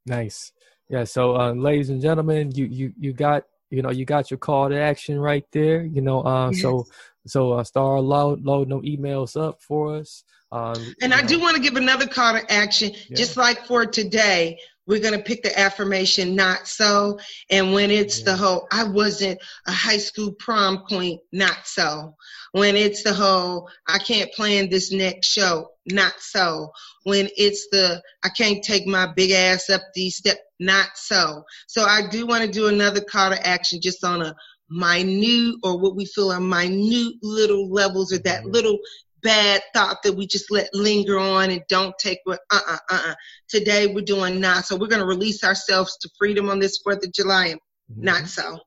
Nice. 0.06 0.52
Yeah. 0.88 1.04
So, 1.04 1.36
uh, 1.36 1.52
ladies 1.52 1.90
and 1.90 2.00
gentlemen, 2.00 2.52
you 2.52 2.66
you 2.66 2.92
you 2.98 3.12
got 3.12 3.44
you 3.72 3.80
know 3.80 3.90
you 3.90 4.04
got 4.04 4.30
your 4.30 4.38
call 4.38 4.68
to 4.68 4.78
action 4.78 5.18
right 5.18 5.46
there 5.50 5.82
you 5.84 6.02
know 6.02 6.22
uh, 6.24 6.50
yes. 6.50 6.60
so 6.60 6.84
so 7.26 7.52
uh, 7.52 7.64
star 7.64 8.00
load 8.00 8.44
load 8.44 8.68
no 8.68 8.80
emails 8.82 9.40
up 9.40 9.60
for 9.62 9.96
us 9.96 10.24
um, 10.52 10.94
and 11.00 11.14
i 11.14 11.20
know. 11.22 11.26
do 11.26 11.40
want 11.40 11.56
to 11.56 11.62
give 11.62 11.76
another 11.76 12.06
call 12.06 12.34
to 12.34 12.52
action 12.52 12.92
yeah. 12.92 13.16
just 13.16 13.36
like 13.36 13.64
for 13.66 13.86
today 13.86 14.58
we're 14.86 15.00
going 15.00 15.16
to 15.16 15.22
pick 15.22 15.42
the 15.42 15.58
affirmation 15.58 16.34
not 16.34 16.66
so 16.66 17.18
and 17.50 17.72
when 17.72 17.90
it's 17.90 18.18
yeah. 18.18 18.24
the 18.26 18.36
whole 18.36 18.66
i 18.72 18.84
wasn't 18.84 19.38
a 19.66 19.72
high 19.72 19.98
school 19.98 20.32
prom 20.38 20.84
queen 20.86 21.18
not 21.32 21.58
so 21.64 22.14
when 22.52 22.76
it's 22.76 23.02
the 23.02 23.12
whole 23.12 23.68
i 23.88 23.98
can't 23.98 24.32
plan 24.32 24.68
this 24.68 24.92
next 24.92 25.28
show 25.28 25.68
not 25.86 26.14
so 26.18 26.70
when 27.04 27.28
it's 27.36 27.68
the 27.70 28.02
i 28.24 28.28
can't 28.28 28.62
take 28.62 28.86
my 28.86 29.06
big 29.14 29.30
ass 29.30 29.70
up 29.70 29.82
these 29.94 30.16
steps 30.16 30.40
not 30.60 30.88
so 30.94 31.42
so 31.66 31.84
i 31.84 32.06
do 32.10 32.26
want 32.26 32.44
to 32.44 32.50
do 32.50 32.68
another 32.68 33.00
call 33.00 33.30
to 33.30 33.46
action 33.46 33.80
just 33.80 34.04
on 34.04 34.22
a 34.22 34.34
minute 34.72 35.56
or 35.62 35.78
what 35.78 35.96
we 35.96 36.06
feel 36.06 36.32
are 36.32 36.40
minute 36.40 37.14
little 37.22 37.70
levels 37.70 38.12
or 38.12 38.18
that 38.18 38.40
mm-hmm. 38.40 38.52
little 38.52 38.78
bad 39.22 39.62
thought 39.74 40.02
that 40.02 40.14
we 40.14 40.26
just 40.26 40.50
let 40.50 40.68
linger 40.74 41.18
on 41.18 41.50
and 41.50 41.62
don't 41.68 41.94
take 41.98 42.18
what 42.24 42.40
uh 42.50 42.60
uh 42.68 42.78
uh 42.90 43.02
uh 43.06 43.14
Today 43.48 43.86
we're 43.86 44.04
doing 44.04 44.40
not. 44.40 44.64
So 44.64 44.76
we're 44.76 44.86
going 44.86 45.00
to 45.00 45.06
release 45.06 45.44
ourselves 45.44 45.96
to 45.98 46.10
freedom 46.18 46.48
on 46.48 46.58
this 46.58 46.82
4th 46.86 47.04
of 47.04 47.12
July. 47.12 47.54
Mm-hmm. 47.90 48.02
Not 48.02 48.26
so. 48.26 48.58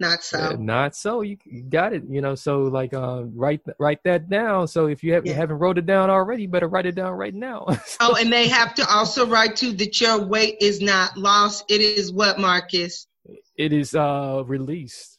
Not 0.00 0.22
so. 0.22 0.38
Yeah, 0.38 0.56
not 0.58 0.96
so. 0.96 1.22
You 1.22 1.36
got 1.68 1.92
it. 1.92 2.02
You 2.08 2.20
know, 2.20 2.34
so 2.34 2.62
like 2.62 2.92
uh 2.92 3.22
write 3.32 3.60
write 3.78 4.00
that 4.04 4.28
down. 4.28 4.66
So 4.66 4.86
if 4.86 5.04
you, 5.04 5.14
have, 5.14 5.24
yeah. 5.24 5.32
you 5.32 5.36
haven't 5.36 5.58
wrote 5.58 5.78
it 5.78 5.86
down 5.86 6.10
already, 6.10 6.42
you 6.42 6.48
better 6.48 6.68
write 6.68 6.86
it 6.86 6.96
down 6.96 7.12
right 7.12 7.34
now. 7.34 7.66
oh, 8.00 8.16
and 8.16 8.32
they 8.32 8.48
have 8.48 8.74
to 8.74 8.86
also 8.90 9.26
write 9.26 9.56
too 9.56 9.72
that 9.74 10.00
your 10.00 10.26
weight 10.26 10.56
is 10.60 10.80
not 10.80 11.16
lost. 11.16 11.64
It 11.68 11.80
is 11.80 12.12
what, 12.12 12.38
Marcus? 12.38 13.06
It 13.56 13.72
is 13.72 13.94
uh 13.94 14.42
released. 14.44 15.13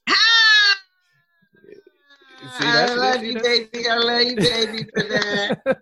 See, 2.58 2.66
I 2.66 2.94
love 2.94 3.24
you, 3.24 3.40
baby. 3.40 3.88
I 3.90 3.98
love 3.98 4.24
you, 4.24 4.36
baby, 4.36 4.84
for 4.94 5.04
that. 5.04 5.78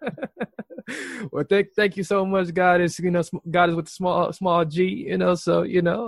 well, 1.32 1.44
thank 1.50 1.74
thank 1.76 1.98
you 1.98 2.04
so 2.04 2.26
much, 2.26 2.54
God. 2.54 2.82
Is 2.82 3.00
you 3.00 3.12
know, 3.12 3.24
God 3.50 3.70
is 3.70 3.76
with 3.76 3.86
the 3.86 3.92
small 3.92 4.34
small 4.34 4.66
G. 4.66 4.86
You 5.10 5.18
know, 5.18 5.36
so 5.36 5.64
you 5.64 5.82
know. 5.82 6.08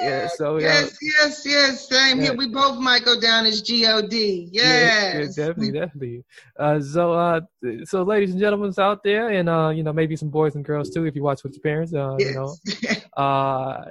Yeah, 0.00 0.28
so 0.28 0.58
yes, 0.58 0.96
yeah. 1.00 1.10
yes, 1.20 1.42
yes. 1.46 1.88
Same 1.88 2.18
yeah. 2.18 2.24
here. 2.24 2.34
We 2.34 2.48
both 2.48 2.78
might 2.78 3.04
go 3.04 3.18
down 3.18 3.46
as 3.46 3.62
God. 3.62 4.12
Yes, 4.12 4.48
yeah, 4.52 5.18
yeah, 5.18 5.26
definitely, 5.26 5.72
definitely. 5.72 6.24
Uh, 6.58 6.80
so, 6.80 7.12
uh, 7.12 7.40
so, 7.84 8.02
ladies 8.02 8.30
and 8.30 8.38
gentlemen 8.38 8.72
out 8.78 9.02
there, 9.02 9.30
and 9.30 9.48
uh, 9.48 9.70
you 9.70 9.82
know, 9.82 9.92
maybe 9.92 10.14
some 10.14 10.28
boys 10.28 10.54
and 10.54 10.64
girls 10.64 10.90
too, 10.90 11.06
if 11.06 11.16
you 11.16 11.22
watch 11.22 11.42
with 11.42 11.54
your 11.54 11.62
parents, 11.62 11.94
uh, 11.94 12.16
yes. 12.18 12.28
you 12.28 12.34
know, 12.34 12.54
uh, 13.22 13.84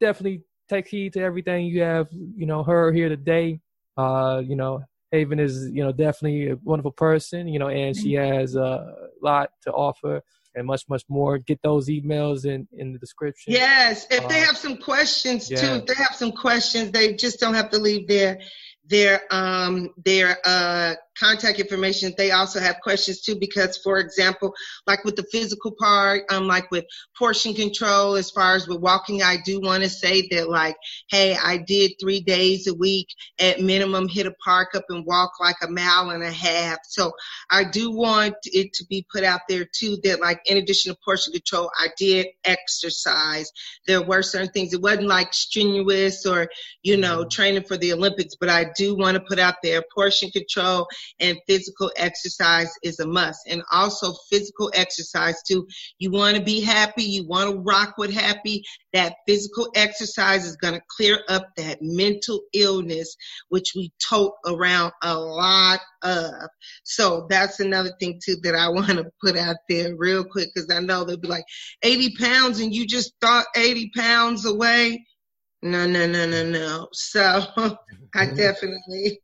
definitely 0.00 0.42
take 0.68 0.86
heed 0.88 1.12
to 1.14 1.20
everything 1.20 1.66
you 1.66 1.80
have, 1.82 2.08
you 2.12 2.46
know, 2.46 2.62
heard 2.62 2.94
here 2.94 3.08
today. 3.08 3.60
Uh, 3.96 4.42
you 4.44 4.56
know, 4.56 4.82
Haven 5.12 5.38
is, 5.38 5.70
you 5.70 5.82
know, 5.82 5.92
definitely 5.92 6.50
a 6.50 6.56
wonderful 6.62 6.92
person, 6.92 7.48
you 7.48 7.58
know, 7.58 7.68
and 7.68 7.96
she 7.96 8.14
has 8.14 8.56
a 8.56 8.94
lot 9.22 9.50
to 9.62 9.72
offer 9.72 10.22
and 10.54 10.66
much, 10.66 10.82
much 10.88 11.04
more. 11.08 11.38
Get 11.38 11.60
those 11.62 11.88
emails 11.88 12.44
in, 12.44 12.66
in 12.72 12.92
the 12.92 12.98
description. 12.98 13.52
Yes. 13.52 14.06
If 14.10 14.24
uh, 14.24 14.28
they 14.28 14.40
have 14.40 14.56
some 14.56 14.78
questions 14.78 15.50
yeah. 15.50 15.60
too, 15.60 15.74
if 15.76 15.86
they 15.86 15.94
have 15.94 16.14
some 16.14 16.32
questions, 16.32 16.90
they 16.90 17.14
just 17.14 17.38
don't 17.38 17.54
have 17.54 17.70
to 17.70 17.78
leave 17.78 18.08
their 18.08 18.40
their 18.88 19.22
um 19.32 19.90
their 20.04 20.38
uh 20.44 20.94
contact 21.18 21.58
information. 21.58 22.12
They 22.16 22.30
also 22.30 22.60
have 22.60 22.80
questions 22.82 23.20
too, 23.20 23.36
because 23.36 23.78
for 23.78 23.98
example, 23.98 24.54
like 24.86 25.04
with 25.04 25.16
the 25.16 25.24
physical 25.24 25.72
part, 25.78 26.22
um, 26.30 26.46
like 26.46 26.70
with 26.70 26.84
portion 27.16 27.54
control, 27.54 28.14
as 28.14 28.30
far 28.30 28.54
as 28.54 28.68
with 28.68 28.80
walking, 28.80 29.22
I 29.22 29.36
do 29.44 29.60
want 29.60 29.82
to 29.82 29.88
say 29.88 30.28
that 30.30 30.48
like, 30.48 30.76
hey, 31.10 31.36
I 31.36 31.58
did 31.58 31.92
three 32.00 32.20
days 32.20 32.66
a 32.66 32.74
week 32.74 33.08
at 33.38 33.60
minimum 33.60 34.08
hit 34.08 34.26
a 34.26 34.34
park 34.44 34.74
up 34.74 34.84
and 34.88 35.04
walk 35.06 35.32
like 35.40 35.56
a 35.62 35.68
mile 35.68 36.10
and 36.10 36.22
a 36.22 36.30
half. 36.30 36.78
So 36.84 37.12
I 37.50 37.64
do 37.64 37.90
want 37.90 38.34
it 38.44 38.72
to 38.74 38.84
be 38.86 39.06
put 39.12 39.24
out 39.24 39.40
there 39.48 39.66
too 39.70 39.98
that 40.04 40.20
like 40.20 40.40
in 40.46 40.58
addition 40.58 40.92
to 40.92 40.98
portion 41.04 41.32
control, 41.32 41.70
I 41.78 41.88
did 41.98 42.26
exercise. 42.44 43.50
There 43.86 44.02
were 44.02 44.22
certain 44.22 44.50
things. 44.50 44.72
It 44.72 44.82
wasn't 44.82 45.08
like 45.08 45.32
strenuous 45.32 46.26
or, 46.26 46.48
you 46.82 46.96
know, 46.96 47.20
mm-hmm. 47.20 47.28
training 47.28 47.64
for 47.64 47.76
the 47.76 47.92
Olympics, 47.92 48.34
but 48.38 48.48
I 48.48 48.66
do 48.76 48.96
want 48.96 49.14
to 49.16 49.20
put 49.20 49.38
out 49.38 49.56
there 49.62 49.82
portion 49.94 50.30
control 50.30 50.86
and 51.20 51.38
physical 51.46 51.90
exercise 51.96 52.72
is 52.82 52.98
a 53.00 53.06
must. 53.06 53.40
And 53.48 53.62
also 53.72 54.14
physical 54.30 54.70
exercise 54.74 55.36
too. 55.46 55.66
You 55.98 56.10
want 56.10 56.36
to 56.36 56.42
be 56.42 56.60
happy. 56.60 57.04
You 57.04 57.26
want 57.26 57.50
to 57.50 57.58
rock 57.58 57.94
with 57.98 58.12
happy. 58.12 58.62
That 58.92 59.14
physical 59.26 59.70
exercise 59.74 60.46
is 60.46 60.56
going 60.56 60.74
to 60.74 60.82
clear 60.96 61.20
up 61.28 61.46
that 61.56 61.78
mental 61.80 62.40
illness, 62.52 63.16
which 63.48 63.72
we 63.74 63.92
tote 64.08 64.34
around 64.46 64.92
a 65.02 65.18
lot 65.18 65.80
of. 66.02 66.32
So 66.84 67.26
that's 67.28 67.60
another 67.60 67.92
thing 68.00 68.20
too 68.24 68.36
that 68.42 68.54
I 68.54 68.68
want 68.76 68.88
to 68.88 69.10
put 69.22 69.36
out 69.36 69.56
there 69.68 69.96
real 69.96 70.24
quick 70.24 70.48
because 70.54 70.70
I 70.70 70.80
know 70.80 71.04
they'll 71.04 71.16
be 71.16 71.28
like 71.28 71.44
80 71.82 72.16
pounds 72.16 72.60
and 72.60 72.74
you 72.74 72.86
just 72.86 73.12
thought 73.20 73.46
80 73.54 73.90
pounds 73.96 74.44
away. 74.46 75.04
No, 75.62 75.86
no, 75.86 76.06
no, 76.06 76.26
no, 76.26 76.44
no. 76.44 76.88
So 76.92 77.42
I 78.14 78.26
definitely 78.36 79.20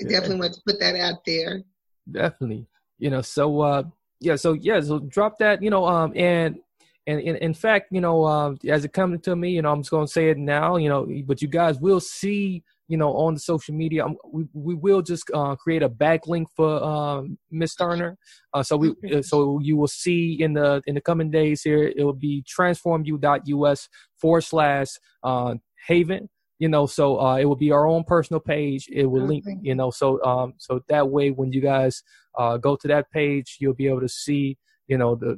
I 0.00 0.08
definitely 0.08 0.40
want 0.40 0.54
to 0.54 0.60
put 0.66 0.80
that 0.80 0.96
out 0.96 1.24
there. 1.26 1.62
Definitely. 2.10 2.66
You 2.98 3.10
know, 3.10 3.22
so 3.22 3.60
uh 3.60 3.82
yeah, 4.20 4.36
so 4.36 4.52
yeah, 4.52 4.80
so 4.80 5.00
drop 5.00 5.38
that, 5.38 5.62
you 5.62 5.70
know, 5.70 5.84
um 5.86 6.12
and 6.16 6.58
and 7.06 7.20
in, 7.20 7.36
in 7.36 7.54
fact, 7.54 7.88
you 7.90 8.00
know, 8.00 8.22
uh, 8.22 8.54
as 8.68 8.84
it 8.84 8.92
comes 8.92 9.20
to 9.22 9.34
me, 9.34 9.50
you 9.50 9.62
know, 9.62 9.72
I'm 9.72 9.80
just 9.80 9.90
gonna 9.90 10.06
say 10.06 10.30
it 10.30 10.38
now, 10.38 10.76
you 10.76 10.88
know, 10.88 11.08
but 11.26 11.42
you 11.42 11.48
guys 11.48 11.80
will 11.80 11.98
see, 11.98 12.62
you 12.86 12.96
know, 12.96 13.12
on 13.16 13.34
the 13.34 13.40
social 13.40 13.74
media, 13.74 14.04
um, 14.04 14.16
we 14.24 14.46
we 14.52 14.74
will 14.74 15.02
just 15.02 15.28
uh, 15.34 15.56
create 15.56 15.82
a 15.82 15.88
backlink 15.88 16.46
for 16.54 16.82
um, 16.82 17.38
Miss 17.50 17.74
Turner, 17.74 18.16
uh, 18.54 18.62
so 18.62 18.76
we 18.76 18.94
uh, 19.12 19.22
so 19.22 19.58
you 19.60 19.76
will 19.76 19.88
see 19.88 20.40
in 20.40 20.52
the 20.52 20.80
in 20.86 20.94
the 20.94 21.00
coming 21.00 21.30
days 21.30 21.62
here, 21.62 21.92
it 21.96 22.04
will 22.04 22.12
be 22.12 22.44
transformu.us 22.44 23.88
forward 24.16 24.42
slash 24.42 24.88
uh, 25.24 25.54
Haven, 25.88 26.28
you 26.62 26.68
know 26.68 26.86
so 26.86 27.04
uh, 27.20 27.36
it 27.36 27.44
will 27.44 27.62
be 27.66 27.72
our 27.72 27.86
own 27.92 28.04
personal 28.04 28.40
page 28.40 28.88
it 29.00 29.06
will 29.06 29.26
link 29.32 29.44
you 29.62 29.74
know 29.74 29.90
so 29.90 30.22
um 30.24 30.54
so 30.58 30.80
that 30.88 31.06
way 31.14 31.30
when 31.30 31.52
you 31.52 31.60
guys 31.60 32.04
uh, 32.38 32.56
go 32.56 32.76
to 32.76 32.86
that 32.86 33.10
page 33.10 33.56
you'll 33.58 33.80
be 33.82 33.88
able 33.88 34.00
to 34.00 34.08
see 34.08 34.56
you 34.86 34.96
know 34.96 35.16
the 35.16 35.32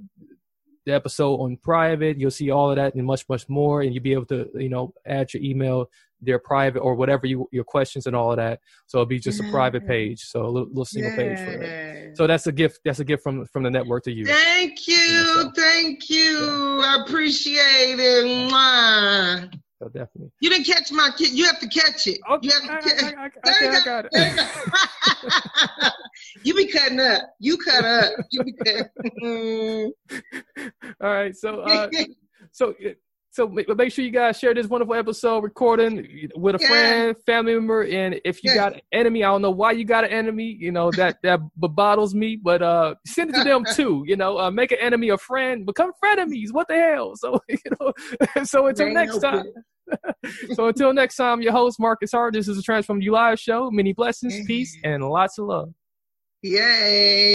the 0.86 0.92
episode 0.92 1.36
on 1.36 1.56
private. 1.56 2.18
You'll 2.18 2.30
see 2.30 2.50
all 2.50 2.70
of 2.70 2.76
that 2.76 2.94
and 2.94 3.04
much, 3.06 3.24
much 3.28 3.48
more. 3.48 3.82
And 3.82 3.94
you'll 3.94 4.02
be 4.02 4.12
able 4.12 4.26
to, 4.26 4.48
you 4.54 4.68
know, 4.68 4.92
add 5.06 5.32
your 5.32 5.42
email 5.42 5.88
there 6.20 6.38
private 6.38 6.80
or 6.80 6.94
whatever 6.94 7.26
you 7.26 7.48
your 7.52 7.64
questions 7.64 8.06
and 8.06 8.16
all 8.16 8.30
of 8.30 8.36
that. 8.36 8.60
So 8.86 8.98
it'll 8.98 9.06
be 9.06 9.18
just 9.18 9.40
a 9.40 9.50
private 9.50 9.86
page. 9.86 10.20
So 10.24 10.44
a 10.44 10.48
little, 10.48 10.68
little 10.68 10.84
single 10.84 11.14
page 11.16 11.38
for 11.38 11.58
that. 11.58 12.16
So 12.16 12.26
that's 12.26 12.46
a 12.46 12.52
gift. 12.52 12.80
That's 12.84 13.00
a 13.00 13.04
gift 13.04 13.22
from 13.22 13.46
from 13.46 13.62
the 13.62 13.70
network 13.70 14.04
to 14.04 14.12
you. 14.12 14.26
Thank 14.26 14.86
you. 14.86 15.52
Thank 15.56 16.10
you. 16.10 16.38
Yeah. 16.40 16.98
I 16.98 17.04
appreciate 17.06 17.98
it. 17.98 18.24
Mwah. 18.50 19.63
So 19.84 19.90
definitely. 19.90 20.30
You 20.40 20.48
didn't 20.48 20.64
catch 20.64 20.90
my 20.92 21.10
kid. 21.14 21.32
You 21.32 21.44
have 21.44 21.60
to 21.60 21.68
catch 21.68 22.06
it. 22.06 22.18
Okay, 22.30 22.48
you 22.48 22.52
have 22.54 22.82
to 22.82 22.88
catch 22.88 23.02
I, 23.02 23.24
I, 23.24 23.30
I, 23.44 23.80
I 23.80 23.84
got 23.84 24.06
it. 24.10 25.92
you 26.42 26.54
be 26.54 26.68
cutting 26.68 27.00
up. 27.00 27.20
You 27.38 27.58
cut 27.58 27.84
up. 27.84 28.12
You 28.30 28.44
be 28.44 28.52
cutting. 28.54 29.92
All 31.02 31.12
right. 31.12 31.36
So, 31.36 31.60
uh, 31.60 31.90
so, 32.52 32.74
so 33.34 33.48
make 33.48 33.90
sure 33.90 34.04
you 34.04 34.12
guys 34.12 34.38
share 34.38 34.54
this 34.54 34.68
wonderful 34.68 34.94
episode 34.94 35.40
recording 35.40 36.30
with 36.36 36.54
a 36.54 36.58
yeah. 36.60 36.68
friend, 36.68 37.16
family 37.26 37.54
member, 37.54 37.82
and 37.82 38.20
if 38.24 38.44
you 38.44 38.52
yeah. 38.52 38.56
got 38.56 38.74
an 38.74 38.80
enemy, 38.92 39.24
I 39.24 39.26
don't 39.32 39.42
know 39.42 39.50
why 39.50 39.72
you 39.72 39.84
got 39.84 40.04
an 40.04 40.10
enemy. 40.10 40.56
You 40.56 40.70
know 40.70 40.92
that 40.92 41.18
that 41.24 41.40
bothers 41.56 42.14
me, 42.14 42.36
but 42.36 42.62
uh, 42.62 42.94
send 43.04 43.30
it 43.30 43.38
to 43.38 43.42
them 43.42 43.64
too. 43.74 44.04
You 44.06 44.14
know, 44.14 44.38
uh, 44.38 44.52
make 44.52 44.70
an 44.70 44.78
enemy 44.80 45.08
a 45.08 45.18
friend, 45.18 45.66
become 45.66 45.90
frenemies. 46.02 46.52
What 46.52 46.68
the 46.68 46.76
hell? 46.76 47.16
So 47.16 47.40
you 47.48 47.58
know, 47.80 47.92
so 48.44 48.68
until 48.68 48.92
next 48.92 49.18
time. 49.18 49.46
So 50.54 50.68
until 50.68 50.92
next 50.92 51.16
time, 51.16 51.42
your 51.42 51.52
host 51.52 51.78
Marcus 51.78 52.12
Hart. 52.12 52.34
This 52.34 52.48
is 52.48 52.58
a 52.58 52.62
Transform 52.62 53.00
You 53.00 53.12
Live 53.12 53.38
show. 53.38 53.70
Many 53.70 53.92
blessings, 53.92 54.34
peace, 54.46 54.76
and 54.84 55.02
lots 55.02 55.38
of 55.38 55.46
love. 55.46 55.74
Yay! 56.42 57.34